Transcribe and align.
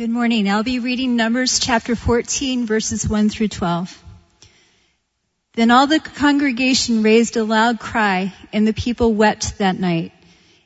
Good 0.00 0.08
morning. 0.08 0.48
I'll 0.48 0.62
be 0.62 0.78
reading 0.78 1.16
Numbers 1.16 1.58
chapter 1.58 1.94
14 1.94 2.64
verses 2.64 3.06
1 3.06 3.28
through 3.28 3.48
12. 3.48 4.02
Then 5.52 5.70
all 5.70 5.86
the 5.86 6.00
congregation 6.00 7.02
raised 7.02 7.36
a 7.36 7.44
loud 7.44 7.78
cry 7.78 8.32
and 8.50 8.66
the 8.66 8.72
people 8.72 9.12
wept 9.12 9.58
that 9.58 9.78
night. 9.78 10.12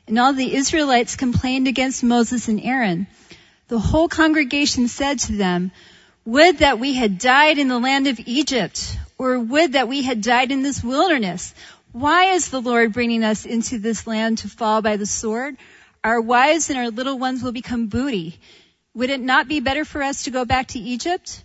And 0.07 0.17
all 0.17 0.31
the 0.31 0.55
Israelites 0.55 1.17
complained 1.17 1.67
against 1.67 2.01
Moses 2.01 2.47
and 2.47 2.61
Aaron. 2.61 3.07
The 3.67 3.77
whole 3.77 4.07
congregation 4.07 4.87
said 4.87 5.19
to 5.19 5.33
them, 5.33 5.73
would 6.23 6.59
that 6.59 6.79
we 6.79 6.93
had 6.93 7.17
died 7.17 7.57
in 7.57 7.67
the 7.67 7.77
land 7.77 8.07
of 8.07 8.21
Egypt, 8.25 8.97
or 9.17 9.37
would 9.37 9.73
that 9.73 9.89
we 9.89 10.01
had 10.01 10.21
died 10.21 10.53
in 10.53 10.63
this 10.63 10.81
wilderness. 10.81 11.53
Why 11.91 12.35
is 12.35 12.47
the 12.47 12.61
Lord 12.61 12.93
bringing 12.93 13.25
us 13.25 13.45
into 13.45 13.79
this 13.79 14.07
land 14.07 14.37
to 14.37 14.47
fall 14.47 14.81
by 14.81 14.95
the 14.95 15.05
sword? 15.05 15.57
Our 16.05 16.21
wives 16.21 16.69
and 16.69 16.79
our 16.79 16.89
little 16.89 17.19
ones 17.19 17.43
will 17.43 17.51
become 17.51 17.87
booty. 17.87 18.39
Would 18.95 19.09
it 19.09 19.19
not 19.19 19.49
be 19.49 19.59
better 19.59 19.83
for 19.83 20.01
us 20.01 20.23
to 20.23 20.31
go 20.31 20.45
back 20.45 20.67
to 20.69 20.79
Egypt? 20.79 21.43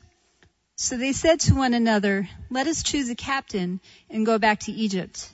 So 0.77 0.97
they 0.97 1.13
said 1.13 1.41
to 1.41 1.55
one 1.55 1.75
another, 1.75 2.29
let 2.49 2.69
us 2.69 2.85
choose 2.85 3.11
a 3.11 3.17
captain 3.17 3.81
and 4.09 4.25
go 4.25 4.39
back 4.39 4.61
to 4.61 4.73
Egypt. 4.73 5.29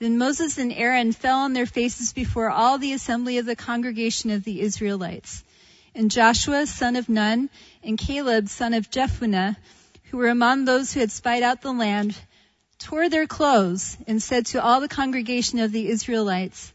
Then 0.00 0.18
Moses 0.18 0.58
and 0.58 0.72
Aaron 0.72 1.12
fell 1.12 1.38
on 1.38 1.52
their 1.52 1.64
faces 1.64 2.12
before 2.12 2.50
all 2.50 2.76
the 2.76 2.92
assembly 2.92 3.38
of 3.38 3.46
the 3.46 3.54
congregation 3.54 4.30
of 4.30 4.42
the 4.42 4.60
Israelites. 4.60 5.44
And 5.94 6.10
Joshua, 6.10 6.66
son 6.66 6.96
of 6.96 7.08
Nun, 7.08 7.50
and 7.84 7.96
Caleb, 7.96 8.48
son 8.48 8.74
of 8.74 8.90
Jephunneh, 8.90 9.54
who 10.10 10.16
were 10.16 10.28
among 10.28 10.64
those 10.64 10.92
who 10.92 10.98
had 10.98 11.12
spied 11.12 11.44
out 11.44 11.62
the 11.62 11.72
land, 11.72 12.16
tore 12.80 13.08
their 13.08 13.28
clothes 13.28 13.96
and 14.08 14.20
said 14.20 14.46
to 14.46 14.62
all 14.62 14.80
the 14.80 14.88
congregation 14.88 15.60
of 15.60 15.70
the 15.70 15.88
Israelites, 15.88 16.72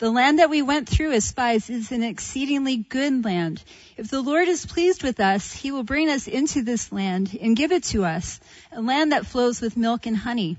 the 0.00 0.10
land 0.10 0.38
that 0.38 0.48
we 0.48 0.62
went 0.62 0.88
through 0.88 1.12
as 1.12 1.26
spies 1.26 1.68
is 1.68 1.92
an 1.92 2.02
exceedingly 2.02 2.78
good 2.78 3.22
land. 3.22 3.62
If 3.98 4.08
the 4.08 4.22
Lord 4.22 4.48
is 4.48 4.64
pleased 4.64 5.02
with 5.02 5.20
us, 5.20 5.52
he 5.52 5.72
will 5.72 5.82
bring 5.82 6.08
us 6.08 6.26
into 6.26 6.62
this 6.62 6.90
land 6.90 7.38
and 7.38 7.54
give 7.54 7.70
it 7.70 7.84
to 7.92 8.06
us, 8.06 8.40
a 8.72 8.80
land 8.80 9.12
that 9.12 9.26
flows 9.26 9.60
with 9.60 9.76
milk 9.76 10.06
and 10.06 10.16
honey. 10.16 10.56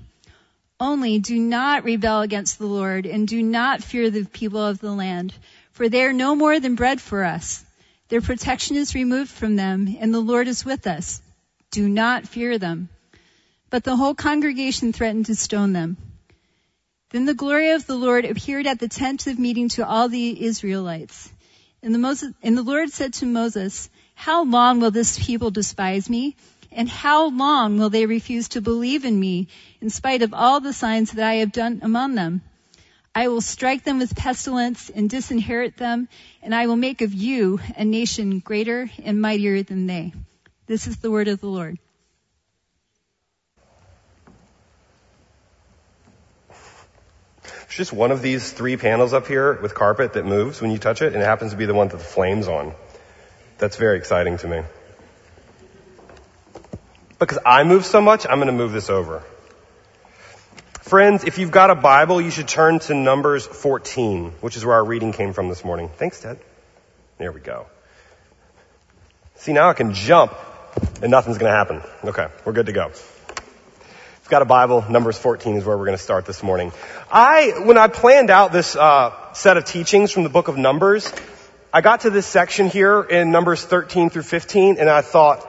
Only 0.78 1.18
do 1.18 1.36
not 1.36 1.82
rebel 1.82 2.20
against 2.20 2.60
the 2.60 2.66
Lord 2.66 3.04
and 3.04 3.26
do 3.26 3.42
not 3.42 3.82
fear 3.82 4.10
the 4.10 4.24
people 4.24 4.64
of 4.64 4.78
the 4.78 4.92
land, 4.92 5.34
for 5.72 5.88
they 5.88 6.04
are 6.04 6.12
no 6.12 6.36
more 6.36 6.60
than 6.60 6.76
bread 6.76 7.00
for 7.00 7.24
us. 7.24 7.64
Their 8.10 8.20
protection 8.20 8.76
is 8.76 8.94
removed 8.94 9.30
from 9.32 9.56
them 9.56 9.96
and 9.98 10.14
the 10.14 10.20
Lord 10.20 10.46
is 10.46 10.64
with 10.64 10.86
us. 10.86 11.20
Do 11.72 11.88
not 11.88 12.28
fear 12.28 12.58
them. 12.58 12.90
But 13.70 13.82
the 13.82 13.96
whole 13.96 14.14
congregation 14.14 14.92
threatened 14.92 15.26
to 15.26 15.34
stone 15.34 15.72
them. 15.72 15.96
Then 17.12 17.26
the 17.26 17.34
glory 17.34 17.72
of 17.72 17.86
the 17.86 17.94
Lord 17.94 18.24
appeared 18.24 18.66
at 18.66 18.78
the 18.78 18.88
tent 18.88 19.26
of 19.26 19.38
meeting 19.38 19.68
to 19.70 19.86
all 19.86 20.08
the 20.08 20.44
Israelites. 20.44 21.30
And 21.82 21.94
the, 21.94 21.98
Moses, 21.98 22.32
and 22.42 22.56
the 22.56 22.62
Lord 22.62 22.90
said 22.90 23.12
to 23.14 23.26
Moses, 23.26 23.90
how 24.14 24.44
long 24.44 24.80
will 24.80 24.90
this 24.90 25.18
people 25.18 25.50
despise 25.50 26.08
me? 26.08 26.36
And 26.70 26.88
how 26.88 27.28
long 27.28 27.78
will 27.78 27.90
they 27.90 28.06
refuse 28.06 28.48
to 28.50 28.62
believe 28.62 29.04
in 29.04 29.20
me 29.20 29.48
in 29.82 29.90
spite 29.90 30.22
of 30.22 30.32
all 30.32 30.60
the 30.60 30.72
signs 30.72 31.12
that 31.12 31.26
I 31.26 31.34
have 31.34 31.52
done 31.52 31.80
among 31.82 32.14
them? 32.14 32.40
I 33.14 33.28
will 33.28 33.42
strike 33.42 33.84
them 33.84 33.98
with 33.98 34.16
pestilence 34.16 34.88
and 34.88 35.10
disinherit 35.10 35.76
them, 35.76 36.08
and 36.42 36.54
I 36.54 36.66
will 36.66 36.76
make 36.76 37.02
of 37.02 37.12
you 37.12 37.60
a 37.76 37.84
nation 37.84 38.38
greater 38.38 38.90
and 39.04 39.20
mightier 39.20 39.62
than 39.62 39.86
they. 39.86 40.14
This 40.66 40.86
is 40.86 40.96
the 40.96 41.10
word 41.10 41.28
of 41.28 41.42
the 41.42 41.48
Lord. 41.48 41.78
It's 47.72 47.78
just 47.78 47.92
one 47.94 48.10
of 48.10 48.20
these 48.20 48.52
three 48.52 48.76
panels 48.76 49.14
up 49.14 49.26
here 49.26 49.54
with 49.54 49.74
carpet 49.74 50.12
that 50.12 50.26
moves 50.26 50.60
when 50.60 50.72
you 50.72 50.76
touch 50.76 51.00
it, 51.00 51.14
and 51.14 51.22
it 51.22 51.24
happens 51.24 51.52
to 51.52 51.56
be 51.56 51.64
the 51.64 51.72
one 51.72 51.88
that 51.88 51.96
the 51.96 52.04
flame's 52.04 52.46
on. 52.46 52.74
That's 53.56 53.76
very 53.78 53.96
exciting 53.96 54.36
to 54.36 54.46
me. 54.46 54.62
Because 57.18 57.38
I 57.46 57.64
move 57.64 57.86
so 57.86 58.02
much, 58.02 58.26
I'm 58.28 58.36
going 58.36 58.48
to 58.48 58.52
move 58.52 58.72
this 58.72 58.90
over. 58.90 59.22
Friends, 60.82 61.24
if 61.24 61.38
you've 61.38 61.50
got 61.50 61.70
a 61.70 61.74
Bible, 61.74 62.20
you 62.20 62.30
should 62.30 62.46
turn 62.46 62.78
to 62.80 62.94
Numbers 62.94 63.46
14, 63.46 64.32
which 64.42 64.58
is 64.58 64.66
where 64.66 64.74
our 64.74 64.84
reading 64.84 65.12
came 65.12 65.32
from 65.32 65.48
this 65.48 65.64
morning. 65.64 65.88
Thanks, 65.96 66.20
Ted. 66.20 66.38
There 67.16 67.32
we 67.32 67.40
go. 67.40 67.64
See, 69.36 69.54
now 69.54 69.70
I 69.70 69.72
can 69.72 69.94
jump 69.94 70.34
and 71.00 71.10
nothing's 71.10 71.38
going 71.38 71.50
to 71.50 71.56
happen. 71.56 71.80
Okay, 72.04 72.26
we're 72.44 72.52
good 72.52 72.66
to 72.66 72.72
go 72.72 72.90
got 74.32 74.40
a 74.40 74.46
Bible, 74.46 74.82
Numbers 74.88 75.18
14 75.18 75.56
is 75.56 75.64
where 75.66 75.76
we're 75.76 75.84
going 75.84 75.98
to 75.98 76.02
start 76.02 76.24
this 76.24 76.42
morning. 76.42 76.72
I, 77.10 77.52
when 77.66 77.76
I 77.76 77.88
planned 77.88 78.30
out 78.30 78.50
this 78.50 78.74
uh, 78.74 79.12
set 79.34 79.58
of 79.58 79.66
teachings 79.66 80.10
from 80.10 80.22
the 80.22 80.30
book 80.30 80.48
of 80.48 80.56
Numbers, 80.56 81.12
I 81.70 81.82
got 81.82 82.00
to 82.00 82.10
this 82.10 82.26
section 82.26 82.70
here 82.70 83.02
in 83.02 83.30
Numbers 83.30 83.62
13 83.62 84.08
through 84.08 84.22
15, 84.22 84.78
and 84.78 84.88
I 84.88 85.02
thought, 85.02 85.46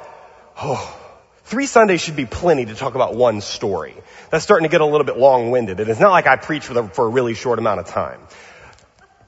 oh, 0.57 0.99
three 1.45 1.65
Sundays 1.65 2.01
should 2.01 2.17
be 2.17 2.25
plenty 2.25 2.65
to 2.65 2.75
talk 2.75 2.95
about 2.95 3.15
one 3.15 3.39
story. 3.39 3.95
That's 4.31 4.43
starting 4.43 4.67
to 4.67 4.69
get 4.69 4.81
a 4.81 4.85
little 4.85 5.05
bit 5.05 5.17
long-winded, 5.17 5.79
and 5.79 5.89
it's 5.89 6.01
not 6.01 6.11
like 6.11 6.27
I 6.27 6.35
preach 6.35 6.65
for, 6.65 6.73
the, 6.73 6.83
for 6.83 7.05
a 7.05 7.09
really 7.09 7.35
short 7.35 7.59
amount 7.59 7.79
of 7.79 7.85
time. 7.85 8.19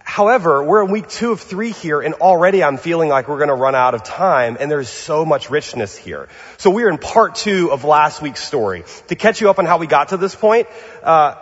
However, 0.06 0.64
we're 0.64 0.86
in 0.86 0.92
week 0.92 1.10
two 1.10 1.32
of 1.32 1.42
three 1.42 1.72
here 1.72 2.00
and 2.00 2.14
already 2.14 2.64
I'm 2.64 2.78
feeling 2.78 3.10
like 3.10 3.28
we're 3.28 3.40
going 3.40 3.50
to 3.50 3.56
run 3.56 3.74
out 3.74 3.96
of 3.96 4.04
time 4.04 4.56
and 4.60 4.70
there's 4.70 4.88
so 4.88 5.26
much 5.26 5.50
richness 5.50 5.98
here. 5.98 6.30
So 6.58 6.70
we're 6.70 6.90
in 6.90 7.00
part 7.00 7.34
two 7.36 7.72
of 7.72 7.84
last 7.84 8.22
week's 8.22 8.44
story. 8.44 8.84
To 9.08 9.16
catch 9.16 9.42
you 9.42 9.50
up 9.50 9.58
on 9.58 9.66
how 9.66 9.80
we 9.80 9.88
got 9.88 10.10
to 10.10 10.18
this 10.18 10.36
point, 10.36 10.68
uh, 11.02 11.36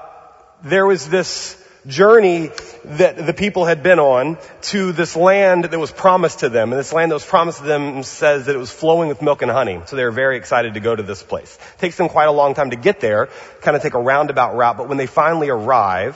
there 0.63 0.87
was 0.87 1.09
this 1.09 1.61
journey 1.85 2.51
that 2.85 3.17
the 3.17 3.33
people 3.33 3.65
had 3.65 3.83
been 3.83 3.99
on 3.99 4.37
to 4.61 4.93
this 4.93 5.17
land 5.17 5.65
that 5.65 5.77
was 5.77 5.91
promised 5.91 6.39
to 6.39 6.47
them. 6.47 6.71
And 6.71 6.79
this 6.79 6.93
land 6.93 7.11
that 7.11 7.15
was 7.15 7.25
promised 7.25 7.57
to 7.59 7.65
them 7.65 8.01
says 8.03 8.45
that 8.45 8.55
it 8.55 8.59
was 8.59 8.71
flowing 8.71 9.09
with 9.09 9.21
milk 9.21 9.41
and 9.41 9.51
honey. 9.51 9.81
So 9.87 9.97
they 9.97 10.05
were 10.05 10.11
very 10.11 10.37
excited 10.37 10.75
to 10.75 10.79
go 10.79 10.95
to 10.95 11.03
this 11.03 11.21
place. 11.21 11.59
It 11.75 11.79
takes 11.79 11.97
them 11.97 12.07
quite 12.07 12.29
a 12.29 12.31
long 12.31 12.53
time 12.53 12.69
to 12.69 12.77
get 12.77 13.01
there, 13.01 13.27
kind 13.59 13.75
of 13.75 13.83
take 13.83 13.93
a 13.93 13.99
roundabout 13.99 14.55
route, 14.55 14.77
but 14.77 14.87
when 14.87 14.97
they 14.97 15.05
finally 15.05 15.49
arrive, 15.49 16.15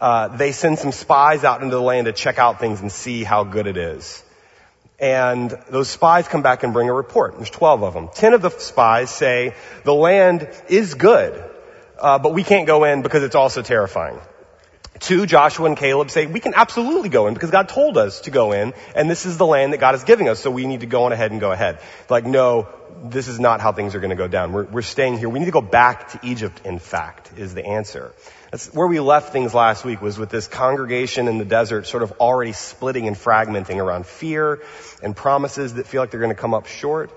uh, 0.00 0.28
they 0.28 0.52
send 0.52 0.78
some 0.78 0.92
spies 0.92 1.44
out 1.44 1.62
into 1.62 1.76
the 1.76 1.82
land 1.82 2.06
to 2.06 2.12
check 2.12 2.38
out 2.38 2.58
things 2.58 2.80
and 2.80 2.90
see 2.90 3.22
how 3.22 3.44
good 3.44 3.66
it 3.66 3.76
is. 3.76 4.24
And 4.98 5.50
those 5.70 5.88
spies 5.88 6.28
come 6.28 6.42
back 6.42 6.62
and 6.62 6.72
bring 6.72 6.88
a 6.88 6.92
report. 6.92 7.36
There's 7.36 7.50
12 7.50 7.82
of 7.82 7.94
them. 7.94 8.08
10 8.14 8.34
of 8.34 8.42
the 8.42 8.50
spies 8.50 9.10
say 9.10 9.54
the 9.84 9.94
land 9.94 10.48
is 10.68 10.94
good, 10.94 11.42
uh, 11.98 12.18
but 12.18 12.34
we 12.34 12.44
can't 12.44 12.66
go 12.66 12.84
in 12.84 13.02
because 13.02 13.22
it's 13.22 13.34
also 13.34 13.62
terrifying. 13.62 14.18
Two, 14.98 15.24
Joshua 15.24 15.66
and 15.66 15.78
Caleb 15.78 16.10
say, 16.10 16.26
we 16.26 16.40
can 16.40 16.52
absolutely 16.54 17.08
go 17.08 17.26
in 17.26 17.32
because 17.32 17.50
God 17.50 17.70
told 17.70 17.96
us 17.96 18.20
to 18.22 18.30
go 18.30 18.52
in 18.52 18.74
and 18.94 19.08
this 19.08 19.24
is 19.24 19.38
the 19.38 19.46
land 19.46 19.72
that 19.72 19.78
God 19.78 19.94
is 19.94 20.04
giving 20.04 20.28
us, 20.28 20.40
so 20.40 20.50
we 20.50 20.66
need 20.66 20.80
to 20.80 20.86
go 20.86 21.04
on 21.04 21.12
ahead 21.12 21.30
and 21.30 21.40
go 21.40 21.50
ahead. 21.50 21.80
Like, 22.10 22.26
no, 22.26 22.68
this 23.04 23.26
is 23.26 23.40
not 23.40 23.62
how 23.62 23.72
things 23.72 23.94
are 23.94 24.00
going 24.00 24.10
to 24.10 24.16
go 24.16 24.28
down. 24.28 24.52
We're, 24.52 24.64
we're 24.64 24.82
staying 24.82 25.16
here. 25.16 25.30
We 25.30 25.38
need 25.38 25.46
to 25.46 25.50
go 25.50 25.62
back 25.62 26.10
to 26.10 26.20
Egypt, 26.22 26.62
in 26.66 26.78
fact, 26.78 27.38
is 27.38 27.54
the 27.54 27.64
answer. 27.64 28.12
That's 28.50 28.66
where 28.74 28.88
we 28.88 28.98
left 28.98 29.32
things 29.32 29.54
last 29.54 29.84
week 29.84 30.02
was 30.02 30.18
with 30.18 30.30
this 30.30 30.48
congregation 30.48 31.28
in 31.28 31.38
the 31.38 31.44
desert 31.44 31.86
sort 31.86 32.02
of 32.02 32.12
already 32.20 32.52
splitting 32.52 33.06
and 33.06 33.16
fragmenting 33.16 33.76
around 33.76 34.06
fear 34.06 34.60
and 35.02 35.14
promises 35.14 35.74
that 35.74 35.86
feel 35.86 36.02
like 36.02 36.10
they're 36.10 36.20
going 36.20 36.34
to 36.34 36.40
come 36.40 36.54
up 36.54 36.66
short. 36.66 37.12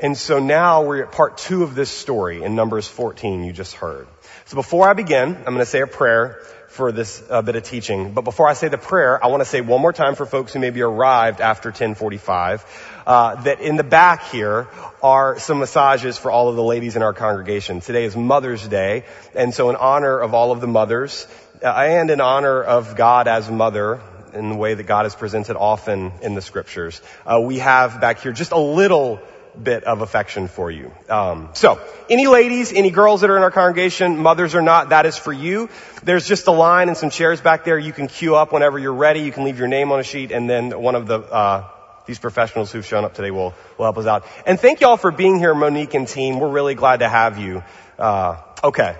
And 0.00 0.16
so 0.16 0.40
now 0.40 0.82
we're 0.82 1.04
at 1.04 1.12
part 1.12 1.38
two 1.38 1.62
of 1.62 1.76
this 1.76 1.90
story 1.90 2.42
in 2.42 2.56
Numbers 2.56 2.88
14 2.88 3.44
you 3.44 3.52
just 3.52 3.74
heard. 3.74 4.08
So 4.46 4.56
before 4.56 4.88
I 4.88 4.94
begin, 4.94 5.36
I'm 5.36 5.44
going 5.44 5.58
to 5.58 5.66
say 5.66 5.80
a 5.80 5.86
prayer 5.86 6.40
for 6.68 6.90
this 6.90 7.22
uh, 7.30 7.40
bit 7.40 7.54
of 7.54 7.62
teaching. 7.62 8.12
But 8.12 8.22
before 8.22 8.48
I 8.48 8.54
say 8.54 8.66
the 8.66 8.76
prayer, 8.76 9.24
I 9.24 9.28
want 9.28 9.42
to 9.42 9.48
say 9.48 9.60
one 9.60 9.80
more 9.80 9.92
time 9.92 10.16
for 10.16 10.26
folks 10.26 10.52
who 10.52 10.58
maybe 10.58 10.82
arrived 10.82 11.40
after 11.40 11.68
1045, 11.68 12.62
uh, 13.06 13.42
that 13.42 13.60
in 13.60 13.76
the 13.76 13.84
back 13.84 14.24
here 14.30 14.68
are 15.02 15.38
some 15.38 15.58
massages 15.58 16.18
for 16.18 16.30
all 16.30 16.48
of 16.48 16.56
the 16.56 16.62
ladies 16.62 16.96
in 16.96 17.02
our 17.02 17.12
congregation. 17.12 17.80
Today 17.80 18.04
is 18.04 18.16
Mother's 18.16 18.66
Day, 18.66 19.04
and 19.34 19.52
so 19.52 19.70
in 19.70 19.76
honor 19.76 20.18
of 20.18 20.34
all 20.34 20.52
of 20.52 20.60
the 20.60 20.66
mothers, 20.66 21.26
uh, 21.62 21.68
and 21.68 22.10
in 22.10 22.20
honor 22.20 22.62
of 22.62 22.96
God 22.96 23.28
as 23.28 23.50
mother, 23.50 24.00
in 24.32 24.50
the 24.50 24.56
way 24.56 24.74
that 24.74 24.82
God 24.84 25.06
is 25.06 25.14
presented 25.14 25.56
often 25.56 26.12
in 26.22 26.34
the 26.34 26.42
scriptures, 26.42 27.00
uh, 27.24 27.40
we 27.40 27.58
have 27.58 28.00
back 28.00 28.20
here 28.20 28.32
just 28.32 28.52
a 28.52 28.58
little 28.58 29.20
bit 29.62 29.84
of 29.84 30.00
affection 30.00 30.48
for 30.48 30.70
you. 30.70 30.90
Um, 31.08 31.50
so, 31.52 31.80
any 32.10 32.26
ladies, 32.26 32.72
any 32.72 32.90
girls 32.90 33.20
that 33.20 33.30
are 33.30 33.36
in 33.36 33.42
our 33.42 33.50
congregation, 33.50 34.18
mothers 34.18 34.54
or 34.54 34.62
not, 34.62 34.88
that 34.88 35.06
is 35.06 35.16
for 35.16 35.32
you. 35.32 35.68
There's 36.02 36.26
just 36.26 36.46
a 36.48 36.50
line 36.50 36.88
and 36.88 36.96
some 36.96 37.10
chairs 37.10 37.40
back 37.40 37.64
there. 37.64 37.78
You 37.78 37.92
can 37.92 38.08
queue 38.08 38.34
up 38.34 38.52
whenever 38.52 38.78
you're 38.78 38.94
ready. 38.94 39.20
You 39.20 39.32
can 39.32 39.44
leave 39.44 39.58
your 39.58 39.68
name 39.68 39.92
on 39.92 40.00
a 40.00 40.02
sheet, 40.02 40.32
and 40.32 40.50
then 40.50 40.78
one 40.80 40.96
of 40.96 41.06
the 41.06 41.20
uh, 41.20 41.68
these 42.06 42.18
professionals 42.18 42.70
who've 42.72 42.84
shown 42.84 43.04
up 43.04 43.14
today 43.14 43.30
will 43.30 43.54
will 43.78 43.86
help 43.86 43.98
us 43.98 44.06
out. 44.06 44.26
And 44.46 44.58
thank 44.58 44.80
y'all 44.80 44.96
for 44.96 45.10
being 45.10 45.38
here, 45.38 45.54
Monique 45.54 45.94
and 45.94 46.06
team. 46.06 46.40
We're 46.40 46.50
really 46.50 46.74
glad 46.74 47.00
to 47.00 47.08
have 47.08 47.38
you. 47.38 47.62
Uh, 47.98 48.40
okay, 48.62 48.96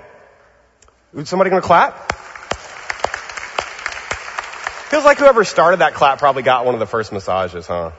is 1.14 1.28
somebody 1.28 1.50
to 1.50 1.60
clap? 1.60 2.12
Feels 4.90 5.04
like 5.04 5.18
whoever 5.18 5.44
started 5.44 5.80
that 5.80 5.94
clap 5.94 6.18
probably 6.18 6.42
got 6.42 6.64
one 6.64 6.74
of 6.74 6.80
the 6.80 6.86
first 6.86 7.12
massages, 7.12 7.66
huh? 7.66 7.90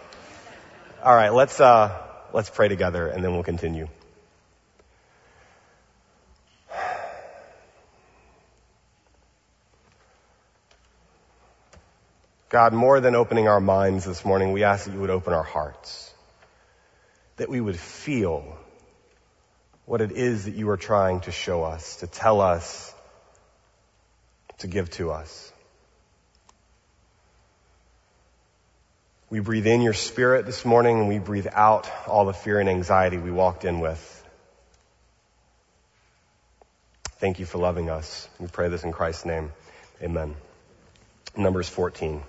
All 1.03 1.15
right, 1.15 1.33
let's. 1.33 1.59
Uh, 1.59 2.01
Let's 2.35 2.49
pray 2.49 2.67
together 2.67 3.07
and 3.07 3.23
then 3.23 3.31
we'll 3.31 3.43
continue. 3.43 3.87
God, 12.55 12.71
more 12.71 13.01
than 13.01 13.15
opening 13.15 13.49
our 13.49 13.59
minds 13.59 14.05
this 14.05 14.23
morning, 14.23 14.53
we 14.53 14.63
ask 14.63 14.85
that 14.85 14.93
you 14.93 15.01
would 15.01 15.09
open 15.09 15.33
our 15.33 15.43
hearts. 15.43 16.09
That 17.35 17.49
we 17.49 17.59
would 17.59 17.77
feel 17.77 18.57
what 19.85 19.99
it 19.99 20.13
is 20.13 20.45
that 20.45 20.55
you 20.55 20.69
are 20.69 20.77
trying 20.77 21.19
to 21.27 21.33
show 21.33 21.65
us, 21.65 21.97
to 21.97 22.07
tell 22.07 22.39
us, 22.39 22.95
to 24.59 24.67
give 24.67 24.89
to 24.91 25.11
us. 25.11 25.51
We 29.29 29.41
breathe 29.41 29.67
in 29.67 29.81
your 29.81 29.91
spirit 29.91 30.45
this 30.45 30.63
morning 30.63 30.97
and 30.97 31.09
we 31.09 31.19
breathe 31.19 31.47
out 31.51 31.91
all 32.07 32.23
the 32.23 32.31
fear 32.31 32.61
and 32.61 32.69
anxiety 32.69 33.17
we 33.17 33.31
walked 33.31 33.65
in 33.65 33.81
with. 33.81 34.23
Thank 37.17 37.39
you 37.39 37.45
for 37.45 37.57
loving 37.57 37.89
us. 37.89 38.29
We 38.39 38.47
pray 38.47 38.69
this 38.69 38.85
in 38.85 38.93
Christ's 38.93 39.25
name. 39.25 39.51
Amen. 40.01 40.35
Numbers 41.35 41.67
14. 41.67 42.23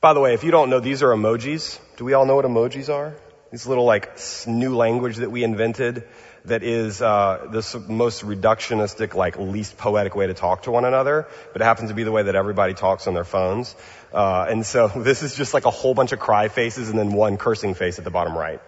By 0.00 0.14
the 0.14 0.20
way, 0.20 0.32
if 0.32 0.44
you 0.44 0.50
don't 0.50 0.70
know, 0.70 0.80
these 0.80 1.02
are 1.02 1.08
emojis. 1.08 1.78
Do 1.98 2.06
we 2.06 2.14
all 2.14 2.24
know 2.24 2.36
what 2.36 2.46
emojis 2.46 2.88
are? 2.88 3.14
These 3.50 3.66
little 3.66 3.84
like 3.84 4.18
new 4.46 4.74
language 4.74 5.16
that 5.16 5.30
we 5.30 5.44
invented 5.44 6.04
that 6.46 6.62
is 6.62 7.02
uh, 7.02 7.48
the 7.50 7.84
most 7.86 8.24
reductionistic, 8.24 9.14
like 9.14 9.38
least 9.38 9.76
poetic 9.76 10.14
way 10.16 10.26
to 10.26 10.32
talk 10.32 10.62
to 10.62 10.70
one 10.70 10.86
another, 10.86 11.28
but 11.52 11.60
it 11.60 11.64
happens 11.66 11.90
to 11.90 11.94
be 11.94 12.04
the 12.04 12.12
way 12.12 12.22
that 12.22 12.34
everybody 12.34 12.72
talks 12.72 13.06
on 13.08 13.12
their 13.12 13.26
phones. 13.26 13.76
Uh, 14.10 14.46
and 14.48 14.64
so 14.64 14.88
this 14.96 15.22
is 15.22 15.36
just 15.36 15.52
like 15.52 15.66
a 15.66 15.70
whole 15.70 15.92
bunch 15.92 16.12
of 16.12 16.18
cry 16.18 16.48
faces 16.48 16.88
and 16.88 16.98
then 16.98 17.12
one 17.12 17.36
cursing 17.36 17.74
face 17.74 17.98
at 17.98 18.04
the 18.04 18.10
bottom 18.10 18.34
right. 18.34 18.62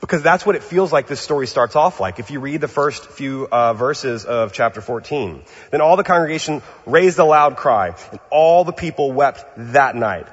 Because 0.00 0.22
that's 0.22 0.46
what 0.46 0.54
it 0.54 0.62
feels 0.62 0.92
like 0.92 1.08
this 1.08 1.20
story 1.20 1.48
starts 1.48 1.74
off 1.74 1.98
like. 1.98 2.20
If 2.20 2.30
you 2.30 2.38
read 2.38 2.60
the 2.60 2.68
first 2.68 3.04
few 3.06 3.48
uh, 3.50 3.74
verses 3.74 4.24
of 4.24 4.52
chapter 4.52 4.80
14, 4.80 5.42
then 5.72 5.80
all 5.80 5.96
the 5.96 6.04
congregation 6.04 6.62
raised 6.86 7.18
a 7.18 7.24
loud 7.24 7.56
cry, 7.56 7.96
and 8.12 8.20
all 8.30 8.62
the 8.62 8.72
people 8.72 9.10
wept 9.10 9.44
that 9.72 9.96
night. 9.96 10.28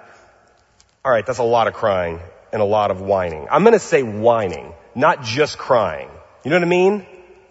All 1.06 1.12
right, 1.12 1.24
that's 1.24 1.38
a 1.38 1.44
lot 1.44 1.68
of 1.68 1.76
crying 1.76 2.20
and 2.52 2.64
a 2.64 2.66
lot 2.66 2.90
of 2.90 3.00
whining. 3.00 3.48
I'm 3.52 3.62
going 3.62 3.74
to 3.74 3.80
say 3.80 4.02
whining, 4.02 4.74
not 4.96 5.22
just 5.22 5.56
crying. 5.56 6.10
You 6.44 6.50
know 6.50 6.56
what 6.56 6.64
I 6.64 6.68
mean? 6.68 7.06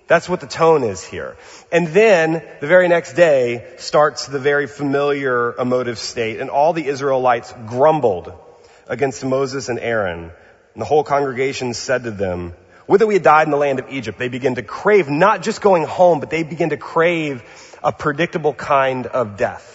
That's 0.08 0.28
what 0.28 0.40
the 0.40 0.48
tone 0.48 0.82
is 0.82 1.04
here. 1.04 1.36
And 1.70 1.86
then 1.86 2.42
the 2.60 2.66
very 2.66 2.88
next 2.88 3.12
day 3.12 3.76
starts 3.76 4.26
the 4.26 4.40
very 4.40 4.66
familiar 4.66 5.54
emotive 5.56 6.00
state 6.00 6.40
and 6.40 6.50
all 6.50 6.72
the 6.72 6.84
Israelites 6.84 7.54
grumbled 7.66 8.32
against 8.88 9.24
Moses 9.24 9.68
and 9.68 9.78
Aaron. 9.78 10.32
And 10.72 10.80
the 10.82 10.84
whole 10.84 11.04
congregation 11.04 11.74
said 11.74 12.02
to 12.04 12.10
them, 12.10 12.54
whether 12.86 13.06
we 13.06 13.14
had 13.14 13.22
died 13.22 13.46
in 13.46 13.52
the 13.52 13.56
land 13.56 13.78
of 13.78 13.88
Egypt, 13.88 14.18
they 14.18 14.28
begin 14.28 14.56
to 14.56 14.64
crave 14.64 15.08
not 15.08 15.44
just 15.44 15.60
going 15.60 15.84
home, 15.84 16.18
but 16.18 16.28
they 16.28 16.42
begin 16.42 16.70
to 16.70 16.76
crave 16.76 17.44
a 17.84 17.92
predictable 17.92 18.52
kind 18.52 19.06
of 19.06 19.36
death. 19.36 19.70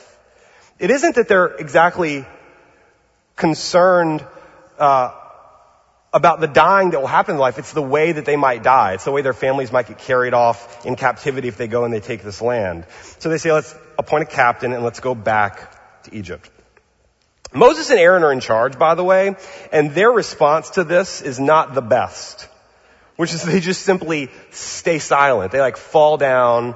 It 0.80 0.92
isn't 0.92 1.16
that 1.16 1.30
they're 1.30 1.56
exactly 1.56 2.26
concerned 3.40 4.24
uh, 4.78 5.12
about 6.14 6.40
the 6.40 6.48
dying 6.48 6.92
that 6.92 7.00
will 7.00 7.08
happen 7.08 7.36
in 7.36 7.40
life. 7.40 7.58
It's 7.58 7.74
the 7.74 7.82
way 7.82 8.12
that 8.12 8.26
they 8.26 8.36
might 8.36 8.62
die. 8.62 8.94
It's 8.94 9.06
the 9.06 9.12
way 9.12 9.22
their 9.22 9.34
families 9.34 9.72
might 9.72 9.88
get 9.88 9.98
carried 10.00 10.34
off 10.34 10.86
in 10.86 10.96
captivity 10.96 11.48
if 11.48 11.58
they 11.58 11.68
go 11.68 11.86
and 11.86 11.94
they 11.94 12.00
take 12.00 12.22
this 12.22 12.42
land. 12.42 12.86
So 13.20 13.30
they 13.30 13.38
say, 13.38 13.52
let's 13.52 13.76
appoint 13.98 14.24
a 14.24 14.28
captain 14.28 14.74
and 14.74 14.84
let's 14.84 15.00
go 15.00 15.16
back 15.16 16.04
to 16.04 16.16
Egypt. 16.16 16.50
Moses 17.52 17.90
and 17.90 18.00
Aaron 18.00 18.24
are 18.24 18.32
in 18.32 18.42
charge, 18.42 18.78
by 18.78 18.94
the 18.94 19.04
way, 19.04 19.36
and 19.72 19.92
their 19.92 20.12
response 20.12 20.72
to 20.72 20.84
this 20.84 21.22
is 21.22 21.40
not 21.40 21.74
the 21.74 21.82
best. 21.82 22.48
Which 23.16 23.34
is 23.34 23.44
they 23.52 23.60
just 23.60 23.82
simply 23.82 24.30
stay 24.52 25.00
silent. 25.00 25.52
They 25.52 25.62
like 25.62 25.78
fall 25.78 26.18
down. 26.18 26.76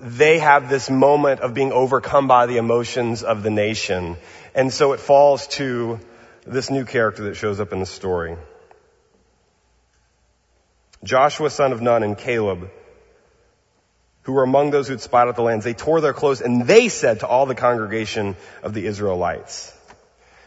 They 0.00 0.38
have 0.38 0.68
this 0.68 0.90
moment 0.90 1.40
of 1.40 1.54
being 1.54 1.72
overcome 1.72 2.28
by 2.28 2.46
the 2.46 2.58
emotions 2.58 3.22
of 3.22 3.42
the 3.42 3.50
nation. 3.50 4.16
And 4.54 4.72
so 4.72 4.92
it 4.92 5.00
falls 5.00 5.48
to 5.48 5.98
this 6.46 6.70
new 6.70 6.84
character 6.84 7.24
that 7.24 7.34
shows 7.34 7.58
up 7.60 7.72
in 7.72 7.80
the 7.80 7.86
story. 7.86 8.36
Joshua 11.02 11.50
son 11.50 11.72
of 11.72 11.82
Nun 11.82 12.02
and 12.02 12.16
Caleb, 12.16 12.70
who 14.22 14.32
were 14.32 14.42
among 14.42 14.70
those 14.70 14.86
who 14.86 14.92
had 14.92 15.00
spied 15.00 15.28
out 15.28 15.36
the 15.36 15.42
lands, 15.42 15.64
they 15.64 15.74
tore 15.74 16.00
their 16.00 16.12
clothes 16.12 16.40
and 16.40 16.66
they 16.66 16.88
said 16.88 17.20
to 17.20 17.26
all 17.26 17.46
the 17.46 17.54
congregation 17.54 18.36
of 18.62 18.72
the 18.72 18.86
Israelites. 18.86 19.76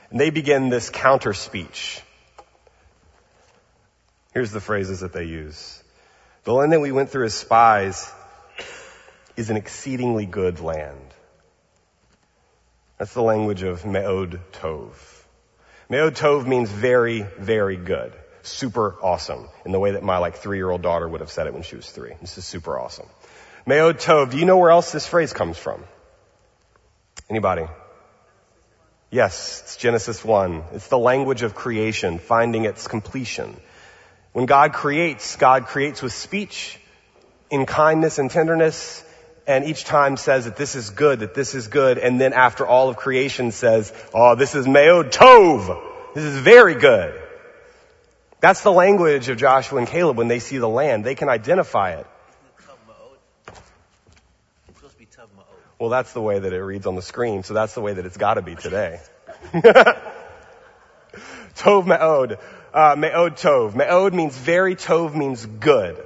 And 0.10 0.20
they 0.20 0.30
begin 0.30 0.70
this 0.70 0.90
counter 0.90 1.34
speech. 1.34 2.02
Here's 4.34 4.52
the 4.52 4.62
phrases 4.62 5.02
that 5.02 5.14
they 5.14 5.26
use. 5.26 5.84
The 6.44 6.54
land 6.54 6.72
that 6.72 6.80
we 6.80 6.92
went 6.92 7.10
through 7.10 7.26
as 7.26 7.34
spies 7.34 8.12
is 9.36 9.50
an 9.50 9.58
exceedingly 9.58 10.26
good 10.26 10.60
land. 10.60 11.07
That's 12.98 13.14
the 13.14 13.22
language 13.22 13.64
of 13.64 13.86
Me'od 13.86 14.40
Tov. 14.54 14.92
Me'od 15.90 16.16
Tov 16.16 16.48
means 16.48 16.70
very, 16.70 17.22
very 17.22 17.78
good 17.78 18.14
super 18.48 18.96
awesome 19.02 19.50
in 19.66 19.72
the 19.72 19.80
way 19.80 19.92
that 19.92 20.04
my 20.04 20.18
like 20.18 20.38
three 20.38 20.58
year 20.58 20.70
old 20.70 20.82
daughter 20.82 21.08
would 21.08 21.22
have 21.22 21.32
said 21.32 21.48
it 21.48 21.54
when 21.54 21.64
she 21.64 21.76
was 21.76 21.90
three. 21.90 22.14
This 22.22 22.38
is 22.38 22.46
super 22.46 22.80
awesome. 22.80 23.08
Me'od 23.66 23.98
Tov, 23.98 24.32
do 24.32 24.38
you 24.38 24.46
know 24.46 24.58
where 24.58 24.72
else 24.72 24.92
this 24.92 25.06
phrase 25.06 25.34
comes 25.34 25.58
from? 25.58 25.84
Anybody? 27.30 27.66
Yes, 29.12 29.62
it's 29.64 29.78
Genesis 29.78 30.24
1. 30.24 30.64
It's 30.74 30.88
the 30.88 30.98
language 30.98 31.44
of 31.44 31.56
creation, 31.56 32.20
finding 32.20 32.66
its 32.66 32.88
completion. 32.88 33.58
When 34.34 34.46
God 34.46 34.74
creates, 34.74 35.36
God 35.36 35.66
creates 35.66 36.02
with 36.02 36.14
speech, 36.14 36.80
in 37.50 37.66
kindness 37.66 38.20
and 38.20 38.30
tenderness, 38.30 39.04
and 39.48 39.64
each 39.64 39.86
time 39.86 40.18
says 40.18 40.44
that 40.44 40.58
this 40.58 40.76
is 40.76 40.90
good, 40.90 41.22
that 41.22 41.34
this 41.34 41.56
is 41.56 41.70
good, 41.70 41.98
and 41.98 42.20
then 42.20 42.34
after 42.34 42.68
all 42.68 42.90
of 42.90 42.98
creation 42.98 43.52
says, 43.52 43.94
oh, 44.14 44.36
this 44.36 44.54
is 44.54 44.68
Me'od 44.68 45.12
Tov. 45.12 45.82
This 46.14 46.26
is 46.26 46.38
very 46.38 46.76
good. 46.76 47.20
That's 48.42 48.62
the 48.62 48.72
language 48.72 49.30
of 49.30 49.38
Joshua 49.38 49.80
and 49.80 49.88
Caleb 49.88 50.18
when 50.18 50.28
they 50.28 50.40
see 50.40 50.58
the 50.58 50.68
land. 50.68 51.06
They 51.06 51.16
can 51.16 51.30
identify 51.30 51.94
it. 51.94 52.06
Well, 55.80 55.90
that's 55.90 56.12
the 56.12 56.22
way 56.22 56.40
that 56.40 56.52
it 56.52 56.62
reads 56.62 56.88
on 56.88 56.96
the 56.96 57.02
screen, 57.02 57.44
so 57.44 57.54
that's 57.54 57.74
the 57.74 57.82
way 57.82 57.94
that 57.94 58.06
it's 58.06 58.18
got 58.18 58.34
to 58.34 58.42
be 58.42 58.56
today. 58.56 59.00
tov 61.56 61.86
me'od. 61.86 62.40
Uh, 62.74 62.96
me'od 62.98 63.38
tov. 63.38 63.76
Me'od 63.76 64.14
means 64.14 64.36
very, 64.36 64.76
tov 64.76 65.16
means 65.16 65.46
good. 65.46 66.04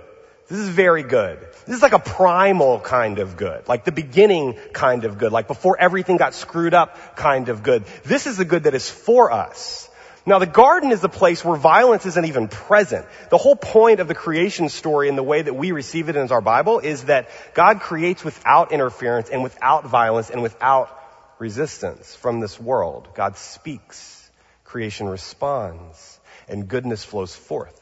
This 0.47 0.59
is 0.59 0.69
very 0.69 1.03
good. 1.03 1.39
This 1.65 1.75
is 1.75 1.81
like 1.81 1.93
a 1.93 1.99
primal 1.99 2.79
kind 2.79 3.19
of 3.19 3.37
good, 3.37 3.67
like 3.67 3.85
the 3.85 3.91
beginning 3.91 4.57
kind 4.73 5.05
of 5.05 5.17
good, 5.17 5.31
like 5.31 5.47
before 5.47 5.79
everything 5.79 6.17
got 6.17 6.33
screwed 6.33 6.73
up 6.73 7.15
kind 7.15 7.49
of 7.49 7.63
good. 7.63 7.85
This 8.03 8.27
is 8.27 8.37
the 8.37 8.45
good 8.45 8.63
that 8.63 8.73
is 8.73 8.89
for 8.89 9.31
us. 9.31 9.89
Now 10.25 10.37
the 10.37 10.45
garden 10.45 10.91
is 10.91 11.01
the 11.01 11.09
place 11.09 11.43
where 11.43 11.57
violence 11.57 12.05
isn't 12.05 12.25
even 12.25 12.47
present. 12.47 13.05
The 13.29 13.37
whole 13.37 13.55
point 13.55 13.99
of 13.99 14.07
the 14.07 14.13
creation 14.13 14.69
story 14.69 15.09
and 15.09 15.17
the 15.17 15.23
way 15.23 15.41
that 15.41 15.53
we 15.53 15.71
receive 15.71 16.09
it 16.09 16.15
in 16.15 16.31
our 16.31 16.41
Bible 16.41 16.79
is 16.79 17.05
that 17.05 17.29
God 17.55 17.79
creates 17.79 18.23
without 18.23 18.71
interference 18.71 19.29
and 19.29 19.41
without 19.41 19.87
violence 19.87 20.29
and 20.29 20.43
without 20.43 20.95
resistance 21.39 22.15
from 22.15 22.39
this 22.39 22.59
world. 22.59 23.07
God 23.15 23.35
speaks, 23.35 24.29
creation 24.63 25.07
responds, 25.07 26.19
and 26.47 26.67
goodness 26.67 27.03
flows 27.03 27.35
forth. 27.35 27.80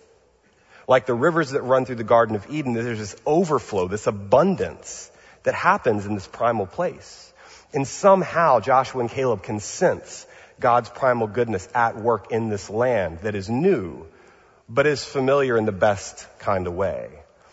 Like 0.90 1.06
the 1.06 1.14
rivers 1.14 1.52
that 1.52 1.62
run 1.62 1.86
through 1.86 1.98
the 1.98 2.04
Garden 2.04 2.36
of 2.36 2.50
Eden, 2.50 2.74
there's 2.74 2.98
this 2.98 3.16
overflow, 3.24 3.88
this 3.88 4.08
abundance 4.08 5.12
that 5.44 5.54
happens 5.54 6.08
in 6.08 6.16
this 6.16 6.26
primal 6.26 6.66
place. 6.66 7.32
And 7.76 7.88
somehow 7.88 8.60
Joshua 8.60 9.02
and 9.02 9.10
Caleb 9.12 9.44
can 9.44 9.60
sense 9.60 10.26
God's 10.60 10.90
primal 10.90 11.28
goodness 11.28 11.70
at 11.76 11.98
work 11.98 12.32
in 12.32 12.50
this 12.50 12.72
land 12.72 13.20
that 13.20 13.36
is 13.36 13.52
new, 13.52 14.08
but 14.68 14.88
is 14.88 15.06
familiar 15.06 15.60
in 15.60 15.66
the 15.66 15.72
best 15.72 16.26
kind 16.40 16.66
of 16.66 16.74
way. 16.74 17.08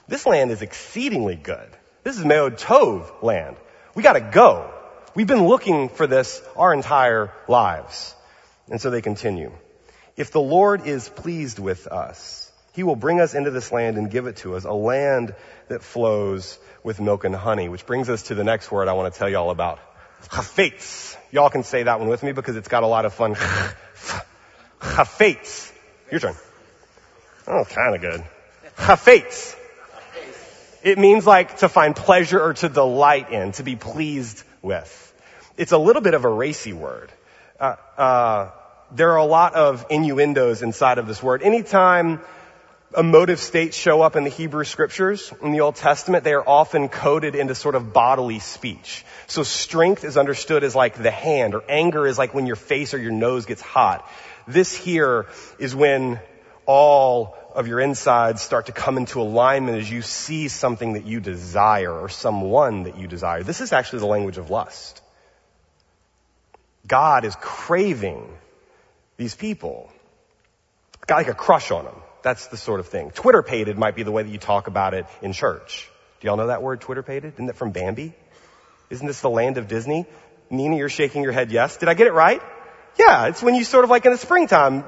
This 0.09 0.25
land 0.25 0.51
is 0.51 0.63
exceedingly 0.63 1.37
good. 1.37 1.69
This 2.05 2.19
is 2.19 2.25
Me'od 2.25 2.57
Tov 2.57 3.23
land. 3.23 3.57
We 3.95 4.03
gotta 4.03 4.31
go. 4.33 4.73
We've 5.15 5.27
been 5.27 5.47
looking 5.47 5.91
for 5.91 6.07
this 6.07 6.41
our 6.57 6.73
entire 6.73 7.35
lives. 7.49 8.15
And 8.71 8.81
so 8.81 8.89
they 8.89 9.03
continue. 9.03 9.53
If 10.17 10.31
the 10.31 10.41
Lord 10.41 10.87
is 10.87 11.07
pleased 11.07 11.59
with 11.59 11.87
us, 11.87 12.46
He 12.77 12.83
will 12.83 12.95
bring 12.95 13.21
us 13.21 13.35
into 13.35 13.51
this 13.51 13.73
land 13.73 13.97
and 13.97 14.11
give 14.11 14.27
it 14.27 14.37
to 14.37 14.55
us, 14.55 14.65
a 14.65 14.73
land 14.73 15.35
that 15.69 15.83
flows 15.83 16.59
with 16.85 17.01
milk 17.01 17.25
and 17.25 17.35
honey, 17.35 17.71
which 17.71 17.87
brings 17.87 18.11
us 18.11 18.25
to 18.25 18.35
the 18.35 18.45
next 18.45 18.71
word 18.71 18.87
I 18.87 18.93
want 18.93 19.13
to 19.13 19.19
tell 19.19 19.31
you 19.31 19.39
all 19.39 19.51
about. 19.51 19.79
Chafetz. 20.25 21.17
Y'all 21.33 21.49
can 21.49 21.63
say 21.63 21.85
that 21.85 21.99
one 22.01 22.09
with 22.09 22.23
me 22.23 22.33
because 22.33 22.55
it's 22.55 22.69
got 22.69 22.83
a 22.83 22.87
lot 22.87 23.07
of 23.07 23.15
fun. 23.15 23.35
Chafetz. 24.79 25.73
Your 26.11 26.21
turn. 26.21 26.35
Oh, 27.47 27.65
kind 27.65 27.95
of 27.95 28.03
good. 28.03 28.23
Chafetz. 28.77 29.57
It 30.83 30.99
means 30.99 31.27
like 31.27 31.57
to 31.59 31.71
find 31.71 31.97
pleasure 31.97 32.43
or 32.43 32.53
to 32.53 32.69
delight 32.69 33.33
in, 33.33 33.53
to 33.53 33.63
be 33.63 33.77
pleased 33.77 34.45
with. 34.61 35.15
It's 35.57 35.73
a 35.73 35.79
little 35.79 36.03
bit 36.03 36.13
of 36.13 36.27
a 36.27 36.31
racy 36.31 36.75
word. 36.75 37.11
Uh, 37.59 37.77
uh, 37.97 38.51
there 38.93 39.13
are 39.13 39.17
a 39.17 39.25
lot 39.25 39.55
of 39.55 39.87
innuendos 39.89 40.61
inside 40.61 40.99
of 40.99 41.07
this 41.07 41.23
word. 41.23 41.43
Anytime 41.43 42.21
emotive 42.97 43.41
states 43.41 43.77
show 43.77 44.03
up 44.03 44.17
in 44.17 44.25
the 44.25 44.31
Hebrew 44.31 44.65
scriptures 44.65 45.33
in 45.43 45.53
the 45.53 45.61
Old 45.61 45.77
Testament, 45.77 46.25
they 46.25 46.35
are 46.35 46.47
often 46.47 46.89
coded 46.89 47.35
into 47.35 47.55
sort 47.55 47.75
of 47.75 47.93
bodily 47.93 48.39
speech. 48.39 49.05
So 49.27 49.43
strength 49.43 50.05
is 50.05 50.17
understood 50.17 50.63
as 50.65 50.75
like 50.75 50.95
the 50.95 51.11
hand, 51.11 51.55
or 51.55 51.65
anger 51.69 52.07
is 52.07 52.19
like 52.19 52.35
when 52.35 52.47
your 52.47 52.57
face 52.57 52.95
or 52.95 52.99
your 52.99 53.13
nose 53.13 53.47
gets 53.47 53.63
hot. 53.63 54.09
This 54.47 54.77
here 54.77 55.27
is 55.59 55.75
when 55.75 56.21
all 56.67 57.37
of 57.55 57.67
your 57.67 57.81
insides 57.81 58.43
start 58.43 58.67
to 58.67 58.73
come 58.73 58.99
into 58.99 59.21
alignment 59.21 59.79
as 59.79 59.91
you 59.91 60.03
see 60.03 60.49
something 60.49 60.93
that 60.93 61.07
you 61.07 61.21
desire 61.21 61.93
or 61.93 62.09
someone 62.09 62.85
that 62.85 62.99
you 62.99 63.09
desire. 63.09 63.43
This 63.43 63.61
is 63.61 63.73
actually 63.73 64.01
the 64.01 64.07
language 64.07 64.39
of 64.39 64.51
lust. 64.51 65.01
God 66.87 67.25
is 67.25 67.35
craving 67.41 68.29
these 69.17 69.35
people. 69.35 69.91
Got 71.07 71.17
like 71.17 71.29
a 71.29 71.35
crush 71.35 71.71
on 71.71 71.85
them. 71.85 72.03
That's 72.27 72.49
the 72.49 72.57
sort 72.57 72.81
of 72.81 72.89
thing. 72.89 73.13
Twitter 73.13 73.41
pated 73.41 73.79
might 73.79 73.95
be 73.95 74.03
the 74.03 74.11
way 74.11 74.25
that 74.25 74.29
you 74.29 74.39
talk 74.39 74.67
about 74.67 74.95
it 74.95 75.07
in 75.23 75.33
church. 75.33 75.89
Do 76.19 76.27
y'all 76.27 76.37
know 76.37 76.49
that 76.49 76.61
word, 76.61 76.81
Twitter 76.81 77.05
pated? 77.05 77.35
Isn't 77.35 77.47
that 77.47 77.55
from 77.55 77.71
Bambi? 77.71 78.15
Isn't 78.91 79.07
this 79.07 79.21
the 79.21 79.31
land 79.31 79.59
of 79.59 79.69
Disney? 79.69 80.07
Nina, 80.51 80.75
you're 80.75 80.89
shaking 80.89 81.23
your 81.23 81.31
head 81.31 81.53
yes. 81.53 81.77
Did 81.77 81.89
I 81.89 81.95
get 81.95 82.09
it 82.09 82.13
right? 82.13 82.43
Yeah, 82.99 83.29
it's 83.29 83.45
when 83.45 83.55
you 83.55 83.63
sort 83.63 83.85
of 83.85 83.91
like 83.91 84.07
in 84.07 84.11
the 84.11 84.19
springtime 84.19 84.83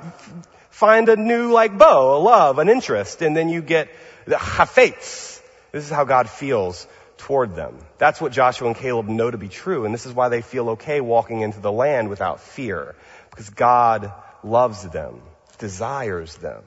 find 0.70 1.08
a 1.08 1.14
new 1.14 1.52
like 1.52 1.78
bow, 1.78 2.16
a 2.16 2.18
love, 2.18 2.58
an 2.58 2.68
interest, 2.68 3.22
and 3.22 3.36
then 3.36 3.48
you 3.48 3.62
get 3.62 3.88
the 4.24 4.34
hafetz. 4.34 5.40
This 5.70 5.84
is 5.84 5.90
how 5.90 6.02
God 6.02 6.28
feels 6.28 6.88
toward 7.18 7.54
them. 7.54 7.78
That's 7.98 8.20
what 8.20 8.32
Joshua 8.32 8.66
and 8.66 8.76
Caleb 8.76 9.06
know 9.06 9.30
to 9.30 9.38
be 9.38 9.48
true, 9.48 9.84
and 9.84 9.94
this 9.94 10.06
is 10.06 10.12
why 10.12 10.28
they 10.28 10.42
feel 10.42 10.70
okay 10.70 11.00
walking 11.00 11.42
into 11.42 11.60
the 11.60 11.70
land 11.70 12.08
without 12.08 12.40
fear. 12.40 12.96
Because 13.30 13.50
God 13.50 14.12
loves 14.42 14.82
them, 14.82 15.22
desires 15.60 16.34
them, 16.38 16.64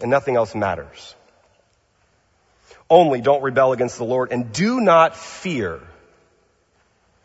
and 0.00 0.10
nothing 0.10 0.36
else 0.36 0.54
matters. 0.54 1.14
Only 2.88 3.20
don't 3.20 3.42
rebel 3.42 3.72
against 3.72 3.98
the 3.98 4.04
Lord 4.04 4.30
and 4.30 4.52
do 4.52 4.80
not 4.80 5.16
fear 5.16 5.80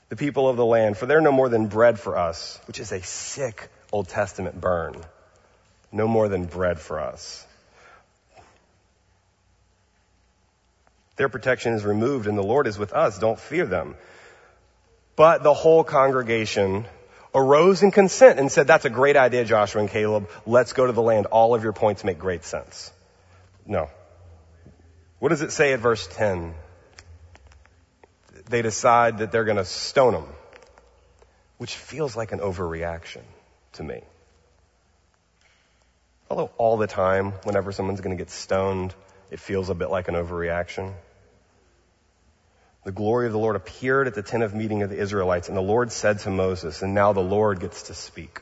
the 0.10 0.16
people 0.16 0.50
of 0.50 0.58
the 0.58 0.66
land, 0.66 0.98
for 0.98 1.06
they're 1.06 1.22
no 1.22 1.32
more 1.32 1.50
than 1.50 1.68
bread 1.68 2.00
for 2.00 2.18
us, 2.18 2.60
which 2.66 2.80
is 2.80 2.92
a 2.92 3.02
sick 3.02 3.70
Old 3.92 4.08
Testament 4.10 4.60
burn. 4.60 4.96
No 5.92 6.08
more 6.08 6.28
than 6.28 6.46
bread 6.46 6.80
for 6.80 7.00
us. 7.00 7.46
Their 11.18 11.30
protection 11.30 11.74
is 11.74 11.84
removed 11.84 12.28
and 12.28 12.38
the 12.38 12.44
Lord 12.44 12.68
is 12.68 12.80
with 12.80 12.94
us. 12.94 13.20
Don't 13.20 13.40
fear 13.40 13.66
them. 13.66 13.96
But 15.16 15.44
the 15.44 15.54
whole 15.54 15.84
congregation 15.84 16.86
arose 17.34 17.84
in 17.84 17.92
consent 17.92 18.40
and 18.40 18.52
said, 18.52 18.68
that's 18.68 18.86
a 18.86 18.90
great 18.90 19.16
idea, 19.18 19.46
Joshua 19.46 19.82
and 19.82 19.90
Caleb. 19.90 20.30
Let's 20.46 20.74
go 20.74 20.86
to 20.86 20.94
the 20.94 21.02
land. 21.02 21.28
All 21.28 21.56
of 21.56 21.64
your 21.64 21.74
points 21.74 22.04
make 22.04 22.20
great 22.20 22.44
sense. 22.44 22.92
No. 23.66 23.90
What 25.20 25.30
does 25.30 25.42
it 25.42 25.52
say 25.52 25.74
at 25.74 25.80
verse 25.80 26.08
10? 26.08 26.54
They 28.50 28.62
decide 28.62 29.20
that 29.20 29.32
they're 29.32 29.46
going 29.46 29.58
to 29.58 29.66
stone 29.66 30.14
them, 30.14 30.28
which 31.58 31.76
feels 31.76 32.16
like 32.16 32.32
an 32.32 32.40
overreaction 32.40 33.22
to 33.74 33.84
me. 33.84 34.02
Although 36.30 36.52
all 36.58 36.78
the 36.78 36.88
time, 36.88 37.34
whenever 37.44 37.72
someone's 37.72 38.02
going 38.02 38.18
to 38.18 38.22
get 38.22 38.30
stoned, 38.30 38.94
it 39.30 39.40
feels 39.40 39.70
a 39.70 39.76
bit 39.76 39.90
like 39.90 40.08
an 40.08 40.16
overreaction. 40.16 40.94
The 42.84 42.92
glory 42.92 43.28
of 43.28 43.32
the 43.32 43.40
Lord 43.40 43.56
appeared 43.56 44.08
at 44.08 44.16
the 44.16 44.24
tent 44.24 44.44
of 44.44 44.56
meeting 44.56 44.82
of 44.82 44.90
the 44.90 44.98
Israelites, 44.98 45.48
and 45.50 45.58
the 45.58 45.62
Lord 45.62 45.92
said 45.92 46.20
to 46.20 46.32
Moses, 46.32 46.82
and 46.82 46.96
now 46.96 47.14
the 47.14 47.22
Lord 47.22 47.60
gets 47.60 47.84
to 47.84 47.94
speak. 47.94 48.42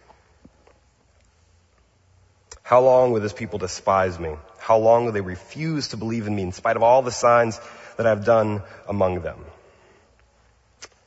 How 2.63 2.81
long 2.81 3.11
will 3.11 3.19
this 3.19 3.33
people 3.33 3.59
despise 3.59 4.17
me? 4.17 4.35
How 4.59 4.77
long 4.77 5.05
will 5.05 5.11
they 5.11 5.21
refuse 5.21 5.89
to 5.89 5.97
believe 5.97 6.27
in 6.27 6.35
me 6.35 6.43
in 6.43 6.51
spite 6.51 6.77
of 6.77 6.83
all 6.83 7.01
the 7.01 7.11
signs 7.11 7.59
that 7.97 8.05
I've 8.05 8.23
done 8.23 8.61
among 8.87 9.21
them? 9.21 9.43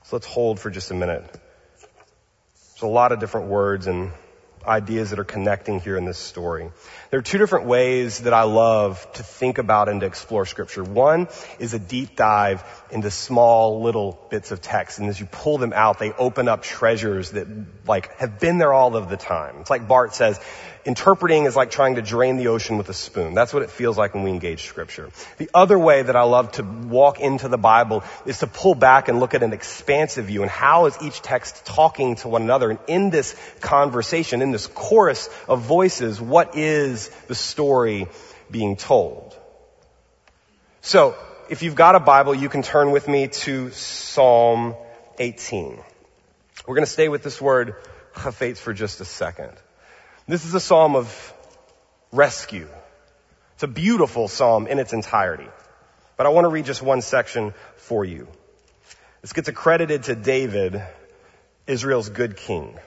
So 0.05 0.17
let's 0.17 0.27
hold 0.27 0.61
for 0.61 0.71
just 0.71 0.91
a 0.91 0.95
minute. 0.95 1.25
There's 2.75 2.83
a 2.83 2.87
lot 2.87 3.13
of 3.13 3.21
different 3.21 3.47
words 3.47 3.87
and 3.87 4.11
ideas 4.67 5.11
that 5.11 5.19
are 5.19 5.25
connecting 5.25 5.81
here 5.81 5.97
in 5.97 6.05
this 6.05 6.19
story. 6.19 6.71
There 7.11 7.19
are 7.19 7.23
two 7.23 7.39
different 7.39 7.67
ways 7.67 8.21
that 8.21 8.33
I 8.33 8.45
love 8.45 9.07
to 9.15 9.23
think 9.23 9.59
about 9.59 9.89
and 9.89 10.01
to 10.01 10.07
explore 10.07 10.47
scripture. 10.47 10.83
One 10.83 11.29
is 11.59 11.75
a 11.75 11.79
deep 11.79 12.17
dive 12.17 12.65
into 12.91 13.11
small 13.11 13.83
little 13.83 14.19
bits 14.31 14.51
of 14.51 14.61
text. 14.61 14.99
And 14.99 15.09
as 15.09 15.21
you 15.21 15.27
pull 15.27 15.59
them 15.59 15.73
out, 15.73 15.99
they 15.99 16.13
open 16.13 16.49
up 16.49 16.63
treasures 16.63 17.33
that 17.33 17.47
like 17.87 18.17
have 18.19 18.39
been 18.41 18.59
there 18.59 18.73
all 18.73 18.97
of 18.97 19.09
the 19.09 19.17
time. 19.17 19.57
It's 19.61 19.71
like 19.71 19.87
Barth 19.87 20.15
says, 20.15 20.41
interpreting 20.85 21.45
is 21.45 21.55
like 21.55 21.71
trying 21.71 21.95
to 21.95 22.03
drain 22.03 22.37
the 22.37 22.49
ocean 22.49 22.77
with 22.77 22.89
a 22.89 22.95
spoon. 22.95 23.35
That's 23.35 23.55
what 23.55 23.63
it 23.63 23.71
feels 23.71 23.97
like 23.97 24.15
when 24.15 24.23
we 24.23 24.31
engage 24.31 24.65
scripture. 24.65 25.11
The 25.39 25.49
other 25.55 25.79
way 25.79 26.03
that 26.03 26.17
I 26.17 26.23
love 26.23 26.53
to 26.53 26.63
walk 26.63 27.21
into 27.21 27.49
the 27.49 27.59
Bible 27.59 28.03
is 28.27 28.41
to 28.41 28.47
pull 28.47 28.75
back 28.75 29.09
and 29.09 29.21
look 29.21 29.35
at 29.35 29.43
an 29.43 29.53
expansive 29.53 30.27
view 30.27 30.43
and 30.43 30.51
how 30.51 30.87
is 30.87 30.97
each 31.01 31.23
text 31.23 31.65
talking 31.65 32.17
to 32.17 32.29
one 32.29 32.43
another. 32.43 32.71
And 32.71 32.79
in 32.89 33.11
this 33.11 33.37
conversation, 33.61 34.43
in 34.43 34.51
this 34.51 34.67
chorus 34.67 35.29
of 35.49 35.61
voices, 35.61 36.21
what 36.21 36.57
is 36.57 37.09
the 37.29 37.35
story 37.35 38.07
being 38.51 38.77
told? 38.77 39.37
So, 40.81 41.15
if 41.49 41.63
you've 41.63 41.75
got 41.75 41.95
a 41.95 42.01
Bible, 42.01 42.35
you 42.35 42.49
can 42.49 42.63
turn 42.63 42.93
with 42.93 43.07
me 43.07 43.29
to 43.29 43.71
Psalm 43.71 44.75
18. 45.19 45.79
We're 46.67 46.75
going 46.75 46.85
to 46.85 46.91
stay 46.91 47.09
with 47.09 47.23
this 47.23 47.41
word 47.41 47.77
chafetz 48.15 48.59
for 48.59 48.73
just 48.73 49.01
a 49.01 49.05
second. 49.05 49.53
This 50.29 50.45
is 50.45 50.55
a 50.55 50.61
psalm 50.61 50.95
of 50.95 51.35
rescue. 52.13 52.69
It's 53.55 53.65
a 53.65 53.69
beautiful 53.69 54.29
psalm 54.29 54.69
in 54.69 54.79
its 54.79 54.93
entirety. 54.93 55.49
But 56.17 56.27
I 56.27 56.29
want 56.29 56.45
to 56.45 56.49
read 56.49 56.65
just 56.65 56.81
one 56.81 57.03
section 57.03 57.55
for 57.77 58.05
you. 58.05 58.29
This 59.21 59.33
gets 59.33 59.49
accredited 59.49 60.05
to 60.05 60.15
David, 60.15 60.81
Israel's 61.67 62.09
good 62.09 62.37
king. 62.37 62.79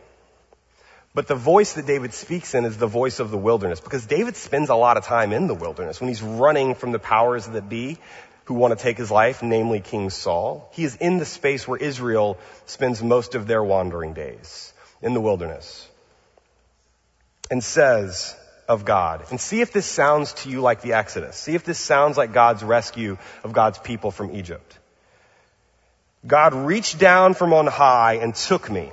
But 1.13 1.27
the 1.27 1.35
voice 1.35 1.73
that 1.73 1.85
David 1.85 2.13
speaks 2.13 2.55
in 2.55 2.63
is 2.63 2.77
the 2.77 2.87
voice 2.87 3.19
of 3.19 3.31
the 3.31 3.37
wilderness 3.37 3.81
because 3.81 4.05
David 4.05 4.37
spends 4.37 4.69
a 4.69 4.75
lot 4.75 4.95
of 4.95 5.03
time 5.03 5.33
in 5.33 5.47
the 5.47 5.53
wilderness 5.53 5.99
when 5.99 6.07
he's 6.07 6.21
running 6.21 6.75
from 6.75 6.93
the 6.93 6.99
powers 6.99 7.47
that 7.47 7.67
be 7.67 7.97
who 8.45 8.53
want 8.53 8.77
to 8.77 8.81
take 8.81 8.97
his 8.97 9.11
life, 9.11 9.43
namely 9.43 9.81
King 9.81 10.09
Saul. 10.09 10.69
He 10.73 10.85
is 10.85 10.95
in 10.95 11.17
the 11.17 11.25
space 11.25 11.67
where 11.67 11.79
Israel 11.79 12.37
spends 12.65 13.03
most 13.03 13.35
of 13.35 13.45
their 13.47 13.63
wandering 13.63 14.13
days 14.13 14.71
in 15.01 15.13
the 15.13 15.21
wilderness 15.21 15.89
and 17.49 17.63
says 17.63 18.35
of 18.67 18.85
God. 18.85 19.25
And 19.29 19.39
see 19.39 19.61
if 19.61 19.71
this 19.71 19.85
sounds 19.85 20.33
to 20.33 20.49
you 20.49 20.61
like 20.61 20.81
the 20.81 20.93
Exodus. 20.93 21.35
See 21.35 21.55
if 21.55 21.63
this 21.63 21.79
sounds 21.79 22.17
like 22.17 22.33
God's 22.33 22.63
rescue 22.63 23.17
of 23.43 23.53
God's 23.53 23.77
people 23.77 24.11
from 24.11 24.35
Egypt. 24.35 24.77
God 26.25 26.53
reached 26.53 26.97
down 26.97 27.35
from 27.35 27.53
on 27.53 27.67
high 27.67 28.15
and 28.15 28.33
took 28.33 28.69
me 28.69 28.91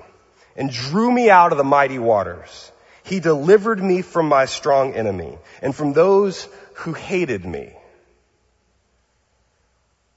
and 0.56 0.70
drew 0.70 1.10
me 1.10 1.30
out 1.30 1.52
of 1.52 1.58
the 1.58 1.64
mighty 1.64 1.98
waters. 1.98 2.70
He 3.04 3.20
delivered 3.20 3.82
me 3.82 4.02
from 4.02 4.28
my 4.28 4.44
strong 4.44 4.92
enemy 4.92 5.38
and 5.62 5.74
from 5.74 5.92
those 5.92 6.46
who 6.74 6.92
hated 6.92 7.44
me. 7.44 7.72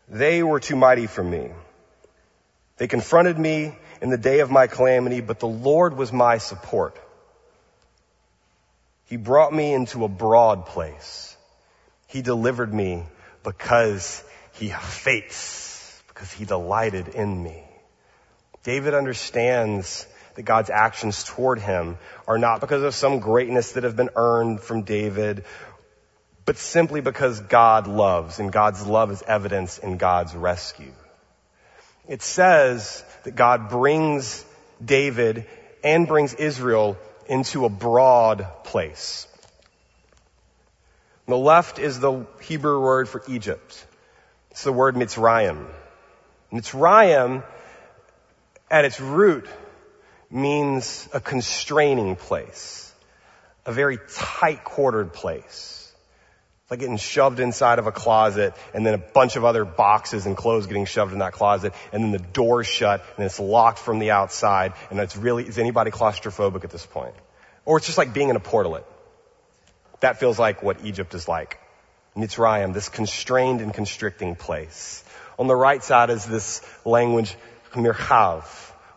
They 0.08 0.44
were 0.44 0.60
too 0.60 0.76
mighty 0.76 1.08
for 1.08 1.24
me. 1.24 1.50
They 2.78 2.88
confronted 2.88 3.40
me 3.40 3.76
in 4.02 4.10
the 4.10 4.18
day 4.18 4.42
of 4.42 4.52
my 4.52 4.68
calamity, 4.68 5.22
but 5.22 5.40
the 5.40 5.48
Lord 5.48 5.98
was 5.98 6.12
my 6.12 6.38
support. 6.38 7.00
He 9.06 9.18
brought 9.18 9.54
me 9.54 9.74
into 9.74 10.04
a 10.04 10.08
broad 10.10 10.66
place. 10.66 11.36
He 12.08 12.22
delivered 12.22 12.74
me 12.74 13.04
because 13.44 14.24
he 14.54 14.70
chafetz, 14.70 16.02
because 16.08 16.32
he 16.32 16.46
delighted 16.46 17.10
in 17.10 17.44
me. 17.44 17.64
David 18.64 18.94
understands 18.94 20.08
that 20.36 20.44
God's 20.44 20.70
actions 20.70 21.24
toward 21.24 21.60
him 21.60 21.98
are 22.28 22.38
not 22.38 22.62
because 22.62 22.84
of 22.84 22.96
some 22.96 23.20
greatness 23.20 23.74
that 23.74 23.84
have 23.84 23.96
been 23.96 24.10
earned 24.16 24.60
from 24.60 24.82
David, 24.82 25.46
but 26.46 26.58
simply 26.58 27.02
because 27.02 27.40
God 27.40 27.88
loves, 27.88 28.40
and 28.40 28.52
God's 28.52 28.86
love 28.86 29.12
is 29.12 29.24
evidence 29.24 29.78
in 29.78 29.98
God's 29.98 30.36
rescue. 30.36 30.94
It 32.08 32.22
says 32.22 33.04
that 33.24 33.36
God 33.36 33.70
brings 33.70 34.46
David 34.84 35.48
and 35.84 36.08
brings 36.08 36.34
Israel 36.34 36.98
into 37.28 37.66
a 37.66 37.70
broad 37.70 38.48
place. 38.64 39.28
The 41.28 41.38
left 41.38 41.80
is 41.80 42.00
the 42.00 42.26
Hebrew 42.42 42.80
word 42.82 43.10
for 43.10 43.24
Egypt. 43.28 43.86
It's 44.52 44.64
the 44.64 44.72
word 44.72 44.96
Mitzrayim. 44.96 45.66
Mitzrayim, 46.52 47.44
at 48.70 48.86
its 48.86 49.00
root, 49.00 49.48
means 50.30 51.10
a 51.14 51.20
constraining 51.20 52.16
place, 52.16 52.94
a 53.66 53.72
very 53.72 53.98
tight 54.14 54.64
quartered 54.64 55.14
place. 55.14 55.85
It's 56.66 56.72
like 56.72 56.80
getting 56.80 56.98
shoved 56.98 57.40
inside 57.40 57.78
of 57.78 57.86
a 57.86 57.92
closet 57.92 58.56
and 58.74 58.84
then 58.84 58.96
a 58.96 58.98
bunch 58.98 59.36
of 59.36 59.46
other 59.46 59.66
boxes 59.66 60.26
and 60.26 60.36
clothes 60.36 60.66
getting 60.66 60.86
shoved 60.86 61.14
in 61.14 61.20
that 61.20 61.32
closet 61.32 61.76
and 61.94 62.04
then 62.04 62.10
the 62.10 62.18
door's 62.18 62.66
shut 62.66 63.06
and 63.18 63.26
it's 63.28 63.40
locked 63.40 63.78
from 63.78 64.00
the 64.00 64.10
outside 64.10 64.74
and 64.90 65.00
it's 65.00 65.16
really, 65.16 65.48
is 65.48 65.60
anybody 65.60 65.92
claustrophobic 65.92 66.64
at 66.64 66.72
this 66.72 66.84
point? 66.84 67.14
Or 67.66 67.78
it's 67.78 67.86
just 67.86 68.00
like 68.00 68.16
being 68.16 68.30
in 68.30 68.36
a 68.36 68.40
portalet. 68.40 68.84
That 70.00 70.20
feels 70.20 70.40
like 70.40 70.64
what 70.64 70.84
Egypt 70.84 71.14
is 71.14 71.28
like. 71.28 71.60
Mitzrayim, 72.18 72.74
this 72.74 72.90
constrained 72.90 73.62
and 73.62 73.72
constricting 73.72 74.36
place. 74.36 75.04
On 75.38 75.46
the 75.46 75.56
right 75.56 75.84
side 75.84 76.10
is 76.10 76.26
this 76.26 76.64
language, 76.84 77.36
mirchav, 77.74 78.42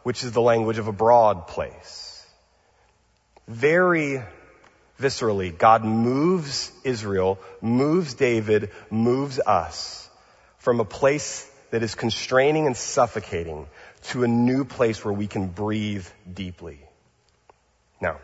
which 0.05 0.25
is 0.25 0.33
the 0.33 0.41
language 0.41 0.79
of 0.79 0.89
a 0.89 0.93
broad 0.93 1.49
place. 1.49 2.25
Very 3.47 4.23
viscerally, 5.01 5.57
God 5.57 5.85
moves 5.85 6.73
Israel, 6.85 7.39
moves 7.61 8.15
David, 8.15 8.71
moves 8.91 9.39
us 9.39 10.09
from 10.59 10.81
a 10.81 10.85
place 10.85 11.49
that 11.71 11.83
is 11.83 11.95
constraining 11.95 12.67
and 12.67 12.77
suffocating 12.77 13.67
to 14.03 14.25
a 14.25 14.29
new 14.29 14.65
place 14.65 15.05
where 15.05 15.15
we 15.15 15.27
can 15.27 15.49
breathe 15.49 16.07
deeply. 16.33 16.81
Now, 18.01 18.19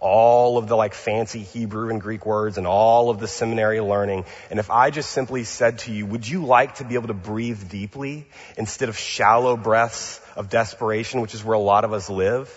all 0.00 0.56
of 0.56 0.66
the 0.66 0.76
like 0.76 0.94
fancy 0.94 1.40
Hebrew 1.40 1.90
and 1.90 2.00
Greek 2.00 2.24
words 2.24 2.56
and 2.56 2.66
all 2.66 3.10
of 3.10 3.20
the 3.20 3.28
seminary 3.28 3.80
learning. 3.80 4.24
And 4.50 4.58
if 4.58 4.70
I 4.70 4.90
just 4.90 5.10
simply 5.10 5.44
said 5.44 5.80
to 5.80 5.92
you, 5.92 6.06
would 6.06 6.26
you 6.26 6.44
like 6.44 6.76
to 6.76 6.84
be 6.84 6.94
able 6.94 7.08
to 7.08 7.14
breathe 7.14 7.68
deeply 7.68 8.26
instead 8.56 8.88
of 8.88 8.96
shallow 8.96 9.56
breaths 9.56 10.20
of 10.36 10.48
desperation, 10.48 11.20
which 11.20 11.34
is 11.34 11.44
where 11.44 11.54
a 11.54 11.60
lot 11.60 11.84
of 11.84 11.92
us 11.92 12.08
live? 12.08 12.50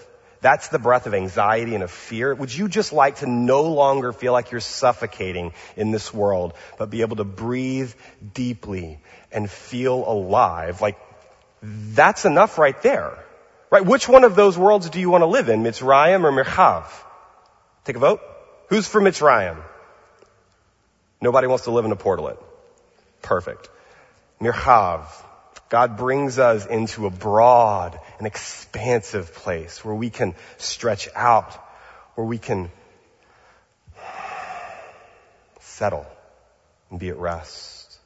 That's 0.43 0.67
the 0.67 0.77
breath 0.77 1.07
of 1.07 1.13
anxiety 1.13 1.73
and 1.73 1.85
of 1.85 1.89
fear. 1.89 2.35
Would 2.35 2.53
you 2.53 2.67
just 2.67 2.91
like 2.91 3.19
to 3.19 3.25
no 3.25 3.63
longer 3.63 4.11
feel 4.11 4.33
like 4.33 4.51
you're 4.51 4.59
suffocating 4.59 5.53
in 5.77 5.91
this 5.91 6.13
world, 6.13 6.53
but 6.77 6.89
be 6.89 6.99
able 6.99 7.15
to 7.15 7.23
breathe 7.23 7.93
deeply 8.33 8.99
and 9.31 9.49
feel 9.49 10.03
alive? 10.05 10.81
Like, 10.81 10.99
that's 11.61 12.25
enough 12.25 12.57
right 12.57 12.79
there. 12.81 13.17
Right? 13.71 13.85
Which 13.85 14.09
one 14.09 14.25
of 14.25 14.35
those 14.35 14.57
worlds 14.57 14.89
do 14.89 14.99
you 14.99 15.09
want 15.09 15.21
to 15.21 15.27
live 15.27 15.47
in? 15.47 15.63
Mitzrayim 15.63 16.25
or 16.25 16.43
Mirchav? 16.43 16.87
Take 17.85 17.95
a 17.95 17.99
vote. 17.99 18.19
Who's 18.67 18.85
for 18.85 18.99
Mitzrayim? 18.99 19.63
Nobody 21.21 21.47
wants 21.47 21.63
to 21.63 21.71
live 21.71 21.85
in 21.85 21.93
a 21.93 21.95
portalet. 21.95 22.37
Perfect. 23.21 23.69
Mirchav. 24.41 25.05
God 25.69 25.95
brings 25.97 26.37
us 26.37 26.65
into 26.65 27.07
a 27.07 27.09
broad 27.09 27.97
and 28.23 28.27
expansive 28.27 29.33
place 29.33 29.83
where 29.83 29.93
we 29.93 30.09
can 30.09 30.33
stretch 30.57 31.09
out, 31.13 31.51
where 32.15 32.25
we 32.25 32.37
can 32.37 32.71
settle 35.59 36.05
and 36.89 37.01
be 37.01 37.09
at 37.09 37.17
rest. 37.17 37.99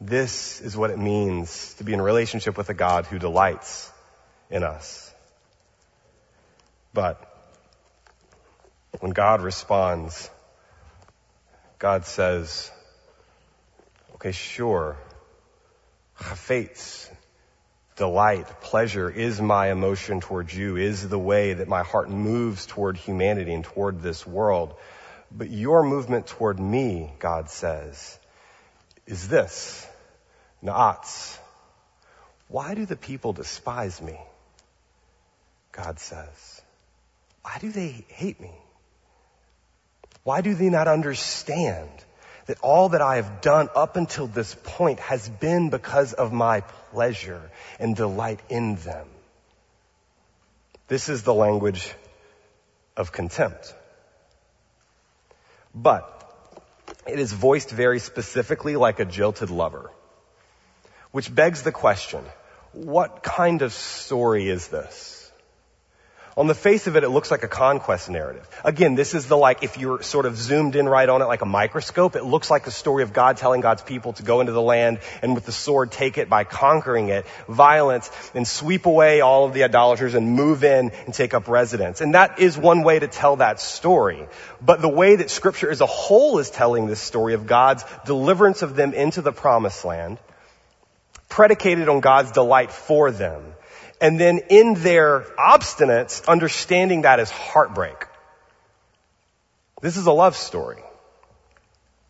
This 0.00 0.60
is 0.60 0.76
what 0.76 0.90
it 0.90 0.98
means 0.98 1.74
to 1.74 1.84
be 1.84 1.92
in 1.92 2.02
relationship 2.02 2.56
with 2.56 2.70
a 2.70 2.74
God 2.74 3.06
who 3.06 3.20
delights 3.20 3.88
in 4.50 4.64
us. 4.64 5.14
But 6.92 7.22
when 8.98 9.12
God 9.12 9.42
responds, 9.42 10.28
God 11.78 12.04
says, 12.04 12.68
okay, 14.14 14.32
sure, 14.32 14.96
chafetz, 16.18 17.08
delight, 17.98 18.60
pleasure 18.62 19.10
is 19.10 19.40
my 19.40 19.70
emotion 19.70 20.20
towards 20.20 20.56
you, 20.56 20.76
is 20.76 21.06
the 21.06 21.18
way 21.18 21.52
that 21.52 21.68
my 21.68 21.82
heart 21.82 22.08
moves 22.08 22.64
toward 22.64 22.96
humanity 22.96 23.52
and 23.52 23.64
toward 23.64 24.00
this 24.00 24.26
world. 24.26 24.74
But 25.30 25.50
your 25.50 25.82
movement 25.82 26.26
toward 26.26 26.58
me, 26.58 27.12
God 27.18 27.50
says, 27.50 28.18
is 29.06 29.28
this. 29.28 29.86
Naats. 30.64 31.36
Why 32.48 32.74
do 32.74 32.86
the 32.86 32.96
people 32.96 33.32
despise 33.32 34.00
me? 34.00 34.18
God 35.72 36.00
says. 36.00 36.62
Why 37.42 37.58
do 37.60 37.70
they 37.70 38.04
hate 38.08 38.40
me? 38.40 38.52
Why 40.22 40.40
do 40.40 40.54
they 40.54 40.70
not 40.70 40.88
understand 40.88 41.90
that 42.46 42.58
all 42.60 42.90
that 42.90 43.02
I 43.02 43.16
have 43.16 43.40
done 43.40 43.68
up 43.74 43.96
until 43.96 44.26
this 44.26 44.54
point 44.64 45.00
has 45.00 45.28
been 45.28 45.68
because 45.68 46.14
of 46.14 46.32
my 46.32 46.62
pleasure 46.90 47.50
and 47.78 47.94
delight 47.94 48.40
in 48.48 48.76
them? 48.76 49.06
This 50.88 51.08
is 51.08 51.22
the 51.22 51.34
language 51.34 51.92
of 52.96 53.12
contempt. 53.12 53.74
But 55.74 56.14
it 57.06 57.18
is 57.18 57.32
voiced 57.32 57.70
very 57.70 57.98
specifically 57.98 58.76
like 58.76 59.00
a 59.00 59.04
jilted 59.04 59.50
lover, 59.50 59.90
which 61.10 61.32
begs 61.32 61.62
the 61.62 61.72
question, 61.72 62.24
what 62.72 63.22
kind 63.22 63.62
of 63.62 63.72
story 63.72 64.48
is 64.48 64.68
this? 64.68 65.27
On 66.38 66.46
the 66.46 66.54
face 66.54 66.86
of 66.86 66.94
it, 66.94 67.02
it 67.02 67.08
looks 67.08 67.32
like 67.32 67.42
a 67.42 67.48
conquest 67.48 68.08
narrative. 68.08 68.48
Again, 68.64 68.94
this 68.94 69.12
is 69.12 69.26
the 69.26 69.36
like, 69.36 69.64
if 69.64 69.76
you're 69.76 70.02
sort 70.02 70.24
of 70.24 70.36
zoomed 70.36 70.76
in 70.76 70.88
right 70.88 71.08
on 71.08 71.20
it 71.20 71.24
like 71.24 71.42
a 71.42 71.46
microscope, 71.46 72.14
it 72.14 72.22
looks 72.22 72.48
like 72.48 72.64
the 72.64 72.70
story 72.70 73.02
of 73.02 73.12
God 73.12 73.38
telling 73.38 73.60
God's 73.60 73.82
people 73.82 74.12
to 74.12 74.22
go 74.22 74.38
into 74.38 74.52
the 74.52 74.62
land 74.62 75.00
and 75.20 75.34
with 75.34 75.46
the 75.46 75.52
sword 75.52 75.90
take 75.90 76.16
it 76.16 76.28
by 76.28 76.44
conquering 76.44 77.08
it, 77.08 77.26
violence, 77.48 78.08
and 78.36 78.46
sweep 78.46 78.86
away 78.86 79.20
all 79.20 79.46
of 79.46 79.52
the 79.52 79.64
idolaters 79.64 80.14
and 80.14 80.30
move 80.30 80.62
in 80.62 80.90
and 81.06 81.12
take 81.12 81.34
up 81.34 81.48
residence. 81.48 82.00
And 82.00 82.14
that 82.14 82.38
is 82.38 82.56
one 82.56 82.84
way 82.84 83.00
to 83.00 83.08
tell 83.08 83.34
that 83.36 83.58
story. 83.58 84.24
But 84.60 84.80
the 84.80 84.88
way 84.88 85.16
that 85.16 85.30
scripture 85.30 85.72
as 85.72 85.80
a 85.80 85.86
whole 85.86 86.38
is 86.38 86.50
telling 86.50 86.86
this 86.86 87.00
story 87.00 87.34
of 87.34 87.48
God's 87.48 87.84
deliverance 88.06 88.62
of 88.62 88.76
them 88.76 88.94
into 88.94 89.22
the 89.22 89.32
promised 89.32 89.84
land, 89.84 90.18
predicated 91.28 91.88
on 91.88 91.98
God's 91.98 92.30
delight 92.30 92.70
for 92.70 93.10
them, 93.10 93.42
and 94.00 94.18
then 94.18 94.40
in 94.50 94.74
their 94.74 95.20
obstinance, 95.38 96.26
understanding 96.26 97.02
that 97.02 97.20
as 97.20 97.30
heartbreak. 97.30 98.06
This 99.82 99.96
is 99.96 100.06
a 100.06 100.12
love 100.12 100.36
story. 100.36 100.82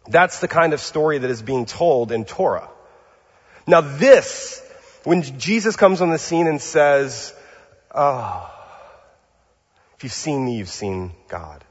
That's 0.09 0.41
the 0.41 0.49
kind 0.49 0.73
of 0.73 0.81
story 0.81 1.19
that 1.19 1.31
is 1.31 1.43
being 1.43 1.67
told 1.67 2.13
in 2.13 2.25
Torah. 2.25 2.69
Now 3.67 3.83
this, 3.83 4.63
when 5.05 5.23
Jesus 5.39 5.77
comes 5.77 6.01
on 6.01 6.11
the 6.11 6.19
scene 6.19 6.47
and 6.47 6.61
says, 6.61 7.35
oh, 7.95 8.51
if 9.97 10.05
you've 10.05 10.13
seen 10.13 10.45
me, 10.45 10.57
you've 10.57 10.69
seen 10.69 11.13
God. 11.29 11.65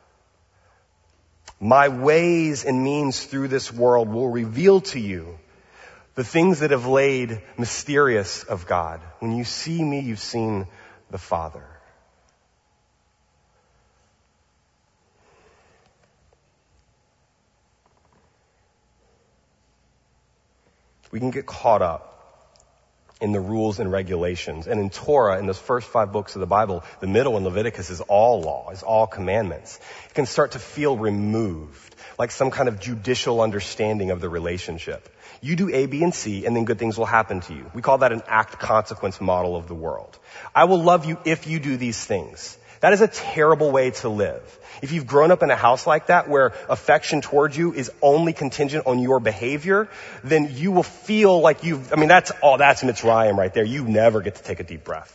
My 1.59 1.89
ways 1.89 2.65
and 2.65 2.83
means 2.83 3.23
through 3.23 3.47
this 3.47 3.73
world 3.73 4.09
will 4.09 4.29
reveal 4.29 4.81
to 4.81 4.99
you 4.99 5.39
the 6.17 6.23
things 6.23 6.61
that 6.61 6.71
have 6.71 6.87
laid 6.87 7.43
mysterious 7.59 8.43
of 8.43 8.65
God. 8.65 9.01
When 9.19 9.37
you 9.37 9.43
see 9.43 9.81
me, 9.83 9.99
you've 9.99 10.19
seen 10.19 10.65
the 11.11 11.19
Father. 11.19 11.63
We 21.11 21.19
can 21.19 21.29
get 21.29 21.45
caught 21.45 21.83
up 21.83 22.15
in 23.21 23.31
the 23.31 23.39
rules 23.39 23.79
and 23.79 23.91
regulations. 23.91 24.65
And 24.65 24.79
in 24.79 24.89
Torah, 24.89 25.37
in 25.37 25.45
those 25.45 25.59
first 25.59 25.87
five 25.87 26.11
books 26.11 26.35
of 26.35 26.39
the 26.39 26.47
Bible, 26.47 26.83
the 26.99 27.07
middle 27.07 27.37
in 27.37 27.43
Leviticus 27.43 27.91
is 27.91 28.01
all 28.01 28.41
law, 28.41 28.71
is 28.71 28.81
all 28.81 29.05
commandments. 29.05 29.79
It 30.07 30.15
can 30.15 30.25
start 30.25 30.53
to 30.53 30.59
feel 30.59 30.97
removed, 30.97 31.95
like 32.17 32.31
some 32.31 32.49
kind 32.49 32.69
of 32.69 32.79
judicial 32.79 33.39
understanding 33.39 34.09
of 34.09 34.19
the 34.19 34.29
relationship. 34.29 35.13
You 35.41 35.55
do 35.55 35.69
A, 35.73 35.85
B, 35.85 36.03
and 36.03 36.13
C, 36.13 36.45
and 36.45 36.55
then 36.55 36.65
good 36.65 36.79
things 36.79 36.97
will 36.97 37.05
happen 37.05 37.41
to 37.41 37.53
you. 37.53 37.69
We 37.73 37.81
call 37.81 37.99
that 37.99 38.11
an 38.11 38.23
act 38.27 38.59
consequence 38.59 39.21
model 39.21 39.55
of 39.55 39.67
the 39.67 39.75
world. 39.75 40.17
I 40.55 40.65
will 40.65 40.81
love 40.81 41.05
you 41.05 41.17
if 41.25 41.47
you 41.47 41.59
do 41.59 41.77
these 41.77 42.03
things. 42.03 42.57
That 42.79 42.93
is 42.93 43.01
a 43.01 43.07
terrible 43.07 43.71
way 43.71 43.91
to 43.91 44.09
live. 44.09 44.59
If 44.81 44.91
you've 44.91 45.07
grown 45.07 45.31
up 45.31 45.41
in 45.41 45.49
a 45.49 45.55
house 45.55 45.87
like 45.87 46.07
that 46.07 46.29
where 46.29 46.53
affection 46.69 47.21
towards 47.21 47.57
you 47.57 47.73
is 47.73 47.91
only 48.01 48.33
contingent 48.33 48.85
on 48.85 48.99
your 48.99 49.19
behavior, 49.19 49.89
then 50.23 50.49
you 50.53 50.71
will 50.71 50.83
feel 50.83 51.41
like 51.41 51.63
you've, 51.63 51.91
I 51.91 51.95
mean, 51.95 52.09
that's, 52.09 52.31
oh, 52.43 52.57
that's 52.57 52.83
Mitzrayim 52.83 53.35
right 53.35 53.51
there. 53.51 53.63
You 53.63 53.83
never 53.85 54.21
get 54.21 54.35
to 54.35 54.43
take 54.43 54.59
a 54.59 54.63
deep 54.63 54.83
breath. 54.83 55.13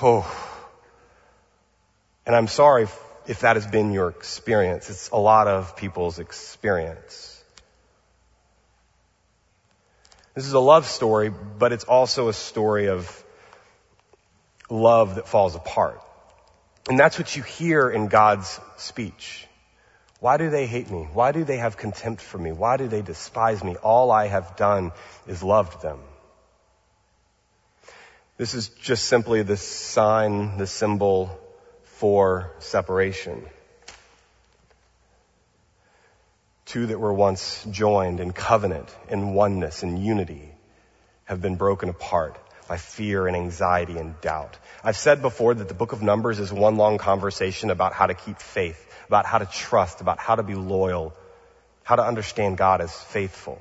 Oh. 0.00 0.24
And 2.24 2.34
I'm 2.34 2.48
sorry 2.48 2.88
if 3.26 3.40
that 3.40 3.56
has 3.56 3.66
been 3.66 3.92
your 3.92 4.08
experience. 4.08 4.88
It's 4.88 5.10
a 5.10 5.18
lot 5.18 5.48
of 5.48 5.76
people's 5.76 6.18
experience. 6.18 7.29
This 10.40 10.46
is 10.46 10.54
a 10.54 10.58
love 10.58 10.86
story, 10.86 11.28
but 11.58 11.70
it's 11.70 11.84
also 11.84 12.28
a 12.28 12.32
story 12.32 12.88
of 12.88 13.24
love 14.70 15.16
that 15.16 15.28
falls 15.28 15.54
apart. 15.54 16.00
And 16.88 16.98
that's 16.98 17.18
what 17.18 17.36
you 17.36 17.42
hear 17.42 17.90
in 17.90 18.08
God's 18.08 18.58
speech. 18.78 19.46
Why 20.18 20.38
do 20.38 20.48
they 20.48 20.64
hate 20.66 20.90
me? 20.90 21.06
Why 21.12 21.32
do 21.32 21.44
they 21.44 21.58
have 21.58 21.76
contempt 21.76 22.22
for 22.22 22.38
me? 22.38 22.52
Why 22.52 22.78
do 22.78 22.88
they 22.88 23.02
despise 23.02 23.62
me? 23.62 23.76
All 23.76 24.10
I 24.10 24.28
have 24.28 24.56
done 24.56 24.92
is 25.26 25.42
loved 25.42 25.82
them. 25.82 25.98
This 28.38 28.54
is 28.54 28.70
just 28.70 29.04
simply 29.04 29.42
the 29.42 29.58
sign, 29.58 30.56
the 30.56 30.66
symbol 30.66 31.38
for 31.98 32.54
separation. 32.60 33.44
Two 36.70 36.86
that 36.86 37.00
were 37.00 37.12
once 37.12 37.66
joined 37.68 38.20
in 38.20 38.32
covenant, 38.32 38.94
in 39.08 39.34
oneness, 39.34 39.82
in 39.82 39.96
unity, 39.96 40.54
have 41.24 41.42
been 41.42 41.56
broken 41.56 41.88
apart. 41.88 42.38
by 42.70 42.76
fear 42.76 43.26
and 43.26 43.34
anxiety 43.34 43.98
and 43.98 44.20
doubt. 44.20 44.56
I've 44.84 44.96
said 44.96 45.22
before 45.22 45.54
that 45.54 45.66
the 45.66 45.74
book 45.74 45.90
of 45.90 46.02
Numbers 46.02 46.38
is 46.38 46.52
one 46.52 46.76
long 46.76 46.98
conversation 46.98 47.70
about 47.70 47.92
how 47.92 48.06
to 48.06 48.14
keep 48.14 48.38
faith, 48.38 48.78
about 49.08 49.26
how 49.26 49.38
to 49.38 49.46
trust, 49.46 50.00
about 50.00 50.20
how 50.20 50.36
to 50.36 50.44
be 50.44 50.54
loyal, 50.54 51.12
how 51.82 51.96
to 51.96 52.04
understand 52.04 52.58
God 52.58 52.80
as 52.80 52.94
faithful. 52.96 53.60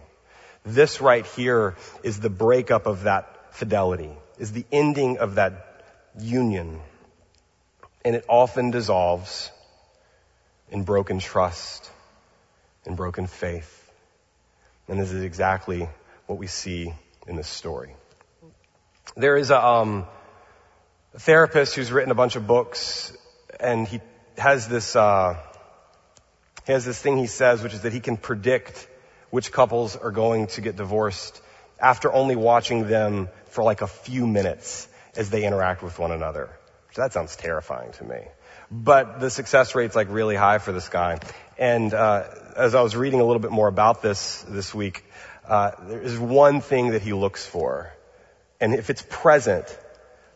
This 0.63 1.01
right 1.01 1.25
here 1.25 1.75
is 2.03 2.19
the 2.19 2.29
breakup 2.29 2.85
of 2.85 3.05
that 3.05 3.55
fidelity, 3.55 4.11
is 4.37 4.51
the 4.51 4.65
ending 4.71 5.17
of 5.17 5.33
that 5.41 5.83
union. 6.19 6.79
And 8.05 8.15
it 8.15 8.25
often 8.29 8.69
dissolves 8.69 9.49
in 10.69 10.83
broken 10.83 11.17
trust, 11.17 11.89
in 12.89 12.95
broken 12.95 13.27
faith. 13.27 13.89
And 14.89 14.99
this 14.99 15.11
is 15.11 15.23
exactly 15.23 15.87
what 16.25 16.39
we 16.39 16.47
see 16.47 16.91
in 17.27 17.35
this 17.35 17.47
story. 17.47 17.95
There 19.15 19.37
is 19.37 19.51
a, 19.51 19.63
um, 19.63 20.07
a 21.13 21.19
therapist 21.19 21.75
who's 21.75 21.91
written 21.91 22.11
a 22.11 22.15
bunch 22.15 22.35
of 22.35 22.47
books, 22.47 23.15
and 23.59 23.87
he 23.87 24.01
has 24.37 24.67
this 24.67 24.95
uh, 24.95 25.37
he 26.65 26.73
has 26.73 26.85
this 26.85 26.99
thing 27.01 27.17
he 27.17 27.27
says, 27.27 27.61
which 27.61 27.73
is 27.73 27.81
that 27.81 27.93
he 27.93 27.99
can 27.99 28.17
predict 28.17 28.87
which 29.29 29.51
couples 29.51 29.95
are 29.95 30.11
going 30.11 30.47
to 30.47 30.61
get 30.61 30.75
divorced 30.75 31.41
after 31.79 32.11
only 32.11 32.35
watching 32.35 32.87
them 32.87 33.29
for 33.49 33.63
like 33.63 33.81
a 33.81 33.87
few 33.87 34.25
minutes 34.25 34.87
as 35.15 35.29
they 35.29 35.45
interact 35.45 35.83
with 35.83 35.99
one 35.99 36.11
another. 36.11 36.49
So 36.91 37.01
that 37.01 37.13
sounds 37.13 37.35
terrifying 37.35 37.91
to 37.93 38.03
me. 38.03 38.19
But 38.71 39.19
the 39.19 39.29
success 39.29 39.75
rate's 39.75 39.95
like 39.95 40.07
really 40.09 40.35
high 40.35 40.57
for 40.59 40.71
this 40.71 40.89
guy. 40.89 41.19
And 41.59 41.93
uh, 41.93 42.23
as 42.55 42.73
I 42.73 42.81
was 42.81 42.95
reading 42.95 43.19
a 43.19 43.25
little 43.25 43.41
bit 43.41 43.51
more 43.51 43.67
about 43.67 44.01
this 44.01 44.45
this 44.47 44.73
week, 44.73 45.03
uh, 45.45 45.71
there 45.89 46.01
is 46.01 46.17
one 46.17 46.61
thing 46.61 46.91
that 46.91 47.01
he 47.01 47.11
looks 47.11 47.45
for, 47.45 47.93
and 48.61 48.73
if 48.73 48.89
it's 48.89 49.03
present, 49.09 49.65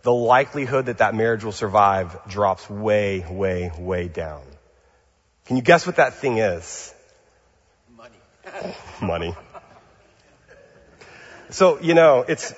the 0.01 0.11
likelihood 0.11 0.87
that 0.87 0.97
that 0.97 1.15
marriage 1.15 1.45
will 1.45 1.53
survive 1.53 2.19
drops 2.27 2.69
way, 2.69 3.25
way, 3.29 3.71
way 3.79 4.09
down. 4.09 4.41
Can 5.45 5.55
you 5.55 5.61
guess 5.61 5.87
what 5.87 5.95
that 5.95 6.15
thing 6.15 6.39
is? 6.39 6.93
Money. 7.95 8.75
Money. 9.01 9.35
So, 11.51 11.79
you 11.79 11.93
know, 11.93 12.25
it's, 12.27 12.53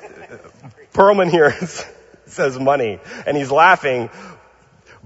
Perlman 0.93 1.29
here 1.29 1.51
says 2.25 2.57
money, 2.57 2.99
and 3.27 3.37
he's 3.37 3.51
laughing, 3.51 4.09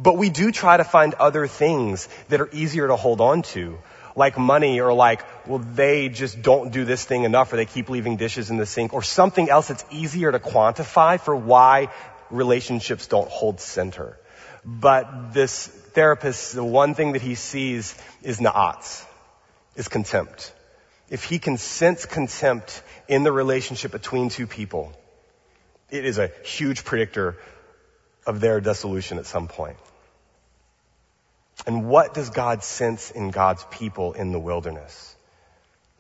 but 0.02 0.18
we 0.18 0.30
do 0.30 0.52
try 0.52 0.78
to 0.78 0.86
find 0.86 1.14
other 1.16 1.46
things 1.46 2.08
that 2.30 2.40
are 2.40 2.50
easier 2.54 2.88
to 2.88 2.96
hold 2.96 3.20
on 3.20 3.42
to. 3.54 3.78
Like 4.16 4.38
money 4.38 4.80
or 4.80 4.94
like, 4.94 5.24
well, 5.48 5.60
they 5.60 6.10
just 6.10 6.42
don't 6.42 6.72
do 6.72 6.84
this 6.86 7.04
thing 7.04 7.24
enough 7.24 7.54
or 7.54 7.58
they 7.58 7.66
keep 7.66 7.90
leaving 7.90 8.16
dishes 8.16 8.50
in 8.50 8.58
the 8.58 8.66
sink 8.66 8.94
or 8.94 9.04
something 9.04 9.50
else 9.50 9.68
that's 9.68 9.86
easier 9.92 10.32
to 10.32 10.40
quantify 10.40 11.20
for 11.20 11.36
why 11.36 11.90
relationships 12.30 13.08
don't 13.08 13.30
hold 13.30 13.60
center. 13.60 14.18
But 14.66 15.34
this 15.34 15.68
therapist, 15.68 16.54
the 16.54 16.64
one 16.64 16.96
thing 16.96 17.14
that 17.14 17.22
he 17.22 17.36
sees 17.36 17.96
is 18.24 18.40
na'ats, 18.40 19.06
is 19.76 19.88
contempt. 19.88 20.54
If 21.10 21.24
he 21.24 21.40
can 21.40 21.58
sense 21.58 22.06
contempt 22.06 22.82
in 23.08 23.24
the 23.24 23.32
relationship 23.32 23.92
between 23.92 24.30
two 24.30 24.48
people, 24.48 24.94
it 25.90 26.06
is 26.06 26.18
a 26.20 26.32
huge 26.44 26.84
predictor 26.84 27.38
of 28.26 28.40
their 28.42 28.62
dissolution 28.62 29.18
at 29.18 29.26
some 29.26 29.48
point. 29.48 29.78
And 31.70 31.88
what 31.88 32.16
does 32.16 32.32
God 32.32 32.64
sense 32.64 33.12
in 33.12 33.30
God's 33.30 33.64
people 33.70 34.14
in 34.14 34.32
the 34.32 34.40
wilderness? 34.40 35.16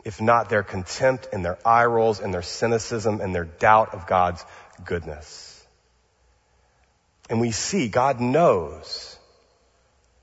If 0.03 0.19
not 0.19 0.49
their 0.49 0.63
contempt 0.63 1.27
and 1.31 1.45
their 1.45 1.59
eye 1.63 1.85
rolls 1.85 2.19
and 2.19 2.33
their 2.33 2.41
cynicism 2.41 3.21
and 3.21 3.35
their 3.35 3.43
doubt 3.43 3.93
of 3.93 4.07
God's 4.07 4.43
goodness. 4.83 5.63
And 7.29 7.39
we 7.39 7.51
see 7.51 7.87
God 7.87 8.19
knows 8.19 9.15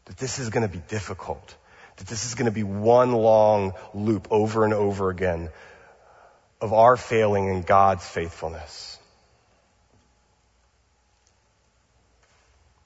that 0.06 0.16
this 0.16 0.40
is 0.40 0.50
going 0.50 0.66
to 0.66 0.72
be 0.72 0.82
difficult, 0.88 1.54
that 1.98 2.08
this 2.08 2.26
is 2.26 2.34
going 2.34 2.46
to 2.46 2.50
be 2.50 2.64
one 2.64 3.12
long 3.12 3.74
loop 3.94 4.26
over 4.32 4.64
and 4.64 4.74
over 4.74 5.10
again 5.10 5.50
of 6.60 6.72
our 6.72 6.96
failing 6.96 7.46
in 7.46 7.62
God's 7.62 8.04
faithfulness. 8.04 8.98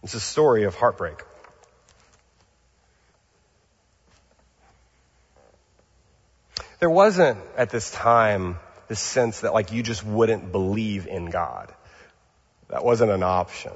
It's 0.02 0.12
a 0.12 0.20
story 0.20 0.64
of 0.64 0.74
heartbreak. 0.74 1.22
There 6.80 6.90
wasn't 6.90 7.38
at 7.56 7.70
this 7.70 7.90
time 7.90 8.58
this 8.88 9.00
sense 9.00 9.40
that 9.40 9.54
like 9.54 9.70
you 9.70 9.82
just 9.82 10.04
wouldn't 10.04 10.50
believe 10.50 11.06
in 11.06 11.26
God. 11.26 11.72
That 12.68 12.84
wasn't 12.84 13.10
an 13.10 13.22
option. 13.22 13.72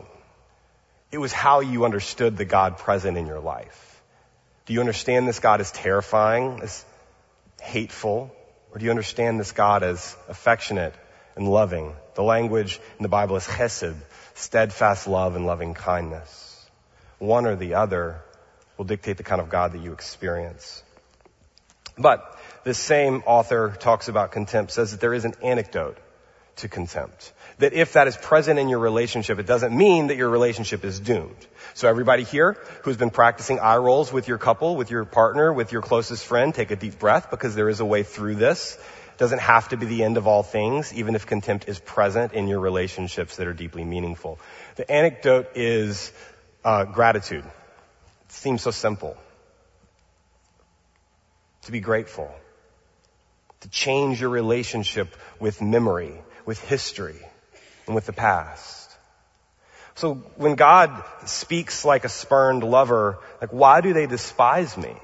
It 1.12 1.18
was 1.18 1.32
how 1.32 1.60
you 1.60 1.84
understood 1.84 2.36
the 2.36 2.44
God 2.44 2.78
present 2.78 3.16
in 3.16 3.26
your 3.26 3.40
life. 3.40 4.02
Do 4.66 4.72
you 4.72 4.80
understand 4.80 5.28
this 5.28 5.38
God 5.38 5.60
as 5.60 5.70
terrifying, 5.70 6.60
as 6.62 6.84
hateful, 7.60 8.34
or 8.72 8.78
do 8.78 8.84
you 8.84 8.90
understand 8.90 9.38
this 9.38 9.52
God 9.52 9.82
as 9.82 10.16
affectionate 10.28 10.94
and 11.36 11.46
loving? 11.46 11.94
The 12.14 12.22
language 12.22 12.80
in 12.98 13.02
the 13.02 13.08
Bible 13.08 13.36
is 13.36 13.44
chesed, 13.44 13.96
steadfast 14.34 15.06
love 15.06 15.36
and 15.36 15.46
loving 15.46 15.74
kindness. 15.74 16.66
One 17.18 17.46
or 17.46 17.54
the 17.54 17.74
other 17.74 18.22
will 18.78 18.86
dictate 18.86 19.18
the 19.18 19.22
kind 19.22 19.40
of 19.40 19.50
God 19.50 19.72
that 19.72 19.82
you 19.82 19.92
experience. 19.92 20.82
But 21.96 22.33
this 22.64 22.78
same 22.78 23.22
author 23.26 23.76
talks 23.78 24.08
about 24.08 24.32
contempt, 24.32 24.72
says 24.72 24.90
that 24.90 25.00
there 25.00 25.14
is 25.14 25.24
an 25.24 25.34
antidote 25.42 25.98
to 26.56 26.68
contempt. 26.68 27.32
That 27.58 27.72
if 27.72 27.92
that 27.92 28.08
is 28.08 28.16
present 28.16 28.58
in 28.58 28.68
your 28.68 28.78
relationship, 28.78 29.38
it 29.38 29.46
doesn't 29.46 29.76
mean 29.76 30.08
that 30.08 30.16
your 30.16 30.28
relationship 30.28 30.84
is 30.84 30.98
doomed. 31.00 31.46
So 31.74 31.88
everybody 31.88 32.24
here 32.24 32.56
who's 32.82 32.96
been 32.96 33.10
practicing 33.10 33.60
eye 33.60 33.76
rolls 33.76 34.12
with 34.12 34.28
your 34.28 34.38
couple, 34.38 34.76
with 34.76 34.90
your 34.90 35.04
partner, 35.04 35.52
with 35.52 35.72
your 35.72 35.82
closest 35.82 36.24
friend, 36.24 36.54
take 36.54 36.70
a 36.70 36.76
deep 36.76 36.98
breath 36.98 37.30
because 37.30 37.54
there 37.54 37.68
is 37.68 37.80
a 37.80 37.84
way 37.84 38.02
through 38.02 38.36
this. 38.36 38.78
It 39.12 39.18
doesn't 39.18 39.40
have 39.40 39.68
to 39.68 39.76
be 39.76 39.86
the 39.86 40.02
end 40.02 40.16
of 40.16 40.26
all 40.26 40.42
things, 40.42 40.92
even 40.94 41.14
if 41.14 41.26
contempt 41.26 41.68
is 41.68 41.78
present 41.78 42.32
in 42.32 42.48
your 42.48 42.60
relationships 42.60 43.36
that 43.36 43.46
are 43.46 43.52
deeply 43.52 43.84
meaningful. 43.84 44.40
The 44.76 44.90
anecdote 44.90 45.50
is 45.54 46.12
uh, 46.64 46.84
gratitude. 46.84 47.44
It 47.44 48.32
seems 48.32 48.62
so 48.62 48.72
simple. 48.72 49.16
To 51.62 51.72
be 51.72 51.80
grateful. 51.80 52.34
To 53.64 53.68
change 53.68 54.20
your 54.20 54.30
relationship 54.30 55.14
with 55.40 55.60
memory 55.60 56.14
with 56.44 56.60
history 56.60 57.18
and 57.86 57.94
with 57.94 58.06
the 58.06 58.12
past. 58.12 58.90
So 59.96 60.14
when 60.36 60.54
God 60.54 61.02
speaks 61.26 61.84
like 61.84 62.04
a 62.04 62.08
spurned 62.08 62.64
lover, 62.64 63.18
like 63.40 63.52
why 63.52 63.80
do 63.80 63.92
they 63.92 64.06
despise 64.06 64.76
me? 64.76 64.94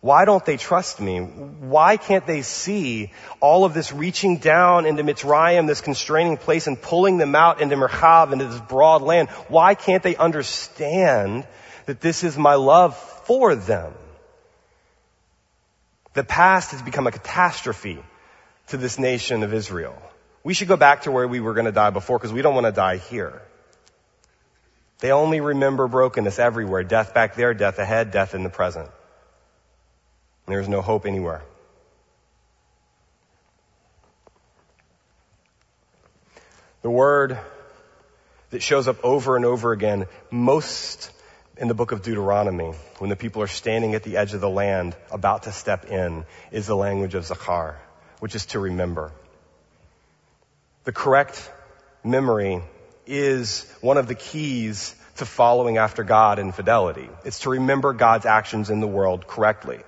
Why 0.00 0.26
don't 0.26 0.44
they 0.44 0.58
trust 0.58 1.00
me? 1.00 1.18
Why 1.18 1.96
can't 1.96 2.26
they 2.26 2.42
see 2.42 3.12
all 3.40 3.64
of 3.64 3.72
this 3.72 3.90
reaching 3.90 4.36
down 4.36 4.84
into 4.84 5.02
Mitzrayim, 5.02 5.66
this 5.66 5.80
constraining 5.80 6.36
place, 6.36 6.66
and 6.66 6.80
pulling 6.80 7.16
them 7.16 7.34
out 7.34 7.62
into 7.62 7.76
Merchav, 7.76 8.32
into 8.32 8.46
this 8.46 8.60
broad 8.60 9.00
land? 9.00 9.30
Why 9.48 9.74
can't 9.74 10.02
they 10.02 10.14
understand 10.16 11.46
that 11.86 12.02
this 12.02 12.22
is 12.22 12.36
my 12.36 12.56
love 12.56 12.96
for 13.26 13.54
them? 13.54 13.94
The 16.14 16.24
past 16.24 16.70
has 16.70 16.80
become 16.80 17.06
a 17.06 17.10
catastrophe 17.10 18.02
to 18.68 18.76
this 18.76 18.98
nation 18.98 19.42
of 19.42 19.52
Israel. 19.52 20.00
We 20.44 20.54
should 20.54 20.68
go 20.68 20.76
back 20.76 21.02
to 21.02 21.10
where 21.10 21.26
we 21.26 21.40
were 21.40 21.54
going 21.54 21.66
to 21.66 21.72
die 21.72 21.90
before 21.90 22.18
because 22.18 22.32
we 22.32 22.42
don't 22.42 22.54
want 22.54 22.66
to 22.66 22.72
die 22.72 22.96
here. 22.96 23.42
They 25.00 25.10
only 25.10 25.40
remember 25.40 25.88
brokenness 25.88 26.38
everywhere. 26.38 26.84
Death 26.84 27.14
back 27.14 27.34
there, 27.34 27.52
death 27.52 27.78
ahead, 27.78 28.10
death 28.10 28.34
in 28.34 28.44
the 28.44 28.48
present. 28.48 28.86
And 28.86 30.54
there's 30.54 30.68
no 30.68 30.80
hope 30.80 31.04
anywhere. 31.04 31.42
The 36.82 36.90
word 36.90 37.38
that 38.50 38.62
shows 38.62 38.86
up 38.86 39.02
over 39.04 39.36
and 39.36 39.44
over 39.44 39.72
again, 39.72 40.06
most 40.30 41.10
in 41.56 41.68
the 41.68 41.74
book 41.74 41.92
of 41.92 42.02
Deuteronomy, 42.02 42.72
when 42.98 43.10
the 43.10 43.16
people 43.16 43.42
are 43.42 43.46
standing 43.46 43.94
at 43.94 44.02
the 44.02 44.16
edge 44.16 44.34
of 44.34 44.40
the 44.40 44.50
land 44.50 44.96
about 45.10 45.44
to 45.44 45.52
step 45.52 45.86
in, 45.86 46.24
is 46.50 46.66
the 46.66 46.76
language 46.76 47.14
of 47.14 47.24
Zachar 47.24 47.80
which 48.24 48.34
is 48.34 48.46
to 48.46 48.58
remember. 48.58 49.12
The 50.84 50.92
correct 50.92 51.50
memory 52.02 52.62
is 53.06 53.70
one 53.82 53.98
of 53.98 54.06
the 54.06 54.14
keys 54.14 54.94
to 55.16 55.26
following 55.26 55.76
after 55.76 56.04
God 56.04 56.38
in 56.38 56.50
fidelity. 56.50 57.10
It's 57.26 57.40
to 57.40 57.50
remember 57.50 57.92
God's 57.92 58.24
actions 58.24 58.70
in 58.70 58.80
the 58.80 58.86
world 58.86 59.26
correctly. 59.26 59.80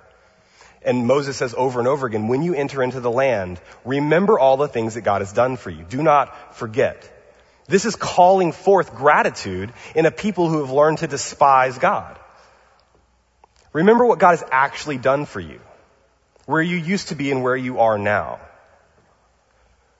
And 0.82 1.06
Moses 1.06 1.38
says 1.38 1.54
over 1.56 1.78
and 1.78 1.88
over 1.88 2.06
again, 2.06 2.28
when 2.28 2.42
you 2.42 2.54
enter 2.54 2.82
into 2.82 3.00
the 3.00 3.10
land, 3.10 3.58
remember 3.86 4.38
all 4.38 4.58
the 4.58 4.68
things 4.68 4.94
that 4.94 5.00
God 5.00 5.22
has 5.22 5.32
done 5.32 5.56
for 5.56 5.70
you. 5.70 5.82
Do 5.82 6.02
not 6.02 6.56
forget. 6.56 7.10
This 7.68 7.84
is 7.84 7.96
calling 7.96 8.52
forth 8.52 8.94
gratitude 8.94 9.72
in 9.94 10.06
a 10.06 10.10
people 10.10 10.48
who 10.48 10.60
have 10.60 10.70
learned 10.70 10.98
to 10.98 11.06
despise 11.06 11.78
God. 11.78 12.18
Remember 13.72 14.06
what 14.06 14.18
God 14.18 14.30
has 14.30 14.44
actually 14.50 14.98
done 14.98 15.26
for 15.26 15.40
you 15.40 15.60
where 16.46 16.62
you 16.62 16.76
used 16.76 17.08
to 17.08 17.14
be 17.14 17.30
and 17.30 17.42
where 17.42 17.56
you 17.56 17.80
are 17.80 17.98
now. 17.98 18.38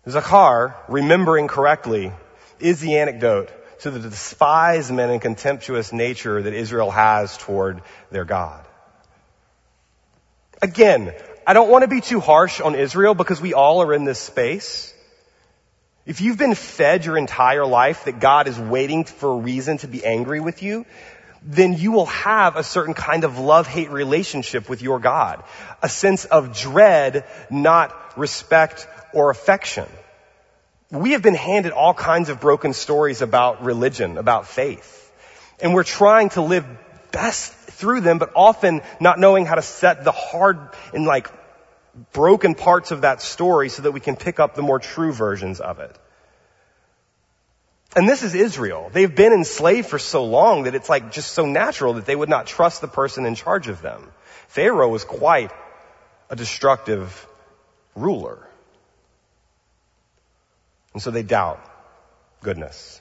Zachar, 0.09 0.76
remembering 0.88 1.48
correctly, 1.48 2.12
is 2.61 2.81
the 2.81 2.98
anecdote 2.98 3.50
to 3.81 3.90
the 3.90 3.98
despisement 3.98 5.11
and 5.11 5.20
contemptuous 5.20 5.92
nature 5.92 6.40
that 6.40 6.55
Israel 6.55 6.90
has 6.90 7.37
toward 7.37 7.83
their 8.11 8.24
God. 8.24 8.64
Again, 10.62 11.12
I 11.46 11.52
don't 11.52 11.68
want 11.68 11.83
to 11.83 11.88
be 11.88 12.00
too 12.00 12.20
harsh 12.20 12.61
on 12.61 12.74
Israel 12.76 13.14
because 13.14 13.40
we 13.40 13.52
all 13.52 13.83
are 13.83 13.92
in 13.92 14.05
this 14.05 14.20
space. 14.20 14.94
If 16.07 16.21
you've 16.21 16.38
been 16.38 16.55
fed 16.55 17.05
your 17.05 17.19
entire 17.19 17.66
life 17.66 18.05
that 18.05 18.21
God 18.21 18.47
is 18.47 18.57
waiting 18.57 19.05
for 19.05 19.33
a 19.33 19.37
reason 19.37 19.79
to 19.79 19.88
be 19.88 20.05
angry 20.05 20.38
with 20.38 20.62
you, 20.62 20.87
then 21.42 21.75
you 21.75 21.90
will 21.90 22.07
have 22.07 22.55
a 22.55 22.62
certain 22.62 22.95
kind 22.95 23.25
of 23.25 23.38
love-hate 23.40 23.90
relationship 23.90 24.69
with 24.69 24.83
your 24.83 25.01
God. 25.01 25.42
A 25.83 25.88
sense 25.88 26.25
of 26.25 26.57
dread, 26.57 27.25
not 27.51 28.16
respect 28.16 28.87
or 29.12 29.31
affection. 29.31 29.87
We 30.92 31.12
have 31.12 31.23
been 31.23 31.35
handed 31.35 31.73
all 31.73 31.92
kinds 31.92 32.29
of 32.29 32.40
broken 32.40 32.73
stories 32.73 33.21
about 33.21 33.64
religion, 33.64 34.16
about 34.16 34.47
faith. 34.47 35.12
And 35.61 35.75
we're 35.75 35.83
trying 35.83 36.29
to 36.31 36.40
live 36.40 36.64
best 37.11 37.53
through 37.53 38.03
them, 38.03 38.19
but 38.19 38.31
often 38.37 38.83
not 39.01 39.19
knowing 39.19 39.45
how 39.45 39.57
to 39.57 39.62
set 39.62 40.05
the 40.05 40.12
hard 40.12 40.59
and 40.95 41.05
like 41.05 41.29
broken 42.12 42.54
parts 42.54 42.90
of 42.90 43.02
that 43.02 43.22
story 43.22 43.68
so 43.68 43.82
that 43.82 43.92
we 43.92 44.00
can 44.00 44.16
pick 44.16 44.38
up 44.38 44.54
the 44.54 44.62
more 44.62 44.78
true 44.78 45.12
versions 45.12 45.61
of 45.61 45.80
it. 45.80 45.96
And 47.94 48.06
this 48.06 48.22
is 48.22 48.35
Israel. 48.35 48.90
They've 48.92 49.14
been 49.14 49.32
enslaved 49.32 49.88
for 49.88 49.98
so 49.98 50.24
long 50.24 50.64
that 50.64 50.74
it's 50.74 50.90
like 50.90 51.12
just 51.12 51.32
so 51.32 51.46
natural 51.46 51.94
that 51.94 52.04
they 52.04 52.14
would 52.14 52.28
not 52.28 52.46
trust 52.46 52.82
the 52.82 52.88
person 52.88 53.24
in 53.24 53.35
charge 53.35 53.68
of 53.68 53.80
them. 53.80 54.11
Pharaoh 54.48 54.88
was 54.88 55.04
quite 55.04 55.50
a 56.28 56.37
destructive 56.37 57.26
ruler. 57.94 58.46
And 60.92 61.02
so 61.02 61.11
they 61.11 61.22
doubt 61.22 61.61
goodness. 62.42 63.00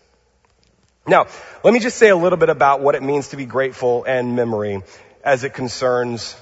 Now, 1.07 1.27
let 1.63 1.73
me 1.73 1.79
just 1.79 1.97
say 1.97 2.09
a 2.09 2.15
little 2.15 2.37
bit 2.37 2.49
about 2.49 2.81
what 2.81 2.95
it 2.95 3.03
means 3.03 3.29
to 3.29 3.37
be 3.37 3.45
grateful 3.45 4.05
and 4.05 4.35
memory 4.35 4.81
as 5.23 5.43
it 5.43 5.53
concerns 5.53 6.35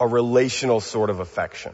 a 0.00 0.06
relational 0.06 0.80
sort 0.80 1.10
of 1.10 1.20
affection. 1.20 1.72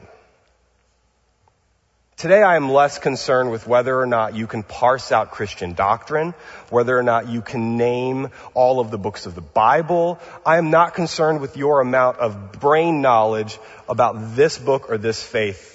Today 2.16 2.42
I 2.42 2.56
am 2.56 2.70
less 2.70 2.98
concerned 2.98 3.50
with 3.50 3.66
whether 3.66 3.98
or 3.98 4.06
not 4.06 4.34
you 4.34 4.46
can 4.46 4.62
parse 4.62 5.10
out 5.10 5.32
Christian 5.32 5.74
doctrine, 5.74 6.32
whether 6.70 6.96
or 6.96 7.02
not 7.02 7.28
you 7.28 7.42
can 7.42 7.76
name 7.76 8.28
all 8.54 8.80
of 8.80 8.90
the 8.90 8.98
books 8.98 9.26
of 9.26 9.34
the 9.34 9.40
Bible. 9.40 10.20
I 10.46 10.58
am 10.58 10.70
not 10.70 10.94
concerned 10.94 11.40
with 11.40 11.56
your 11.56 11.80
amount 11.80 12.18
of 12.18 12.52
brain 12.52 13.02
knowledge 13.02 13.58
about 13.88 14.36
this 14.36 14.58
book 14.58 14.90
or 14.90 14.96
this 14.96 15.22
faith 15.22 15.74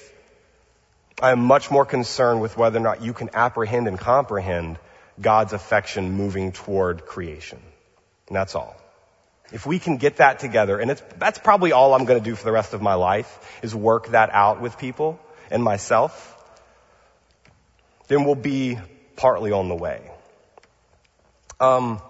I 1.21 1.31
am 1.31 1.43
much 1.43 1.69
more 1.69 1.85
concerned 1.85 2.41
with 2.41 2.55
whether 2.55 2.79
or 2.79 2.81
not 2.81 3.01
you 3.01 3.13
can 3.13 3.29
apprehend 3.33 3.87
and 3.87 3.99
comprehend 3.99 4.79
God's 5.19 5.51
affection 5.51 6.11
moving 6.13 6.53
toward 6.53 7.05
creation. 7.05 7.59
And 8.27 8.35
that's 8.35 8.55
all. 8.55 8.78
If 9.51 9.65
we 9.65 9.79
can 9.79 9.97
get 9.97 10.17
that 10.17 10.39
together, 10.39 10.79
and 10.79 11.01
that's 11.17 11.39
probably 11.39 11.71
all 11.71 11.93
I'm 11.93 12.05
going 12.05 12.21
to 12.21 12.29
do 12.29 12.35
for 12.35 12.43
the 12.43 12.51
rest 12.51 12.73
of 12.73 12.81
my 12.81 12.93
life, 12.93 13.59
is 13.61 13.75
work 13.75 14.09
that 14.09 14.29
out 14.31 14.61
with 14.61 14.77
people 14.77 15.19
and 15.49 15.63
myself, 15.63 16.35
then 18.07 18.25
we'll 18.25 18.35
be 18.35 18.77
partly 19.15 19.51
on 19.51 19.69
the 19.69 19.75
way. 19.75 20.01
Um, 21.59 22.01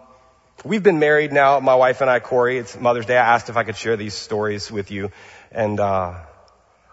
we've 0.63 0.83
been 0.83 0.99
married 0.99 1.31
now, 1.31 1.59
my 1.59 1.75
wife 1.75 2.01
and 2.01 2.09
I, 2.09 2.19
Corey. 2.19 2.57
It's 2.57 2.79
Mother's 2.79 3.05
Day. 3.05 3.17
I 3.17 3.35
asked 3.35 3.49
if 3.49 3.57
I 3.57 3.63
could 3.63 3.77
share 3.77 3.97
these 3.97 4.13
stories 4.13 4.71
with 4.71 4.91
you, 4.91 5.11
and 5.51 5.79
uh, 5.79 6.15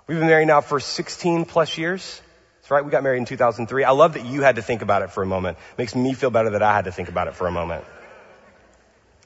We've 0.06 0.18
been 0.18 0.28
married 0.28 0.46
now 0.46 0.60
for 0.60 0.78
16 0.78 1.46
plus 1.46 1.76
years. 1.76 2.22
That's 2.60 2.70
right. 2.70 2.84
We 2.84 2.92
got 2.92 3.02
married 3.02 3.18
in 3.18 3.24
2003. 3.24 3.82
I 3.82 3.90
love 3.90 4.12
that 4.12 4.24
you 4.24 4.42
had 4.42 4.54
to 4.54 4.62
think 4.62 4.82
about 4.82 5.02
it 5.02 5.10
for 5.10 5.24
a 5.24 5.26
moment. 5.26 5.58
It 5.72 5.78
makes 5.78 5.96
me 5.96 6.14
feel 6.14 6.30
better 6.30 6.50
that 6.50 6.62
I 6.62 6.74
had 6.74 6.84
to 6.84 6.92
think 6.92 7.08
about 7.08 7.26
it 7.26 7.34
for 7.34 7.48
a 7.48 7.50
moment. 7.50 7.84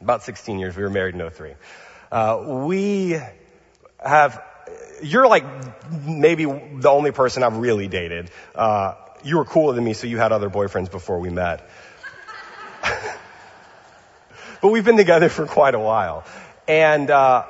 About 0.00 0.22
16 0.22 0.58
years. 0.58 0.76
We 0.76 0.82
were 0.82 0.90
married 0.90 1.14
in 1.14 1.30
03. 1.30 1.54
Uh, 2.10 2.44
we 2.46 3.20
have, 3.98 4.42
you're 5.02 5.28
like 5.28 5.44
maybe 6.06 6.44
the 6.46 6.88
only 6.88 7.12
person 7.12 7.42
I've 7.42 7.58
really 7.58 7.86
dated. 7.86 8.30
Uh, 8.54 8.94
you 9.22 9.36
were 9.36 9.44
cooler 9.44 9.74
than 9.74 9.84
me, 9.84 9.92
so 9.92 10.06
you 10.06 10.16
had 10.16 10.32
other 10.32 10.48
boyfriends 10.48 10.90
before 10.90 11.20
we 11.20 11.28
met. 11.28 11.68
but 14.62 14.68
we've 14.68 14.84
been 14.84 14.96
together 14.96 15.28
for 15.28 15.46
quite 15.46 15.74
a 15.74 15.78
while. 15.78 16.24
And, 16.66 17.10
uh, 17.10 17.44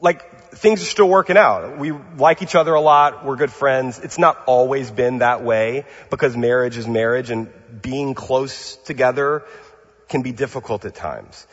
like 0.00 0.50
things 0.50 0.82
are 0.82 0.86
still 0.86 1.08
working 1.08 1.36
out. 1.36 1.78
We 1.78 1.92
like 1.92 2.42
each 2.42 2.54
other 2.54 2.74
a 2.74 2.80
lot. 2.80 3.24
We're 3.24 3.36
good 3.36 3.52
friends. 3.52 3.98
It's 3.98 4.18
not 4.18 4.42
always 4.46 4.90
been 4.90 5.18
that 5.18 5.42
way 5.42 5.84
because 6.10 6.36
marriage 6.36 6.76
is 6.76 6.86
marriage 6.86 7.30
and 7.30 7.50
being 7.80 8.14
close 8.14 8.76
together 8.76 9.44
can 10.08 10.22
be 10.22 10.32
difficult 10.32 10.84
at 10.84 10.94
times. 10.94 11.46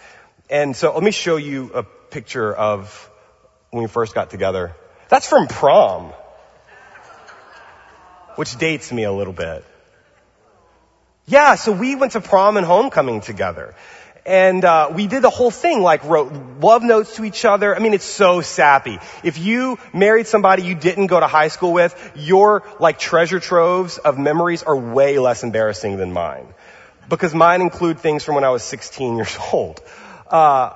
And 0.49 0.75
so 0.75 0.93
let 0.93 1.03
me 1.03 1.11
show 1.11 1.37
you 1.37 1.71
a 1.73 1.83
picture 1.83 2.53
of 2.53 3.09
when 3.71 3.83
we 3.83 3.89
first 3.89 4.13
got 4.13 4.29
together. 4.29 4.75
That's 5.09 5.27
from 5.27 5.47
prom, 5.47 6.13
which 8.35 8.57
dates 8.57 8.91
me 8.91 9.03
a 9.03 9.11
little 9.11 9.33
bit. 9.33 9.65
Yeah, 11.25 11.55
so 11.55 11.71
we 11.71 11.95
went 11.95 12.11
to 12.13 12.21
prom 12.21 12.57
and 12.57 12.65
homecoming 12.65 13.21
together 13.21 13.75
and 14.25 14.63
uh, 14.63 14.89
we 14.93 15.07
did 15.07 15.21
the 15.21 15.29
whole 15.29 15.51
thing, 15.51 15.81
like 15.81 16.03
wrote 16.05 16.31
love 16.61 16.83
notes 16.83 17.17
to 17.17 17.25
each 17.25 17.45
other. 17.45 17.75
I 17.75 17.79
mean, 17.79 17.93
it's 17.93 18.05
so 18.05 18.41
sappy. 18.41 18.99
If 19.23 19.37
you 19.37 19.77
married 19.93 20.27
somebody 20.27 20.63
you 20.63 20.75
didn't 20.75 21.07
go 21.07 21.19
to 21.19 21.27
high 21.27 21.49
school 21.49 21.73
with, 21.73 21.93
your 22.15 22.63
like 22.79 22.99
treasure 22.99 23.39
troves 23.39 23.97
of 23.97 24.17
memories 24.17 24.63
are 24.63 24.75
way 24.75 25.19
less 25.19 25.43
embarrassing 25.43 25.97
than 25.97 26.13
mine, 26.13 26.47
because 27.09 27.33
mine 27.33 27.61
include 27.61 27.99
things 27.99 28.23
from 28.23 28.35
when 28.35 28.43
I 28.43 28.49
was 28.49 28.63
16 28.63 29.15
years 29.15 29.37
old. 29.53 29.81
Uh, 30.29 30.73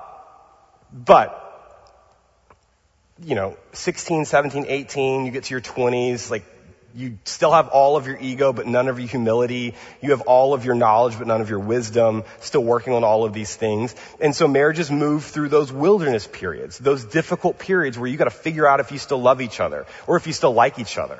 but 0.91 1.43
you 3.23 3.35
know, 3.35 3.57
16, 3.73 4.25
17, 4.25 4.65
18, 4.67 5.25
you 5.25 5.31
get 5.31 5.45
to 5.45 5.53
your 5.53 5.61
20s, 5.61 6.29
like 6.29 6.45
you 6.95 7.19
still 7.25 7.51
have 7.51 7.67
all 7.67 7.95
of 7.95 8.07
your 8.07 8.17
ego, 8.19 8.51
but 8.53 8.65
none 8.65 8.87
of 8.87 8.97
your 8.99 9.07
humility. 9.07 9.75
You 10.01 10.11
have 10.11 10.21
all 10.21 10.55
of 10.55 10.65
your 10.65 10.73
knowledge, 10.73 11.17
but 11.17 11.27
none 11.27 11.41
of 11.41 11.49
your 11.49 11.59
wisdom. 11.59 12.23
Still 12.39 12.63
working 12.63 12.93
on 12.93 13.03
all 13.03 13.23
of 13.23 13.33
these 13.33 13.55
things. 13.55 13.93
And 14.19 14.35
so 14.35 14.47
marriages 14.47 14.89
move 14.89 15.23
through 15.25 15.49
those 15.49 15.71
wilderness 15.71 16.27
periods, 16.27 16.79
those 16.79 17.05
difficult 17.05 17.59
periods 17.59 17.99
where 17.99 18.07
you 18.07 18.17
gotta 18.17 18.31
figure 18.31 18.67
out 18.67 18.79
if 18.79 18.91
you 18.91 18.97
still 18.97 19.21
love 19.21 19.41
each 19.41 19.59
other 19.59 19.85
or 20.07 20.17
if 20.17 20.25
you 20.25 20.33
still 20.33 20.53
like 20.53 20.79
each 20.79 20.97
other. 20.97 21.19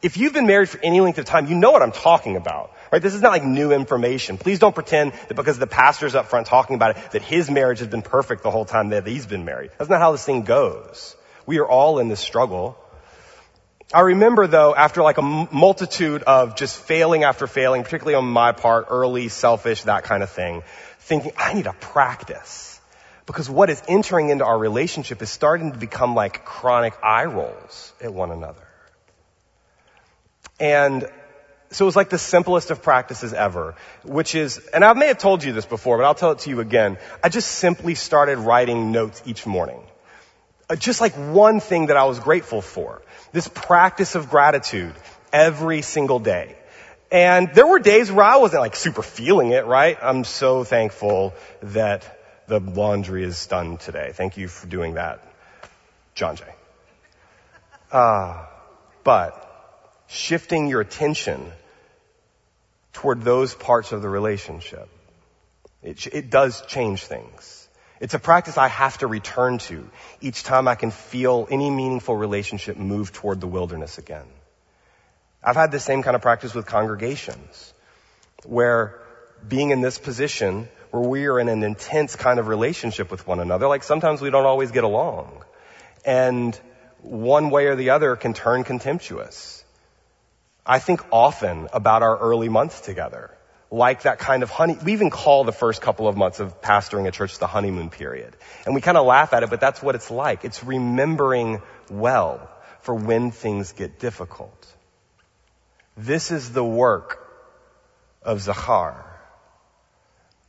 If 0.00 0.16
you've 0.16 0.32
been 0.32 0.46
married 0.46 0.70
for 0.70 0.80
any 0.82 1.00
length 1.00 1.18
of 1.18 1.26
time, 1.26 1.46
you 1.46 1.56
know 1.56 1.72
what 1.72 1.82
I'm 1.82 1.92
talking 1.92 2.36
about. 2.36 2.72
Right? 2.90 3.02
This 3.02 3.14
is 3.14 3.22
not 3.22 3.32
like 3.32 3.44
new 3.44 3.72
information. 3.72 4.38
Please 4.38 4.58
don't 4.58 4.74
pretend 4.74 5.12
that 5.12 5.34
because 5.34 5.58
the 5.58 5.66
pastor's 5.66 6.14
up 6.14 6.26
front 6.26 6.46
talking 6.46 6.76
about 6.76 6.96
it, 6.96 7.10
that 7.12 7.22
his 7.22 7.50
marriage 7.50 7.80
has 7.80 7.88
been 7.88 8.02
perfect 8.02 8.42
the 8.42 8.50
whole 8.50 8.64
time 8.64 8.90
that 8.90 9.06
he's 9.06 9.26
been 9.26 9.44
married. 9.44 9.70
That's 9.78 9.90
not 9.90 10.00
how 10.00 10.12
this 10.12 10.24
thing 10.24 10.42
goes. 10.42 11.16
We 11.46 11.58
are 11.58 11.68
all 11.68 11.98
in 11.98 12.08
this 12.08 12.20
struggle. 12.20 12.78
I 13.92 14.00
remember 14.00 14.46
though, 14.46 14.74
after 14.74 15.02
like 15.02 15.18
a 15.18 15.22
multitude 15.22 16.22
of 16.22 16.56
just 16.56 16.78
failing 16.78 17.24
after 17.24 17.46
failing, 17.46 17.84
particularly 17.84 18.16
on 18.16 18.26
my 18.26 18.52
part, 18.52 18.86
early, 18.90 19.28
selfish, 19.28 19.82
that 19.84 20.04
kind 20.04 20.22
of 20.22 20.30
thing, 20.30 20.62
thinking, 21.00 21.32
I 21.38 21.54
need 21.54 21.64
to 21.64 21.72
practice. 21.72 22.80
Because 23.24 23.48
what 23.48 23.68
is 23.70 23.82
entering 23.88 24.30
into 24.30 24.44
our 24.44 24.58
relationship 24.58 25.20
is 25.22 25.30
starting 25.30 25.72
to 25.72 25.78
become 25.78 26.14
like 26.14 26.44
chronic 26.44 26.94
eye 27.02 27.26
rolls 27.26 27.92
at 28.02 28.12
one 28.12 28.30
another. 28.30 28.66
And 30.60 31.08
so 31.70 31.84
it 31.84 31.86
was 31.86 31.96
like 31.96 32.08
the 32.08 32.18
simplest 32.18 32.70
of 32.70 32.82
practices 32.82 33.34
ever, 33.34 33.74
which 34.02 34.34
is, 34.34 34.58
and 34.72 34.84
I 34.84 34.92
may 34.94 35.08
have 35.08 35.18
told 35.18 35.44
you 35.44 35.52
this 35.52 35.66
before, 35.66 35.98
but 35.98 36.04
I'll 36.04 36.14
tell 36.14 36.32
it 36.32 36.40
to 36.40 36.50
you 36.50 36.60
again. 36.60 36.96
I 37.22 37.28
just 37.28 37.50
simply 37.50 37.94
started 37.94 38.38
writing 38.38 38.90
notes 38.90 39.22
each 39.26 39.46
morning. 39.46 39.82
Uh, 40.70 40.76
just 40.76 41.00
like 41.00 41.14
one 41.14 41.60
thing 41.60 41.86
that 41.86 41.96
I 41.96 42.04
was 42.04 42.20
grateful 42.20 42.62
for. 42.62 43.02
This 43.32 43.48
practice 43.48 44.14
of 44.14 44.30
gratitude 44.30 44.94
every 45.32 45.82
single 45.82 46.18
day. 46.18 46.56
And 47.10 47.52
there 47.54 47.66
were 47.66 47.78
days 47.78 48.10
where 48.10 48.24
I 48.24 48.36
wasn't 48.36 48.60
like 48.60 48.76
super 48.76 49.02
feeling 49.02 49.50
it, 49.50 49.66
right? 49.66 49.98
I'm 50.00 50.24
so 50.24 50.64
thankful 50.64 51.34
that 51.62 52.18
the 52.48 52.60
laundry 52.60 53.24
is 53.24 53.46
done 53.46 53.76
today. 53.76 54.12
Thank 54.14 54.36
you 54.38 54.48
for 54.48 54.66
doing 54.66 54.94
that, 54.94 55.22
John 56.14 56.36
Jay. 56.36 56.54
Uh, 57.92 58.44
but 59.04 59.47
shifting 60.08 60.66
your 60.66 60.80
attention 60.80 61.52
toward 62.94 63.22
those 63.22 63.54
parts 63.54 63.92
of 63.92 64.02
the 64.02 64.08
relationship, 64.08 64.88
it, 65.82 66.06
it 66.08 66.30
does 66.30 66.62
change 66.66 67.04
things. 67.04 67.68
It's 68.00 68.14
a 68.14 68.18
practice 68.18 68.56
I 68.58 68.68
have 68.68 68.98
to 68.98 69.06
return 69.06 69.58
to 69.58 69.88
each 70.20 70.42
time 70.44 70.66
I 70.68 70.74
can 70.74 70.90
feel 70.90 71.46
any 71.50 71.70
meaningful 71.70 72.16
relationship 72.16 72.76
move 72.76 73.12
toward 73.12 73.40
the 73.40 73.46
wilderness 73.46 73.98
again. 73.98 74.26
I've 75.42 75.56
had 75.56 75.70
the 75.70 75.80
same 75.80 76.02
kind 76.02 76.16
of 76.16 76.22
practice 76.22 76.54
with 76.54 76.66
congregations 76.66 77.72
where 78.44 79.00
being 79.46 79.70
in 79.70 79.80
this 79.80 79.98
position 79.98 80.68
where 80.90 81.02
we 81.02 81.26
are 81.26 81.38
in 81.38 81.48
an 81.48 81.62
intense 81.62 82.16
kind 82.16 82.38
of 82.38 82.48
relationship 82.48 83.10
with 83.10 83.26
one 83.26 83.40
another, 83.40 83.68
like 83.68 83.82
sometimes 83.82 84.20
we 84.20 84.30
don't 84.30 84.46
always 84.46 84.70
get 84.70 84.84
along. 84.84 85.44
And 86.04 86.58
one 87.02 87.50
way 87.50 87.66
or 87.66 87.76
the 87.76 87.90
other 87.90 88.16
can 88.16 88.32
turn 88.32 88.64
contemptuous. 88.64 89.57
I 90.68 90.80
think 90.80 91.00
often 91.10 91.68
about 91.72 92.02
our 92.02 92.14
early 92.18 92.50
months 92.50 92.82
together, 92.82 93.30
like 93.70 94.02
that 94.02 94.18
kind 94.18 94.42
of 94.42 94.50
honey. 94.50 94.76
We 94.84 94.92
even 94.92 95.08
call 95.08 95.44
the 95.44 95.52
first 95.52 95.80
couple 95.80 96.06
of 96.06 96.14
months 96.14 96.40
of 96.40 96.60
pastoring 96.60 97.08
a 97.08 97.10
church 97.10 97.38
the 97.38 97.46
honeymoon 97.46 97.88
period. 97.88 98.36
And 98.66 98.74
we 98.74 98.82
kind 98.82 98.98
of 98.98 99.06
laugh 99.06 99.32
at 99.32 99.42
it, 99.42 99.48
but 99.48 99.60
that's 99.60 99.82
what 99.82 99.94
it's 99.94 100.10
like. 100.10 100.44
It's 100.44 100.62
remembering 100.62 101.62
well 101.90 102.50
for 102.80 102.94
when 102.94 103.30
things 103.30 103.72
get 103.72 103.98
difficult. 103.98 104.66
This 105.96 106.30
is 106.30 106.52
the 106.52 106.64
work 106.64 107.18
of 108.22 108.42
Zachar. 108.42 109.06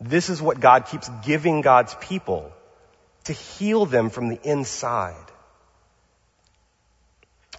This 0.01 0.29
is 0.29 0.41
what 0.41 0.59
God 0.59 0.85
keeps 0.85 1.09
giving 1.25 1.61
God's 1.61 1.95
people 1.95 2.51
to 3.23 3.33
heal 3.33 3.85
them 3.85 4.09
from 4.09 4.27
the 4.27 4.39
inside. 4.43 5.15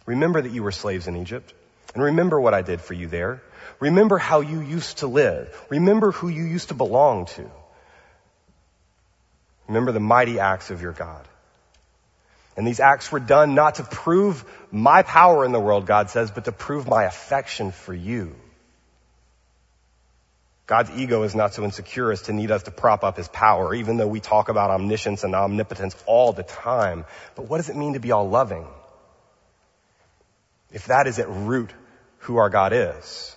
Remember 0.04 0.42
that 0.42 0.52
you 0.52 0.62
were 0.62 0.72
slaves 0.72 1.06
in 1.06 1.16
Egypt. 1.16 1.54
And 1.94 2.02
remember 2.02 2.40
what 2.40 2.54
I 2.54 2.62
did 2.62 2.80
for 2.80 2.94
you 2.94 3.08
there. 3.08 3.42
Remember 3.80 4.18
how 4.18 4.40
you 4.40 4.60
used 4.60 4.98
to 4.98 5.06
live. 5.06 5.54
Remember 5.70 6.12
who 6.12 6.28
you 6.28 6.44
used 6.44 6.68
to 6.68 6.74
belong 6.74 7.26
to. 7.26 7.50
Remember 9.66 9.92
the 9.92 10.00
mighty 10.00 10.38
acts 10.38 10.70
of 10.70 10.82
your 10.82 10.92
God. 10.92 11.26
And 12.56 12.66
these 12.66 12.80
acts 12.80 13.10
were 13.10 13.20
done 13.20 13.54
not 13.54 13.76
to 13.76 13.84
prove 13.84 14.44
my 14.70 15.02
power 15.02 15.44
in 15.44 15.52
the 15.52 15.60
world, 15.60 15.86
God 15.86 16.10
says, 16.10 16.30
but 16.30 16.44
to 16.44 16.52
prove 16.52 16.88
my 16.88 17.04
affection 17.04 17.70
for 17.70 17.94
you. 17.94 18.34
God's 20.66 20.90
ego 20.92 21.22
is 21.24 21.34
not 21.34 21.54
so 21.54 21.64
insecure 21.64 22.12
as 22.12 22.22
to 22.22 22.32
need 22.32 22.50
us 22.50 22.64
to 22.64 22.70
prop 22.70 23.02
up 23.02 23.16
his 23.16 23.26
power, 23.26 23.74
even 23.74 23.96
though 23.96 24.06
we 24.06 24.20
talk 24.20 24.48
about 24.48 24.70
omniscience 24.70 25.24
and 25.24 25.34
omnipotence 25.34 25.96
all 26.06 26.32
the 26.32 26.44
time. 26.44 27.06
But 27.34 27.48
what 27.48 27.56
does 27.56 27.70
it 27.70 27.76
mean 27.76 27.94
to 27.94 28.00
be 28.00 28.12
all 28.12 28.28
loving? 28.28 28.66
If 30.72 30.86
that 30.86 31.06
is 31.06 31.18
at 31.18 31.28
root 31.28 31.72
who 32.18 32.36
our 32.36 32.50
God 32.50 32.72
is. 32.72 33.36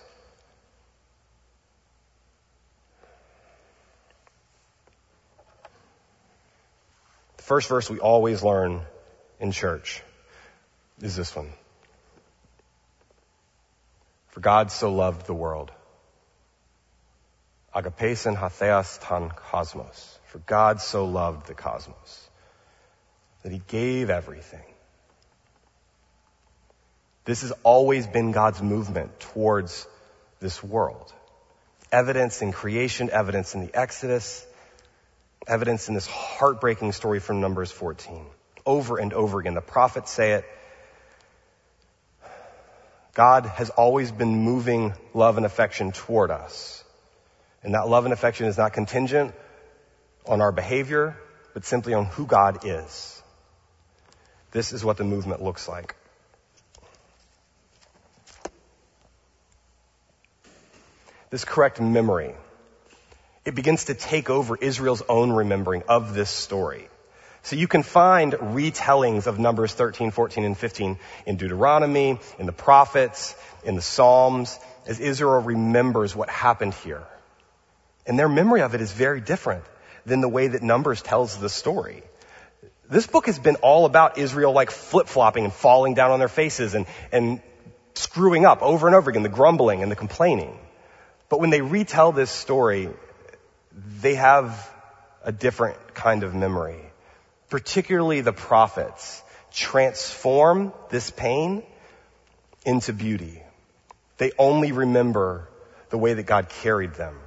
The 7.36 7.42
first 7.42 7.68
verse 7.68 7.90
we 7.90 7.98
always 7.98 8.42
learn 8.42 8.82
in 9.40 9.52
church 9.52 10.02
is 11.00 11.16
this 11.16 11.34
one. 11.34 11.52
For 14.28 14.40
God 14.40 14.70
so 14.70 14.92
loved 14.92 15.26
the 15.26 15.34
world. 15.34 15.70
Agapes 17.74 18.26
and 18.26 18.36
hatheas 18.36 18.98
tan 19.00 19.30
cosmos. 19.30 20.18
For 20.26 20.38
God 20.38 20.80
so 20.80 21.06
loved 21.06 21.46
the 21.46 21.54
cosmos 21.54 22.28
that 23.42 23.52
he 23.52 23.62
gave 23.66 24.10
everything. 24.10 24.73
This 27.24 27.42
has 27.42 27.52
always 27.62 28.06
been 28.06 28.32
God's 28.32 28.60
movement 28.60 29.18
towards 29.18 29.86
this 30.40 30.62
world. 30.62 31.12
Evidence 31.90 32.42
in 32.42 32.52
creation, 32.52 33.10
evidence 33.10 33.54
in 33.54 33.62
the 33.66 33.74
Exodus, 33.74 34.44
evidence 35.46 35.88
in 35.88 35.94
this 35.94 36.06
heartbreaking 36.06 36.92
story 36.92 37.20
from 37.20 37.40
Numbers 37.40 37.70
14 37.70 38.26
over 38.66 38.98
and 38.98 39.12
over 39.12 39.40
again. 39.40 39.54
The 39.54 39.60
prophets 39.60 40.10
say 40.10 40.32
it. 40.32 40.44
God 43.14 43.46
has 43.46 43.70
always 43.70 44.10
been 44.10 44.42
moving 44.42 44.92
love 45.12 45.36
and 45.36 45.46
affection 45.46 45.92
toward 45.92 46.30
us. 46.30 46.82
And 47.62 47.74
that 47.74 47.88
love 47.88 48.04
and 48.04 48.12
affection 48.12 48.46
is 48.46 48.58
not 48.58 48.72
contingent 48.72 49.34
on 50.26 50.40
our 50.40 50.52
behavior, 50.52 51.16
but 51.52 51.64
simply 51.64 51.94
on 51.94 52.06
who 52.06 52.26
God 52.26 52.64
is. 52.64 53.22
This 54.50 54.72
is 54.72 54.84
what 54.84 54.96
the 54.96 55.04
movement 55.04 55.42
looks 55.42 55.68
like. 55.68 55.94
This 61.30 61.44
correct 61.44 61.80
memory, 61.80 62.34
it 63.44 63.54
begins 63.54 63.86
to 63.86 63.94
take 63.94 64.30
over 64.30 64.56
Israel's 64.56 65.02
own 65.08 65.32
remembering 65.32 65.82
of 65.88 66.14
this 66.14 66.30
story. 66.30 66.88
So 67.42 67.56
you 67.56 67.68
can 67.68 67.82
find 67.82 68.32
retellings 68.32 69.26
of 69.26 69.38
Numbers 69.38 69.74
13, 69.74 70.12
14, 70.12 70.44
and 70.44 70.56
15 70.56 70.98
in 71.26 71.36
Deuteronomy, 71.36 72.18
in 72.38 72.46
the 72.46 72.52
prophets, 72.52 73.34
in 73.64 73.76
the 73.76 73.82
Psalms, 73.82 74.58
as 74.86 74.98
Israel 74.98 75.40
remembers 75.40 76.16
what 76.16 76.30
happened 76.30 76.72
here. 76.72 77.04
And 78.06 78.18
their 78.18 78.30
memory 78.30 78.62
of 78.62 78.74
it 78.74 78.80
is 78.80 78.92
very 78.92 79.20
different 79.20 79.64
than 80.06 80.22
the 80.22 80.28
way 80.28 80.48
that 80.48 80.62
Numbers 80.62 81.02
tells 81.02 81.36
the 81.36 81.50
story. 81.50 82.02
This 82.88 83.06
book 83.06 83.26
has 83.26 83.38
been 83.38 83.56
all 83.56 83.84
about 83.84 84.18
Israel 84.18 84.52
like 84.52 84.70
flip-flopping 84.70 85.44
and 85.44 85.52
falling 85.52 85.94
down 85.94 86.10
on 86.10 86.18
their 86.18 86.28
faces 86.28 86.74
and, 86.74 86.86
and 87.12 87.42
screwing 87.94 88.44
up 88.44 88.62
over 88.62 88.86
and 88.86 88.94
over 88.96 89.10
again, 89.10 89.22
the 89.22 89.28
grumbling 89.28 89.82
and 89.82 89.90
the 89.90 89.96
complaining. 89.96 90.58
But 91.34 91.40
when 91.40 91.50
they 91.50 91.62
retell 91.62 92.12
this 92.12 92.30
story, 92.30 92.88
they 94.00 94.14
have 94.14 94.70
a 95.24 95.32
different 95.32 95.92
kind 95.92 96.22
of 96.22 96.32
memory 96.32 96.80
particularly 97.50 98.20
the 98.20 98.32
prophets, 98.32 99.20
transform 99.52 100.72
this 100.90 101.10
pain 101.10 101.64
into 102.64 102.92
beauty. 102.92 103.42
They 104.18 104.30
only 104.38 104.70
remember 104.70 105.48
the 105.90 105.98
way 105.98 106.14
that 106.14 106.22
God 106.22 106.48
carried 106.48 106.94
them. 106.94 107.18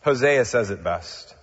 Hosea 0.00 0.44
says 0.44 0.70
it 0.70 0.82
best. 0.82 1.36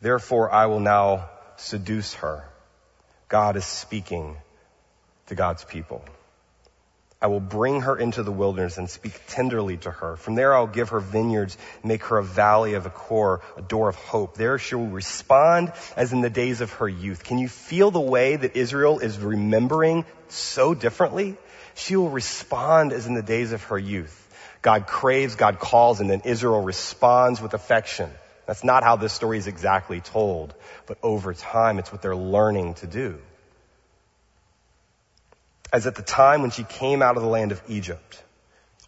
Therefore, 0.00 0.48
I 0.52 0.66
will 0.66 0.78
now 0.78 1.28
seduce 1.56 2.14
her. 2.14 2.48
God 3.28 3.56
is 3.56 3.64
speaking 3.64 4.36
to 5.32 5.36
God's 5.36 5.64
people. 5.64 6.04
I 7.18 7.28
will 7.28 7.40
bring 7.40 7.80
her 7.82 7.96
into 7.96 8.22
the 8.22 8.32
wilderness 8.32 8.76
and 8.76 8.90
speak 8.90 9.18
tenderly 9.28 9.78
to 9.78 9.90
her. 9.90 10.16
From 10.16 10.34
there 10.34 10.54
I'll 10.54 10.66
give 10.66 10.90
her 10.90 11.00
vineyards, 11.00 11.56
make 11.82 12.04
her 12.04 12.18
a 12.18 12.22
valley 12.22 12.74
of 12.74 12.86
Achor, 12.86 13.40
a 13.56 13.62
door 13.62 13.88
of 13.88 13.94
hope. 13.94 14.36
There 14.36 14.58
she 14.58 14.74
will 14.74 14.88
respond 14.88 15.72
as 15.96 16.12
in 16.12 16.20
the 16.20 16.28
days 16.28 16.60
of 16.60 16.70
her 16.74 16.88
youth. 16.88 17.24
Can 17.24 17.38
you 17.38 17.48
feel 17.48 17.90
the 17.90 18.00
way 18.00 18.36
that 18.36 18.56
Israel 18.56 18.98
is 18.98 19.18
remembering 19.18 20.04
so 20.28 20.74
differently? 20.74 21.38
She 21.74 21.96
will 21.96 22.10
respond 22.10 22.92
as 22.92 23.06
in 23.06 23.14
the 23.14 23.22
days 23.22 23.52
of 23.52 23.62
her 23.64 23.78
youth. 23.78 24.18
God 24.60 24.86
craves, 24.86 25.36
God 25.36 25.58
calls, 25.58 26.00
and 26.00 26.10
then 26.10 26.22
Israel 26.26 26.62
responds 26.62 27.40
with 27.40 27.54
affection. 27.54 28.10
That's 28.44 28.64
not 28.64 28.82
how 28.82 28.96
this 28.96 29.14
story 29.14 29.38
is 29.38 29.46
exactly 29.46 30.00
told, 30.00 30.52
but 30.86 30.98
over 31.02 31.32
time 31.32 31.78
it's 31.78 31.90
what 31.90 32.02
they're 32.02 32.14
learning 32.36 32.74
to 32.74 32.86
do 32.86 33.18
as 35.72 35.86
at 35.86 35.94
the 35.94 36.02
time 36.02 36.42
when 36.42 36.50
she 36.50 36.64
came 36.64 37.02
out 37.02 37.16
of 37.16 37.22
the 37.22 37.28
land 37.28 37.50
of 37.50 37.62
Egypt. 37.68 38.22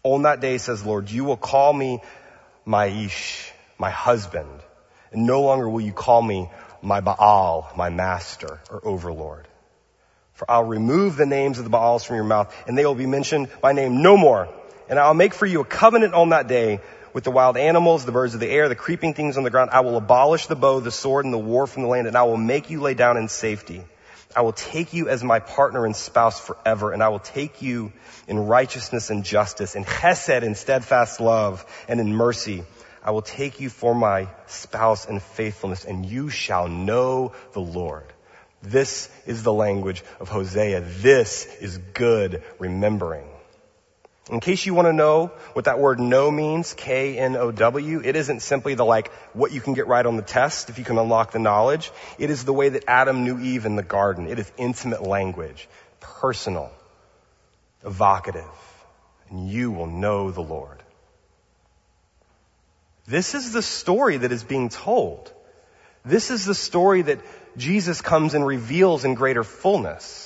On 0.03 0.21
that 0.21 0.39
day, 0.39 0.59
says 0.59 0.85
Lord, 0.85 1.09
you 1.09 1.23
will 1.23 1.37
call 1.37 1.73
me 1.73 2.01
my 2.63 2.85
ish, 2.85 3.51
my 3.77 3.89
husband, 3.89 4.61
and 5.11 5.25
no 5.25 5.41
longer 5.41 5.67
will 5.67 5.81
you 5.81 5.93
call 5.93 6.21
me 6.21 6.49
my 6.81 7.01
Baal, 7.01 7.71
my 7.75 7.89
master 7.89 8.59
or 8.69 8.85
overlord. 8.85 9.47
For 10.33 10.49
I'll 10.51 10.65
remove 10.65 11.15
the 11.15 11.25
names 11.25 11.57
of 11.57 11.63
the 11.63 11.69
Baals 11.69 12.03
from 12.03 12.17
your 12.17 12.25
mouth, 12.25 12.53
and 12.67 12.77
they 12.77 12.85
will 12.85 12.93
be 12.93 13.07
mentioned 13.07 13.49
by 13.61 13.71
name 13.73 14.01
no 14.01 14.17
more. 14.17 14.49
And 14.87 14.99
I'll 14.99 15.13
make 15.13 15.33
for 15.33 15.45
you 15.45 15.61
a 15.61 15.65
covenant 15.65 16.13
on 16.13 16.29
that 16.29 16.47
day 16.47 16.81
with 17.13 17.23
the 17.23 17.31
wild 17.31 17.57
animals, 17.57 18.05
the 18.05 18.11
birds 18.11 18.33
of 18.33 18.41
the 18.41 18.49
air, 18.49 18.67
the 18.67 18.75
creeping 18.75 19.13
things 19.13 19.37
on 19.37 19.43
the 19.43 19.49
ground. 19.49 19.69
I 19.71 19.79
will 19.79 19.95
abolish 19.95 20.47
the 20.47 20.55
bow, 20.55 20.81
the 20.81 20.91
sword, 20.91 21.23
and 21.25 21.33
the 21.33 21.39
war 21.39 21.65
from 21.65 21.83
the 21.83 21.87
land, 21.87 22.07
and 22.07 22.17
I 22.17 22.23
will 22.23 22.37
make 22.37 22.69
you 22.69 22.81
lay 22.81 22.93
down 22.93 23.17
in 23.17 23.29
safety. 23.29 23.83
I 24.35 24.41
will 24.41 24.53
take 24.53 24.93
you 24.93 25.07
as 25.07 25.23
my 25.23 25.39
partner 25.39 25.85
and 25.85 25.95
spouse 25.95 26.39
forever, 26.39 26.91
and 26.91 27.01
I 27.01 27.07
will 27.09 27.19
take 27.19 27.61
you 27.61 27.93
in 28.27 28.37
righteousness 28.37 29.09
and 29.09 29.23
justice, 29.23 29.75
in 29.75 29.85
chesed 29.85 30.43
and 30.43 30.57
steadfast 30.57 31.21
love, 31.21 31.65
and 31.87 31.99
in 31.99 32.13
mercy. 32.13 32.63
I 33.03 33.11
will 33.11 33.21
take 33.21 33.59
you 33.59 33.69
for 33.69 33.95
my 33.95 34.27
spouse 34.47 35.05
in 35.05 35.19
faithfulness, 35.19 35.85
and 35.85 36.05
you 36.05 36.29
shall 36.29 36.67
know 36.67 37.33
the 37.53 37.61
Lord. 37.61 38.11
This 38.61 39.09
is 39.25 39.43
the 39.43 39.53
language 39.53 40.03
of 40.19 40.27
Hosea. 40.27 40.81
This 40.81 41.45
is 41.61 41.77
good 41.77 42.43
remembering. 42.57 43.27
In 44.31 44.39
case 44.39 44.65
you 44.65 44.73
want 44.73 44.87
to 44.87 44.93
know 44.93 45.27
what 45.53 45.65
that 45.65 45.77
word 45.77 45.99
know 45.99 46.31
means, 46.31 46.73
K-N-O-W, 46.73 48.01
it 48.03 48.15
isn't 48.15 48.39
simply 48.39 48.73
the 48.73 48.83
like, 48.83 49.11
what 49.33 49.51
you 49.51 49.61
can 49.61 49.75
get 49.75 49.85
right 49.85 50.03
on 50.03 50.15
the 50.15 50.23
test 50.23 50.69
if 50.69 50.79
you 50.79 50.83
can 50.83 50.97
unlock 50.97 51.31
the 51.31 51.37
knowledge. 51.37 51.91
It 52.17 52.31
is 52.31 52.43
the 52.43 52.53
way 52.53 52.69
that 52.69 52.85
Adam 52.87 53.23
knew 53.23 53.39
Eve 53.39 53.67
in 53.67 53.75
the 53.75 53.83
garden. 53.83 54.27
It 54.27 54.39
is 54.39 54.51
intimate 54.57 55.03
language, 55.03 55.67
personal, 55.99 56.71
evocative, 57.85 58.43
and 59.29 59.47
you 59.47 59.71
will 59.71 59.87
know 59.87 60.31
the 60.31 60.41
Lord. 60.41 60.81
This 63.05 63.35
is 63.35 63.51
the 63.51 63.61
story 63.61 64.17
that 64.17 64.31
is 64.31 64.43
being 64.43 64.69
told. 64.69 65.31
This 66.03 66.31
is 66.31 66.45
the 66.45 66.55
story 66.55 67.03
that 67.03 67.19
Jesus 67.57 68.01
comes 68.01 68.33
and 68.33 68.43
reveals 68.45 69.05
in 69.05 69.13
greater 69.13 69.43
fullness. 69.43 70.24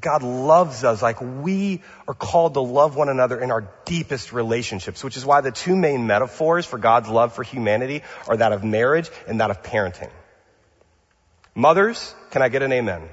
God 0.00 0.22
loves 0.22 0.84
us 0.84 1.00
like 1.00 1.20
we 1.20 1.82
are 2.06 2.14
called 2.14 2.54
to 2.54 2.60
love 2.60 2.94
one 2.94 3.08
another 3.08 3.40
in 3.40 3.50
our 3.50 3.68
deepest 3.84 4.32
relationships, 4.32 5.02
which 5.02 5.16
is 5.16 5.24
why 5.24 5.40
the 5.40 5.50
two 5.50 5.74
main 5.74 6.06
metaphors 6.06 6.66
for 6.66 6.78
God's 6.78 7.08
love 7.08 7.32
for 7.32 7.42
humanity 7.42 8.02
are 8.28 8.36
that 8.36 8.52
of 8.52 8.62
marriage 8.62 9.10
and 9.26 9.40
that 9.40 9.50
of 9.50 9.62
parenting. 9.62 10.10
Mothers, 11.54 12.14
can 12.30 12.42
I 12.42 12.48
get 12.48 12.62
an 12.62 12.72
amen? 12.72 13.08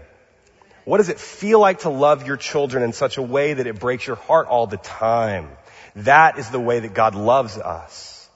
What 0.83 0.97
does 0.97 1.09
it 1.09 1.19
feel 1.19 1.59
like 1.59 1.79
to 1.79 1.89
love 1.89 2.27
your 2.27 2.37
children 2.37 2.83
in 2.83 2.93
such 2.93 3.17
a 3.17 3.21
way 3.21 3.53
that 3.53 3.65
it 3.65 3.79
breaks 3.79 4.05
your 4.05 4.17
heart 4.17 4.47
all 4.47 4.67
the 4.67 4.77
time? 4.77 5.49
That 5.95 6.37
is 6.37 6.49
the 6.49 6.59
way 6.59 6.81
that 6.81 6.93
God 6.93 7.15
loves 7.15 7.57
us. 7.57 8.29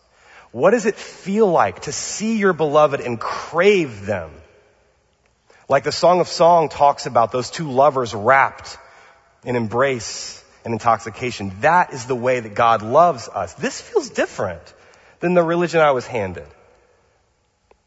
What 0.52 0.72
does 0.72 0.88
it 0.88 0.96
feel 0.96 1.48
like 1.48 1.82
to 1.82 1.92
see 1.92 2.38
your 2.38 2.54
beloved 2.54 3.02
and 3.02 3.20
crave 3.20 4.06
them? 4.06 4.32
Like 5.70 5.84
the 5.84 5.92
Song 5.92 6.20
of 6.20 6.28
Song 6.28 6.68
talks 6.68 7.06
about 7.06 7.32
those 7.32 7.52
two 7.52 7.70
lovers 7.70 8.16
wrapped 8.16 8.78
in 9.44 9.56
embrace 9.56 10.44
and 10.66 10.74
intoxication. 10.74 11.54
That 11.62 11.94
is 11.94 12.08
the 12.08 12.16
way 12.16 12.40
that 12.40 12.56
God 12.56 12.82
loves 12.82 13.30
us. 13.30 13.54
This 13.54 13.80
feels 13.80 14.10
different 14.10 14.74
than 15.20 15.36
the 15.36 15.44
religion 15.44 15.80
I 15.80 15.92
was 15.92 16.08
handed. 16.08 16.48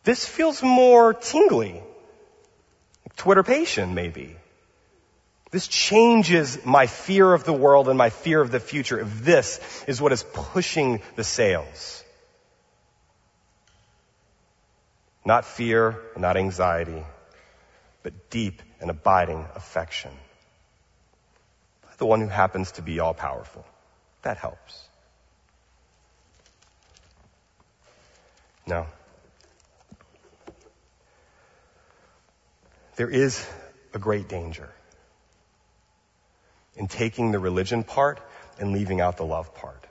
This 0.04 0.24
feels 0.24 0.62
more 0.62 1.12
tingly. 1.12 1.82
Twitterpation, 3.16 3.94
maybe. 3.94 4.36
This 5.50 5.66
changes 5.66 6.64
my 6.64 6.86
fear 6.86 7.34
of 7.34 7.44
the 7.44 7.52
world 7.52 7.88
and 7.88 7.98
my 7.98 8.10
fear 8.10 8.40
of 8.40 8.52
the 8.52 8.60
future 8.60 9.00
if 9.00 9.24
this 9.24 9.60
is 9.88 10.00
what 10.00 10.12
is 10.12 10.24
pushing 10.32 11.02
the 11.16 11.24
sails. 11.24 12.02
Not 15.24 15.44
fear, 15.44 16.00
not 16.16 16.36
anxiety, 16.36 17.04
but 18.02 18.30
deep 18.30 18.62
and 18.80 18.90
abiding 18.90 19.46
affection. 19.54 20.12
By 21.82 21.90
the 21.98 22.06
one 22.06 22.20
who 22.20 22.28
happens 22.28 22.72
to 22.72 22.82
be 22.82 23.00
all 23.00 23.14
powerful. 23.14 23.64
That 24.22 24.36
helps. 24.36 24.88
Now, 28.66 28.86
There 32.96 33.08
is 33.08 33.44
a 33.94 33.98
great 33.98 34.28
danger 34.28 34.68
in 36.76 36.88
taking 36.88 37.32
the 37.32 37.38
religion 37.38 37.84
part 37.84 38.20
and 38.58 38.72
leaving 38.72 39.00
out 39.00 39.16
the 39.16 39.24
love 39.24 39.54
part. 39.54 39.86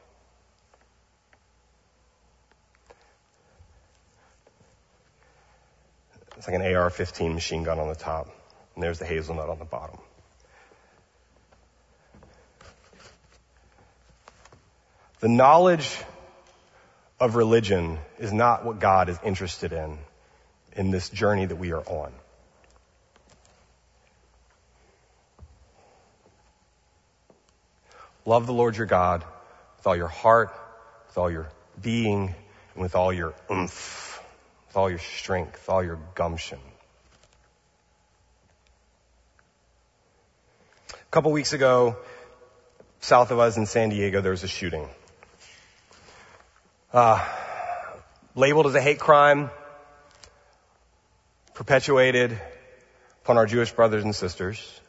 It's 6.42 6.48
like 6.48 6.60
an 6.60 6.76
AR-15 6.76 7.36
machine 7.36 7.62
gun 7.62 7.78
on 7.78 7.88
the 7.88 7.94
top, 7.94 8.28
and 8.74 8.84
there's 8.84 8.98
the 8.98 9.06
hazelnut 9.06 9.48
on 9.48 9.60
the 9.60 9.66
bottom. 9.66 10.00
The 15.20 15.28
knowledge 15.28 16.00
of 17.20 17.36
religion 17.36 18.00
is 18.18 18.34
not 18.34 18.66
what 18.66 18.80
God 18.80 19.08
is 19.08 19.20
interested 19.24 19.72
in 19.72 20.00
in 20.76 20.89
this 20.89 21.10
journey 21.10 21.46
that 21.46 21.58
we 21.58 21.74
are 21.74 21.88
on. 21.88 22.12
Love 28.26 28.48
the 28.48 28.54
Lord 28.54 28.78
your 28.78 28.88
God 28.88 29.24
with 29.78 29.86
all 29.86 29.96
your 29.96 30.08
heart, 30.08 30.52
with 31.08 31.20
all 31.20 31.30
your 31.30 31.50
being, 31.80 32.34
and 32.74 32.82
with 32.82 32.96
all 32.96 33.14
your 33.14 33.36
oomph, 33.52 34.11
with 34.72 34.78
all 34.78 34.90
your 34.90 35.00
strength, 35.00 35.68
all 35.68 35.84
your 35.84 36.00
gumption. 36.16 36.58
A 40.94 41.12
couple 41.12 41.34
weeks 41.34 41.52
ago, 41.52 41.98
south 43.02 43.32
of 43.32 43.40
us 43.40 43.58
in 43.58 43.66
San 43.66 43.90
Diego, 43.90 44.22
there 44.22 44.32
was 44.32 44.46
a 44.46 44.48
shooting. 44.48 44.88
Uh, 46.94 47.22
labeled 48.34 48.66
as 48.66 48.74
a 48.74 48.80
hate 48.82 48.98
crime, 48.98 49.50
perpetuated 51.54 52.40
upon 53.26 53.38
our 53.38 53.46
Jewish 53.46 53.74
brothers 53.74 54.06
and 54.06 54.16
sisters. 54.16 54.80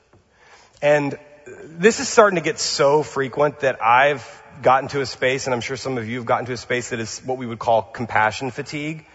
And 0.81 1.19
this 1.65 1.99
is 1.99 2.09
starting 2.09 2.37
to 2.37 2.45
get 2.45 2.61
so 2.61 3.03
frequent 3.03 3.61
that 3.61 3.83
I've 3.83 4.25
gotten 4.63 4.89
to 4.91 5.01
a 5.01 5.07
space, 5.07 5.49
and 5.49 5.55
I'm 5.55 5.61
sure 5.61 5.77
some 5.77 5.99
of 5.99 6.09
you 6.09 6.19
have 6.19 6.27
gotten 6.27 6.47
to 6.47 6.53
a 6.53 6.57
space 6.57 6.91
that 6.91 7.01
is 7.01 7.19
what 7.25 7.37
we 7.37 7.47
would 7.47 7.59
call 7.59 7.83
compassion 7.83 8.53
fatigue, 8.53 9.07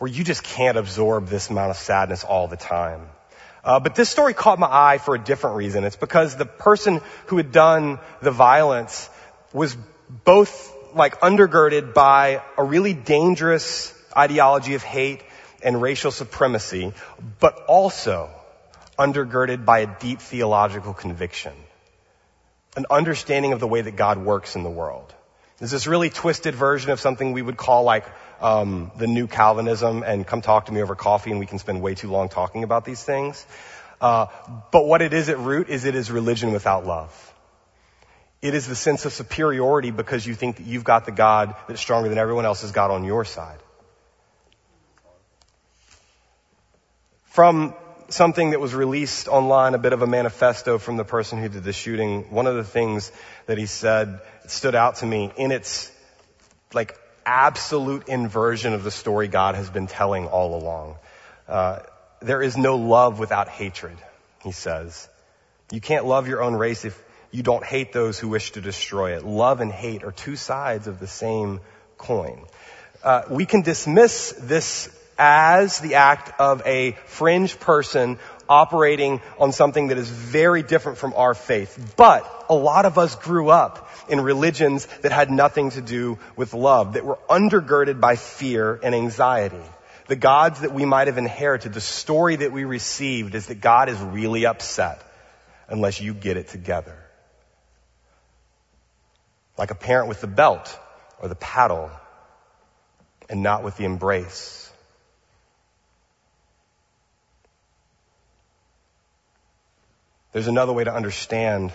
where 0.00 0.10
you 0.10 0.24
just 0.24 0.42
can't 0.42 0.78
absorb 0.78 1.28
this 1.28 1.50
amount 1.50 1.70
of 1.70 1.76
sadness 1.76 2.24
all 2.24 2.48
the 2.48 2.56
time. 2.56 3.02
Uh, 3.62 3.78
but 3.78 3.94
this 3.94 4.08
story 4.08 4.32
caught 4.32 4.58
my 4.58 4.66
eye 4.66 4.96
for 4.96 5.14
a 5.14 5.18
different 5.18 5.56
reason. 5.56 5.84
It's 5.84 5.94
because 5.94 6.36
the 6.36 6.46
person 6.46 7.02
who 7.26 7.36
had 7.36 7.52
done 7.52 7.98
the 8.22 8.30
violence 8.30 9.10
was 9.52 9.76
both 10.24 10.74
like 10.94 11.20
undergirded 11.20 11.92
by 11.92 12.42
a 12.56 12.64
really 12.64 12.94
dangerous 12.94 13.94
ideology 14.16 14.72
of 14.72 14.82
hate 14.82 15.22
and 15.62 15.82
racial 15.82 16.10
supremacy, 16.10 16.94
but 17.38 17.66
also 17.68 18.30
undergirded 18.98 19.66
by 19.66 19.80
a 19.80 19.98
deep 20.00 20.20
theological 20.20 20.94
conviction, 20.94 21.52
an 22.74 22.86
understanding 22.90 23.52
of 23.52 23.60
the 23.60 23.68
way 23.68 23.82
that 23.82 23.96
God 23.96 24.16
works 24.16 24.56
in 24.56 24.62
the 24.62 24.70
world. 24.70 25.14
There's 25.60 25.70
this 25.70 25.86
really 25.86 26.08
twisted 26.08 26.54
version 26.54 26.90
of 26.90 27.00
something 27.00 27.32
we 27.32 27.42
would 27.42 27.58
call 27.58 27.84
like 27.84 28.06
um, 28.40 28.90
the 28.96 29.06
new 29.06 29.26
Calvinism, 29.26 30.02
and 30.02 30.26
come 30.26 30.40
talk 30.40 30.66
to 30.66 30.72
me 30.72 30.80
over 30.80 30.94
coffee, 30.94 31.30
and 31.30 31.38
we 31.38 31.44
can 31.44 31.58
spend 31.58 31.82
way 31.82 31.94
too 31.94 32.10
long 32.10 32.30
talking 32.30 32.64
about 32.64 32.86
these 32.86 33.04
things. 33.04 33.46
Uh, 34.00 34.26
but 34.72 34.86
what 34.86 35.02
it 35.02 35.12
is 35.12 35.28
at 35.28 35.38
root 35.38 35.68
is 35.68 35.84
it 35.84 35.94
is 35.94 36.10
religion 36.10 36.52
without 36.52 36.86
love. 36.86 37.34
It 38.40 38.54
is 38.54 38.66
the 38.66 38.74
sense 38.74 39.04
of 39.04 39.12
superiority 39.12 39.90
because 39.90 40.26
you 40.26 40.34
think 40.34 40.56
that 40.56 40.66
you've 40.66 40.84
got 40.84 41.04
the 41.04 41.12
God 41.12 41.54
that's 41.68 41.78
stronger 41.78 42.08
than 42.08 42.16
everyone 42.16 42.46
else's 42.46 42.72
God 42.72 42.90
on 42.90 43.04
your 43.04 43.26
side. 43.26 43.58
From 47.26 47.74
something 48.10 48.50
that 48.50 48.60
was 48.60 48.74
released 48.74 49.28
online, 49.28 49.74
a 49.74 49.78
bit 49.78 49.92
of 49.92 50.02
a 50.02 50.06
manifesto 50.06 50.78
from 50.78 50.96
the 50.96 51.04
person 51.04 51.40
who 51.40 51.48
did 51.48 51.64
the 51.64 51.72
shooting. 51.72 52.30
One 52.30 52.46
of 52.46 52.56
the 52.56 52.64
things 52.64 53.12
that 53.46 53.58
he 53.58 53.66
said 53.66 54.20
stood 54.46 54.74
out 54.74 54.96
to 54.96 55.06
me 55.06 55.32
in 55.36 55.52
its 55.52 55.90
like 56.72 56.96
absolute 57.24 58.08
inversion 58.08 58.72
of 58.72 58.84
the 58.84 58.90
story 58.90 59.28
God 59.28 59.54
has 59.54 59.70
been 59.70 59.86
telling 59.86 60.26
all 60.26 60.60
along. 60.60 60.96
Uh, 61.48 61.80
there 62.20 62.42
is 62.42 62.56
no 62.56 62.76
love 62.76 63.18
without 63.18 63.48
hatred, 63.48 63.96
he 64.42 64.52
says. 64.52 65.08
You 65.72 65.80
can't 65.80 66.04
love 66.04 66.28
your 66.28 66.42
own 66.42 66.54
race 66.54 66.84
if 66.84 67.00
you 67.30 67.42
don't 67.42 67.64
hate 67.64 67.92
those 67.92 68.18
who 68.18 68.28
wish 68.28 68.52
to 68.52 68.60
destroy 68.60 69.16
it. 69.16 69.24
Love 69.24 69.60
and 69.60 69.70
hate 69.70 70.02
are 70.04 70.12
two 70.12 70.36
sides 70.36 70.86
of 70.86 70.98
the 70.98 71.06
same 71.06 71.60
coin. 71.96 72.44
Uh, 73.02 73.22
we 73.30 73.46
can 73.46 73.62
dismiss 73.62 74.32
this 74.38 74.94
as 75.20 75.78
the 75.80 75.96
act 75.96 76.40
of 76.40 76.66
a 76.66 76.92
fringe 77.04 77.60
person 77.60 78.18
operating 78.48 79.20
on 79.38 79.52
something 79.52 79.88
that 79.88 79.98
is 79.98 80.08
very 80.08 80.62
different 80.62 80.96
from 80.96 81.12
our 81.14 81.34
faith. 81.34 81.94
But 81.96 82.46
a 82.48 82.54
lot 82.54 82.86
of 82.86 82.96
us 82.96 83.14
grew 83.16 83.50
up 83.50 83.88
in 84.08 84.20
religions 84.22 84.86
that 85.02 85.12
had 85.12 85.30
nothing 85.30 85.70
to 85.70 85.82
do 85.82 86.18
with 86.36 86.54
love, 86.54 86.94
that 86.94 87.04
were 87.04 87.18
undergirded 87.28 88.00
by 88.00 88.16
fear 88.16 88.80
and 88.82 88.94
anxiety. 88.94 89.62
The 90.08 90.16
gods 90.16 90.62
that 90.62 90.72
we 90.72 90.86
might 90.86 91.06
have 91.06 91.18
inherited, 91.18 91.74
the 91.74 91.80
story 91.80 92.36
that 92.36 92.50
we 92.50 92.64
received 92.64 93.34
is 93.34 93.46
that 93.46 93.60
God 93.60 93.88
is 93.90 94.00
really 94.00 94.46
upset 94.46 95.00
unless 95.68 96.00
you 96.00 96.14
get 96.14 96.38
it 96.38 96.48
together. 96.48 96.96
Like 99.58 99.70
a 99.70 99.76
parent 99.76 100.08
with 100.08 100.22
the 100.22 100.26
belt 100.26 100.76
or 101.20 101.28
the 101.28 101.36
paddle 101.36 101.90
and 103.28 103.42
not 103.42 103.62
with 103.62 103.76
the 103.76 103.84
embrace. 103.84 104.59
There's 110.32 110.46
another 110.46 110.72
way 110.72 110.84
to 110.84 110.94
understand 110.94 111.72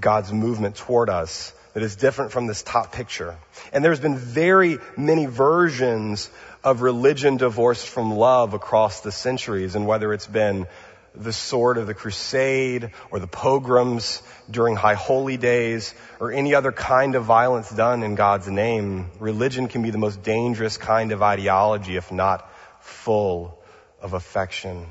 God's 0.00 0.32
movement 0.32 0.76
toward 0.76 1.10
us 1.10 1.52
that 1.74 1.82
is 1.82 1.96
different 1.96 2.32
from 2.32 2.46
this 2.46 2.62
top 2.62 2.92
picture. 2.92 3.36
And 3.72 3.84
there's 3.84 4.00
been 4.00 4.16
very 4.16 4.78
many 4.96 5.26
versions 5.26 6.30
of 6.62 6.80
religion 6.80 7.36
divorced 7.36 7.86
from 7.88 8.12
love 8.12 8.54
across 8.54 9.00
the 9.00 9.12
centuries, 9.12 9.74
and 9.74 9.86
whether 9.86 10.12
it's 10.14 10.26
been 10.26 10.66
the 11.14 11.32
sword 11.32 11.76
of 11.76 11.86
the 11.86 11.94
crusade 11.94 12.90
or 13.10 13.18
the 13.18 13.26
pogroms 13.26 14.22
during 14.50 14.76
high 14.76 14.94
holy 14.94 15.36
days 15.36 15.94
or 16.20 16.32
any 16.32 16.54
other 16.54 16.72
kind 16.72 17.14
of 17.14 17.24
violence 17.24 17.70
done 17.70 18.02
in 18.02 18.14
God's 18.14 18.48
name, 18.48 19.10
religion 19.20 19.68
can 19.68 19.82
be 19.82 19.90
the 19.90 19.98
most 19.98 20.22
dangerous 20.22 20.76
kind 20.76 21.12
of 21.12 21.22
ideology 21.22 21.96
if 21.96 22.10
not 22.10 22.50
full 22.80 23.62
of 24.00 24.14
affection 24.14 24.86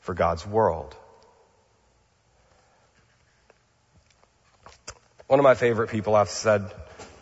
for 0.00 0.14
God's 0.14 0.46
world. 0.46 0.94
One 5.28 5.38
of 5.38 5.44
my 5.44 5.54
favorite 5.54 5.90
people, 5.90 6.16
I've 6.16 6.30
said 6.30 6.72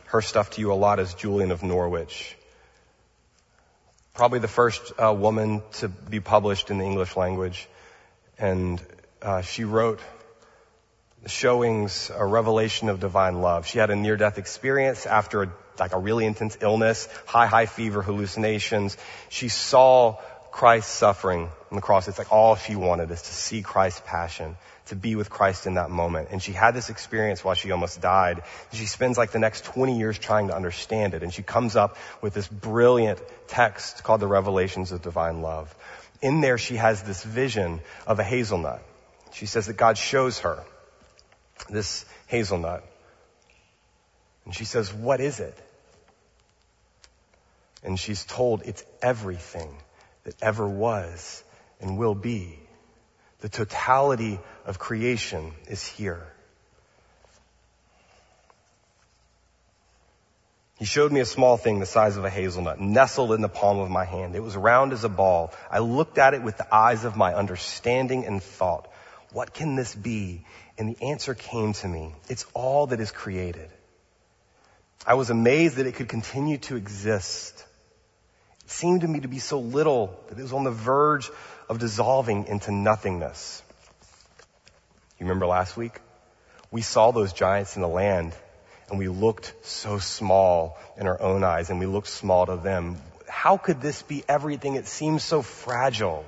her 0.06 0.22
stuff 0.22 0.50
to 0.50 0.60
you 0.60 0.72
a 0.72 0.74
lot, 0.74 1.00
is 1.00 1.12
Julian 1.14 1.50
of 1.50 1.64
Norwich. 1.64 2.36
Probably 4.14 4.38
the 4.38 4.46
first 4.46 4.92
uh, 4.96 5.12
woman 5.12 5.60
to 5.78 5.88
be 5.88 6.20
published 6.20 6.70
in 6.70 6.78
the 6.78 6.84
English 6.84 7.16
language. 7.16 7.68
And 8.38 8.80
uh, 9.20 9.40
she 9.42 9.64
wrote 9.64 9.98
showings, 11.26 12.12
a 12.14 12.24
revelation 12.24 12.90
of 12.90 13.00
divine 13.00 13.40
love. 13.40 13.66
She 13.66 13.80
had 13.80 13.90
a 13.90 13.96
near-death 13.96 14.38
experience 14.38 15.04
after 15.04 15.42
a, 15.42 15.52
like 15.80 15.92
a 15.92 15.98
really 15.98 16.26
intense 16.26 16.56
illness, 16.60 17.08
high, 17.26 17.46
high 17.46 17.66
fever, 17.66 18.02
hallucinations. 18.02 18.96
She 19.30 19.48
saw 19.48 20.20
Christ 20.52 20.90
suffering 20.90 21.50
on 21.72 21.74
the 21.74 21.82
cross. 21.82 22.06
It's 22.06 22.18
like 22.18 22.30
all 22.30 22.54
she 22.54 22.76
wanted 22.76 23.10
is 23.10 23.22
to 23.22 23.34
see 23.34 23.62
Christ's 23.62 24.02
passion, 24.06 24.56
to 24.86 24.96
be 24.96 25.16
with 25.16 25.30
Christ 25.30 25.66
in 25.66 25.74
that 25.74 25.90
moment. 25.90 26.28
And 26.30 26.42
she 26.42 26.52
had 26.52 26.74
this 26.74 26.90
experience 26.90 27.44
while 27.44 27.54
she 27.54 27.70
almost 27.70 28.00
died. 28.00 28.42
She 28.72 28.86
spends 28.86 29.18
like 29.18 29.32
the 29.32 29.38
next 29.38 29.64
20 29.64 29.98
years 29.98 30.18
trying 30.18 30.48
to 30.48 30.56
understand 30.56 31.14
it. 31.14 31.22
And 31.22 31.32
she 31.32 31.42
comes 31.42 31.76
up 31.76 31.96
with 32.20 32.34
this 32.34 32.48
brilliant 32.48 33.20
text 33.48 34.04
called 34.04 34.20
the 34.20 34.28
Revelations 34.28 34.92
of 34.92 35.02
Divine 35.02 35.42
Love. 35.42 35.74
In 36.22 36.40
there, 36.40 36.58
she 36.58 36.76
has 36.76 37.02
this 37.02 37.22
vision 37.22 37.80
of 38.06 38.18
a 38.18 38.24
hazelnut. 38.24 38.82
She 39.32 39.46
says 39.46 39.66
that 39.66 39.76
God 39.76 39.98
shows 39.98 40.38
her 40.40 40.64
this 41.68 42.04
hazelnut. 42.26 42.84
And 44.44 44.54
she 44.54 44.64
says, 44.64 44.94
what 44.94 45.20
is 45.20 45.40
it? 45.40 45.56
And 47.82 47.98
she's 47.98 48.24
told 48.24 48.62
it's 48.64 48.84
everything 49.02 49.76
that 50.24 50.34
ever 50.42 50.66
was 50.66 51.42
and 51.80 51.98
will 51.98 52.14
be. 52.14 52.58
The 53.40 53.48
totality 53.48 54.40
of 54.64 54.78
creation 54.78 55.52
is 55.68 55.84
here. 55.84 56.26
He 60.78 60.84
showed 60.84 61.10
me 61.10 61.20
a 61.20 61.26
small 61.26 61.56
thing 61.56 61.80
the 61.80 61.86
size 61.86 62.18
of 62.18 62.24
a 62.24 62.30
hazelnut 62.30 62.80
nestled 62.80 63.32
in 63.32 63.40
the 63.40 63.48
palm 63.48 63.78
of 63.78 63.90
my 63.90 64.04
hand. 64.04 64.34
It 64.34 64.42
was 64.42 64.56
round 64.56 64.92
as 64.92 65.04
a 65.04 65.08
ball. 65.08 65.52
I 65.70 65.78
looked 65.78 66.18
at 66.18 66.34
it 66.34 66.42
with 66.42 66.58
the 66.58 66.74
eyes 66.74 67.04
of 67.04 67.16
my 67.16 67.34
understanding 67.34 68.26
and 68.26 68.42
thought, 68.42 68.90
what 69.32 69.54
can 69.54 69.74
this 69.74 69.94
be? 69.94 70.44
And 70.76 70.94
the 70.94 71.02
answer 71.02 71.34
came 71.34 71.72
to 71.74 71.88
me. 71.88 72.14
It's 72.28 72.44
all 72.52 72.88
that 72.88 73.00
is 73.00 73.10
created. 73.10 73.70
I 75.06 75.14
was 75.14 75.30
amazed 75.30 75.76
that 75.76 75.86
it 75.86 75.94
could 75.94 76.08
continue 76.08 76.58
to 76.58 76.76
exist. 76.76 77.64
It 78.64 78.70
seemed 78.70 79.00
to 79.00 79.08
me 79.08 79.20
to 79.20 79.28
be 79.28 79.38
so 79.38 79.60
little 79.60 80.18
that 80.28 80.38
it 80.38 80.42
was 80.42 80.52
on 80.52 80.64
the 80.64 80.70
verge 80.70 81.30
of 81.68 81.78
dissolving 81.78 82.46
into 82.46 82.70
nothingness. 82.70 83.62
You 85.18 85.26
remember 85.26 85.46
last 85.46 85.76
week? 85.76 86.00
We 86.70 86.82
saw 86.82 87.10
those 87.10 87.32
giants 87.32 87.76
in 87.76 87.82
the 87.82 87.88
land 87.88 88.34
and 88.88 88.98
we 88.98 89.08
looked 89.08 89.52
so 89.62 89.98
small 89.98 90.78
in 90.96 91.06
our 91.06 91.20
own 91.20 91.42
eyes 91.42 91.70
and 91.70 91.80
we 91.80 91.86
looked 91.86 92.08
small 92.08 92.46
to 92.46 92.56
them. 92.56 92.96
How 93.28 93.56
could 93.56 93.80
this 93.80 94.02
be 94.02 94.22
everything? 94.28 94.74
It 94.76 94.86
seems 94.86 95.24
so 95.24 95.42
fragile. 95.42 96.24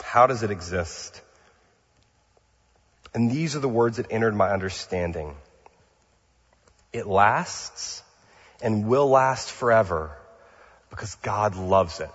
How 0.00 0.26
does 0.26 0.42
it 0.42 0.50
exist? 0.50 1.20
And 3.14 3.30
these 3.30 3.56
are 3.56 3.60
the 3.60 3.68
words 3.68 3.98
that 3.98 4.06
entered 4.10 4.34
my 4.34 4.50
understanding. 4.50 5.34
It 6.92 7.06
lasts 7.06 8.02
and 8.62 8.86
will 8.86 9.08
last 9.08 9.50
forever 9.50 10.16
because 10.90 11.14
God 11.16 11.56
loves 11.56 12.00
it. 12.00 12.10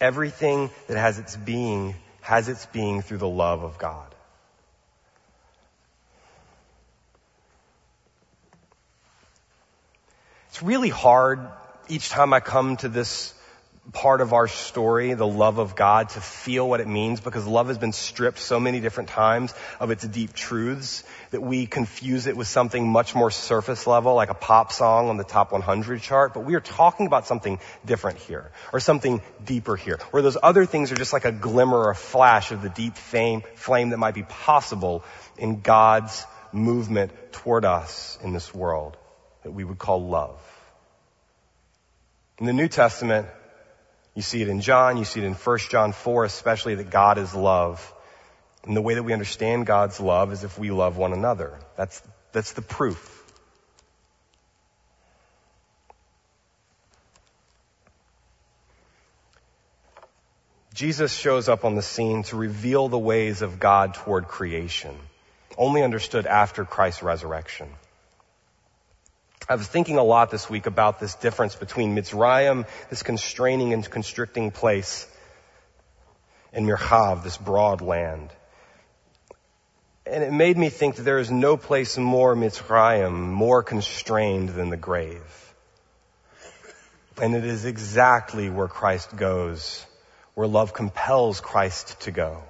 Everything 0.00 0.70
that 0.86 0.96
has 0.96 1.18
its 1.18 1.36
being 1.36 1.94
has 2.20 2.48
its 2.48 2.66
being 2.66 3.02
through 3.02 3.18
the 3.18 3.28
love 3.28 3.62
of 3.62 3.78
God. 3.78 4.14
It's 10.48 10.62
really 10.62 10.88
hard 10.88 11.40
each 11.88 12.08
time 12.08 12.32
I 12.32 12.40
come 12.40 12.76
to 12.78 12.88
this 12.88 13.34
part 13.92 14.20
of 14.20 14.32
our 14.32 14.46
story, 14.46 15.14
the 15.14 15.26
love 15.26 15.58
of 15.58 15.74
God, 15.74 16.10
to 16.10 16.20
feel 16.20 16.68
what 16.68 16.80
it 16.80 16.86
means 16.86 17.20
because 17.20 17.46
love 17.46 17.68
has 17.68 17.78
been 17.78 17.92
stripped 17.92 18.38
so 18.38 18.60
many 18.60 18.80
different 18.80 19.08
times 19.08 19.52
of 19.80 19.90
its 19.90 20.06
deep 20.06 20.32
truths 20.32 21.02
that 21.30 21.40
we 21.40 21.66
confuse 21.66 22.26
it 22.26 22.36
with 22.36 22.46
something 22.46 22.88
much 22.88 23.14
more 23.14 23.30
surface 23.30 23.86
level, 23.86 24.14
like 24.14 24.30
a 24.30 24.34
pop 24.34 24.72
song 24.72 25.08
on 25.08 25.16
the 25.16 25.24
top 25.24 25.52
100 25.52 26.02
chart. 26.02 26.34
But 26.34 26.44
we 26.44 26.54
are 26.54 26.60
talking 26.60 27.06
about 27.06 27.26
something 27.26 27.58
different 27.84 28.18
here, 28.18 28.52
or 28.72 28.80
something 28.80 29.22
deeper 29.44 29.76
here, 29.76 29.98
where 30.10 30.22
those 30.22 30.36
other 30.42 30.66
things 30.66 30.92
are 30.92 30.96
just 30.96 31.12
like 31.12 31.24
a 31.24 31.32
glimmer 31.32 31.78
or 31.78 31.90
a 31.90 31.96
flash 31.96 32.52
of 32.52 32.62
the 32.62 32.70
deep 32.70 32.96
fame, 32.96 33.42
flame 33.54 33.90
that 33.90 33.98
might 33.98 34.14
be 34.14 34.22
possible 34.22 35.04
in 35.36 35.60
God's 35.60 36.24
movement 36.52 37.12
toward 37.32 37.64
us 37.64 38.18
in 38.22 38.32
this 38.32 38.54
world 38.54 38.96
that 39.42 39.52
we 39.52 39.64
would 39.64 39.78
call 39.78 40.06
love. 40.06 40.40
In 42.38 42.46
the 42.46 42.52
New 42.52 42.68
Testament, 42.68 43.26
you 44.14 44.22
see 44.22 44.42
it 44.42 44.48
in 44.48 44.60
John, 44.60 44.96
you 44.96 45.04
see 45.04 45.20
it 45.20 45.26
in 45.26 45.34
1 45.34 45.58
John 45.70 45.92
4, 45.92 46.24
especially 46.24 46.74
that 46.76 46.90
God 46.90 47.18
is 47.18 47.34
love. 47.34 47.94
And 48.64 48.76
the 48.76 48.82
way 48.82 48.94
that 48.94 49.02
we 49.02 49.12
understand 49.12 49.66
God's 49.66 50.00
love 50.00 50.32
is 50.32 50.44
if 50.44 50.58
we 50.58 50.70
love 50.70 50.96
one 50.96 51.12
another. 51.12 51.58
That's, 51.76 52.02
that's 52.32 52.52
the 52.52 52.62
proof. 52.62 53.16
Jesus 60.74 61.12
shows 61.12 61.48
up 61.48 61.64
on 61.64 61.74
the 61.74 61.82
scene 61.82 62.22
to 62.24 62.36
reveal 62.36 62.88
the 62.88 62.98
ways 62.98 63.42
of 63.42 63.60
God 63.60 63.94
toward 63.94 64.28
creation, 64.28 64.96
only 65.58 65.82
understood 65.82 66.26
after 66.26 66.64
Christ's 66.64 67.02
resurrection. 67.02 67.68
I 69.48 69.56
was 69.56 69.66
thinking 69.66 69.96
a 69.96 70.02
lot 70.02 70.30
this 70.30 70.48
week 70.48 70.66
about 70.66 71.00
this 71.00 71.14
difference 71.14 71.56
between 71.56 71.96
Mitzrayim, 71.96 72.66
this 72.88 73.02
constraining 73.02 73.72
and 73.72 73.88
constricting 73.88 74.50
place, 74.50 75.06
and 76.52 76.66
Mirchav, 76.66 77.24
this 77.24 77.36
broad 77.36 77.80
land. 77.80 78.30
And 80.06 80.22
it 80.22 80.32
made 80.32 80.56
me 80.56 80.68
think 80.68 80.96
that 80.96 81.02
there 81.02 81.18
is 81.18 81.30
no 81.30 81.56
place 81.56 81.96
more 81.96 82.34
Mitzrayim, 82.34 83.12
more 83.12 83.62
constrained 83.62 84.50
than 84.50 84.70
the 84.70 84.76
grave. 84.76 85.54
And 87.20 87.34
it 87.34 87.44
is 87.44 87.64
exactly 87.64 88.50
where 88.50 88.68
Christ 88.68 89.16
goes, 89.16 89.84
where 90.34 90.46
love 90.46 90.72
compels 90.72 91.40
Christ 91.40 92.00
to 92.02 92.10
go. 92.10 92.42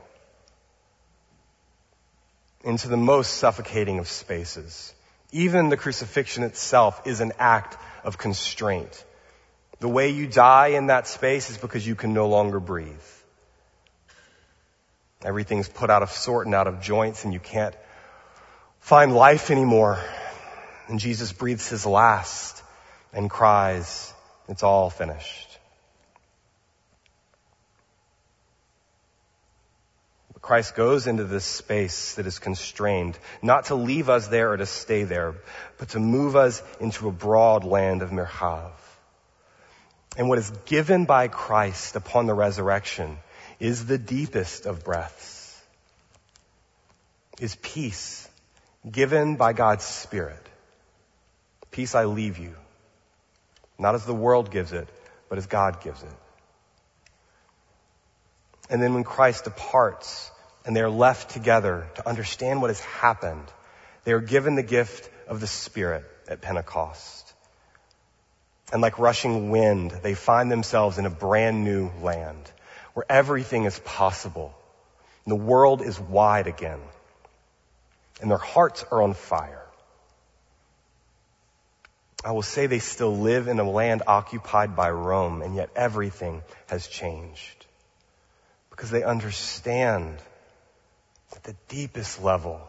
Into 2.62 2.88
the 2.88 2.96
most 2.96 3.34
suffocating 3.34 3.98
of 3.98 4.08
spaces 4.08 4.94
even 5.32 5.68
the 5.68 5.76
crucifixion 5.76 6.42
itself 6.42 7.02
is 7.06 7.20
an 7.20 7.32
act 7.38 7.76
of 8.04 8.18
constraint. 8.18 9.04
The 9.80 9.88
way 9.88 10.10
you 10.10 10.26
die 10.26 10.68
in 10.68 10.86
that 10.86 11.06
space 11.06 11.50
is 11.50 11.58
because 11.58 11.86
you 11.86 11.94
can 11.94 12.12
no 12.12 12.28
longer 12.28 12.60
breathe. 12.60 12.90
Everything's 15.22 15.68
put 15.68 15.90
out 15.90 16.02
of 16.02 16.10
sort 16.10 16.46
and 16.46 16.54
out 16.54 16.66
of 16.66 16.80
joints 16.80 17.24
and 17.24 17.32
you 17.32 17.40
can't 17.40 17.74
find 18.80 19.14
life 19.14 19.50
anymore. 19.50 19.98
And 20.88 20.98
Jesus 20.98 21.32
breathes 21.32 21.68
his 21.68 21.86
last 21.86 22.62
and 23.12 23.30
cries, 23.30 24.12
it's 24.48 24.62
all 24.62 24.90
finished. 24.90 25.49
Christ 30.42 30.74
goes 30.74 31.06
into 31.06 31.24
this 31.24 31.44
space 31.44 32.14
that 32.14 32.26
is 32.26 32.38
constrained, 32.38 33.18
not 33.42 33.66
to 33.66 33.74
leave 33.74 34.08
us 34.08 34.28
there 34.28 34.52
or 34.52 34.56
to 34.56 34.66
stay 34.66 35.04
there, 35.04 35.34
but 35.78 35.90
to 35.90 36.00
move 36.00 36.34
us 36.34 36.62
into 36.80 37.08
a 37.08 37.12
broad 37.12 37.64
land 37.64 38.02
of 38.02 38.10
Mirchav. 38.10 38.72
And 40.16 40.28
what 40.28 40.38
is 40.38 40.50
given 40.64 41.04
by 41.04 41.28
Christ 41.28 41.94
upon 41.94 42.26
the 42.26 42.34
resurrection 42.34 43.18
is 43.58 43.84
the 43.86 43.98
deepest 43.98 44.66
of 44.66 44.82
breaths, 44.82 45.60
is 47.38 47.54
peace 47.56 48.26
given 48.90 49.36
by 49.36 49.52
God's 49.52 49.84
Spirit. 49.84 50.44
Peace 51.70 51.94
I 51.94 52.06
leave 52.06 52.38
you, 52.38 52.56
not 53.78 53.94
as 53.94 54.04
the 54.06 54.14
world 54.14 54.50
gives 54.50 54.72
it, 54.72 54.88
but 55.28 55.38
as 55.38 55.46
God 55.46 55.82
gives 55.82 56.02
it. 56.02 56.08
And 58.70 58.80
then 58.80 58.94
when 58.94 59.02
Christ 59.02 59.44
departs 59.44 60.30
and 60.64 60.76
they 60.76 60.80
are 60.80 60.90
left 60.90 61.30
together 61.30 61.88
to 61.96 62.08
understand 62.08 62.62
what 62.62 62.70
has 62.70 62.80
happened, 62.80 63.44
they 64.04 64.12
are 64.12 64.20
given 64.20 64.54
the 64.54 64.62
gift 64.62 65.10
of 65.26 65.40
the 65.40 65.48
Spirit 65.48 66.04
at 66.28 66.40
Pentecost. 66.40 67.34
And 68.72 68.80
like 68.80 69.00
rushing 69.00 69.50
wind, 69.50 69.90
they 69.90 70.14
find 70.14 70.50
themselves 70.50 70.98
in 70.98 71.04
a 71.04 71.10
brand 71.10 71.64
new 71.64 71.90
land 72.00 72.50
where 72.94 73.04
everything 73.08 73.64
is 73.64 73.76
possible. 73.80 74.54
And 75.24 75.32
the 75.32 75.44
world 75.44 75.82
is 75.82 75.98
wide 75.98 76.46
again. 76.46 76.80
And 78.22 78.30
their 78.30 78.38
hearts 78.38 78.84
are 78.92 79.02
on 79.02 79.14
fire. 79.14 79.66
I 82.24 82.32
will 82.32 82.42
say 82.42 82.66
they 82.66 82.78
still 82.78 83.16
live 83.16 83.48
in 83.48 83.58
a 83.58 83.68
land 83.68 84.02
occupied 84.06 84.76
by 84.76 84.90
Rome, 84.90 85.42
and 85.42 85.56
yet 85.56 85.70
everything 85.74 86.42
has 86.68 86.86
changed 86.86 87.59
because 88.80 88.90
they 88.90 89.02
understand 89.02 90.16
at 91.36 91.42
the 91.42 91.54
deepest 91.68 92.22
level, 92.22 92.62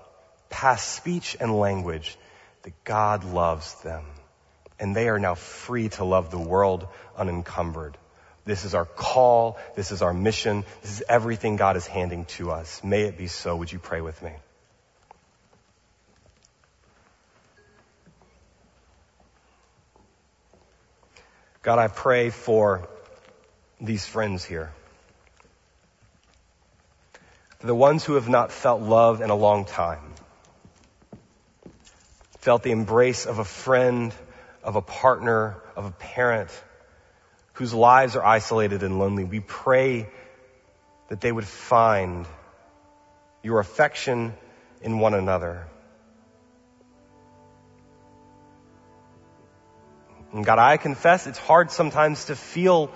past 0.50 0.94
speech 0.94 1.38
and 1.40 1.58
language, 1.58 2.18
that 2.64 2.74
God 2.84 3.24
loves 3.24 3.76
them. 3.76 4.04
And 4.78 4.94
they 4.94 5.08
are 5.08 5.20
now 5.20 5.36
free 5.36 5.88
to 5.88 6.04
love 6.04 6.30
the 6.30 6.38
world 6.38 6.86
unencumbered. 7.16 7.98
This 8.44 8.66
is 8.66 8.76
our 8.76 8.84
call. 8.84 9.58
This 9.78 9.94
is 9.94 10.02
our 10.02 10.14
mission. 10.14 10.66
This 10.82 11.00
is 11.00 11.04
everything 11.08 11.56
God 11.56 11.78
is 11.78 11.88
handing 11.88 12.26
to 12.36 12.52
us. 12.52 12.84
May 12.84 13.04
it 13.04 13.18
be 13.18 13.28
so. 13.28 13.56
Would 13.56 13.72
you 13.72 13.80
pray 13.80 14.02
with 14.02 14.22
me? 14.22 14.34
God, 21.62 21.80
I 21.80 21.88
pray 21.88 22.32
for 22.32 22.90
these 23.80 24.06
friends 24.06 24.44
here. 24.44 24.74
The 27.64 27.76
ones 27.76 28.04
who 28.04 28.16
have 28.16 28.28
not 28.28 28.52
felt 28.52 28.82
love 28.82 29.22
in 29.22 29.30
a 29.30 29.36
long 29.36 29.66
time. 29.66 30.14
Felt 32.40 32.64
the 32.64 32.72
embrace 32.72 33.28
of 33.28 33.38
a 33.38 33.46
friend, 33.46 34.14
of 34.64 34.76
a 34.76 34.82
partner, 34.82 35.58
of 35.76 35.86
a 35.86 35.92
parent 35.92 36.50
whose 37.54 37.74
lives 37.74 38.16
are 38.16 38.26
isolated 38.26 38.82
and 38.82 38.98
lonely. 38.98 39.24
We 39.24 39.40
pray 39.42 40.10
that 41.10 41.22
they 41.22 41.32
would 41.32 41.46
find 41.46 42.26
your 43.44 43.60
affection 43.60 44.34
in 44.82 45.00
one 45.00 45.14
another. 45.14 45.68
And 50.34 50.46
God, 50.46 50.58
I 50.58 50.78
confess 50.78 51.28
it's 51.28 51.38
hard 51.38 51.70
sometimes 51.70 52.26
to 52.26 52.36
feel 52.36 52.92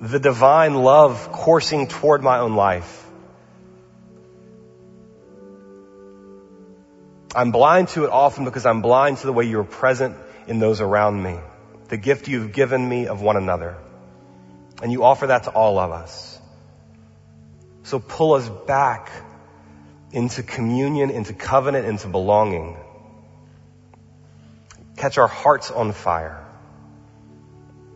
the 0.00 0.20
divine 0.20 0.74
love 0.74 1.32
coursing 1.32 1.88
toward 1.88 2.22
my 2.22 2.38
own 2.38 2.54
life. 2.54 3.05
I'm 7.36 7.50
blind 7.52 7.88
to 7.88 8.04
it 8.04 8.10
often 8.10 8.46
because 8.46 8.64
I'm 8.64 8.80
blind 8.80 9.18
to 9.18 9.26
the 9.26 9.32
way 9.32 9.44
you're 9.44 9.62
present 9.62 10.16
in 10.46 10.58
those 10.58 10.80
around 10.80 11.22
me. 11.22 11.38
The 11.88 11.98
gift 11.98 12.28
you've 12.28 12.52
given 12.52 12.88
me 12.88 13.08
of 13.08 13.20
one 13.20 13.36
another. 13.36 13.76
And 14.82 14.90
you 14.90 15.04
offer 15.04 15.26
that 15.26 15.44
to 15.44 15.50
all 15.50 15.78
of 15.78 15.90
us. 15.90 16.40
So 17.82 17.98
pull 17.98 18.32
us 18.32 18.48
back 18.66 19.10
into 20.12 20.42
communion, 20.42 21.10
into 21.10 21.34
covenant, 21.34 21.86
into 21.86 22.08
belonging. 22.08 22.78
Catch 24.96 25.18
our 25.18 25.28
hearts 25.28 25.70
on 25.70 25.92
fire. 25.92 26.42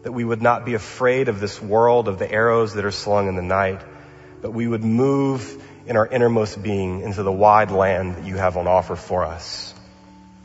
That 0.03 0.12
we 0.12 0.22
would 0.22 0.43
not 0.43 0.66
be 0.66 0.74
afraid 0.74 1.28
of 1.28 1.41
this 1.41 1.62
world, 1.62 2.09
of 2.09 2.18
the 2.18 2.30
arrows 2.30 2.74
that 2.74 2.84
are 2.84 2.91
slung 2.91 3.26
in 3.26 3.36
the 3.36 3.43
night, 3.43 3.80
but 4.43 4.51
we 4.53 4.66
would 4.66 4.84
move 4.84 5.62
in 5.87 5.97
our 5.97 6.07
innermost 6.07 6.62
being 6.62 7.01
into 7.01 7.22
the 7.22 7.33
wide 7.33 7.70
land 7.70 8.16
that 8.16 8.24
you 8.24 8.37
have 8.37 8.57
on 8.57 8.66
offer 8.66 8.97
for 8.97 9.24
us 9.24 9.74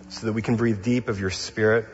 so 0.09 0.27
that 0.27 0.33
we 0.33 0.41
can 0.41 0.55
breathe 0.55 0.83
deep 0.83 1.09
of 1.09 1.19
your 1.19 1.29
spirit. 1.29 1.85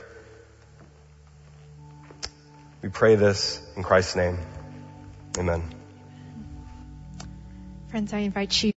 We 2.82 2.90
pray 2.90 3.16
this 3.16 3.62
in 3.76 3.84
Christ's 3.84 4.16
name. 4.16 4.38
Amen. 5.38 5.64
Friends, 7.90 8.14
I 8.14 8.20
invite 8.20 8.64
you 8.64 8.70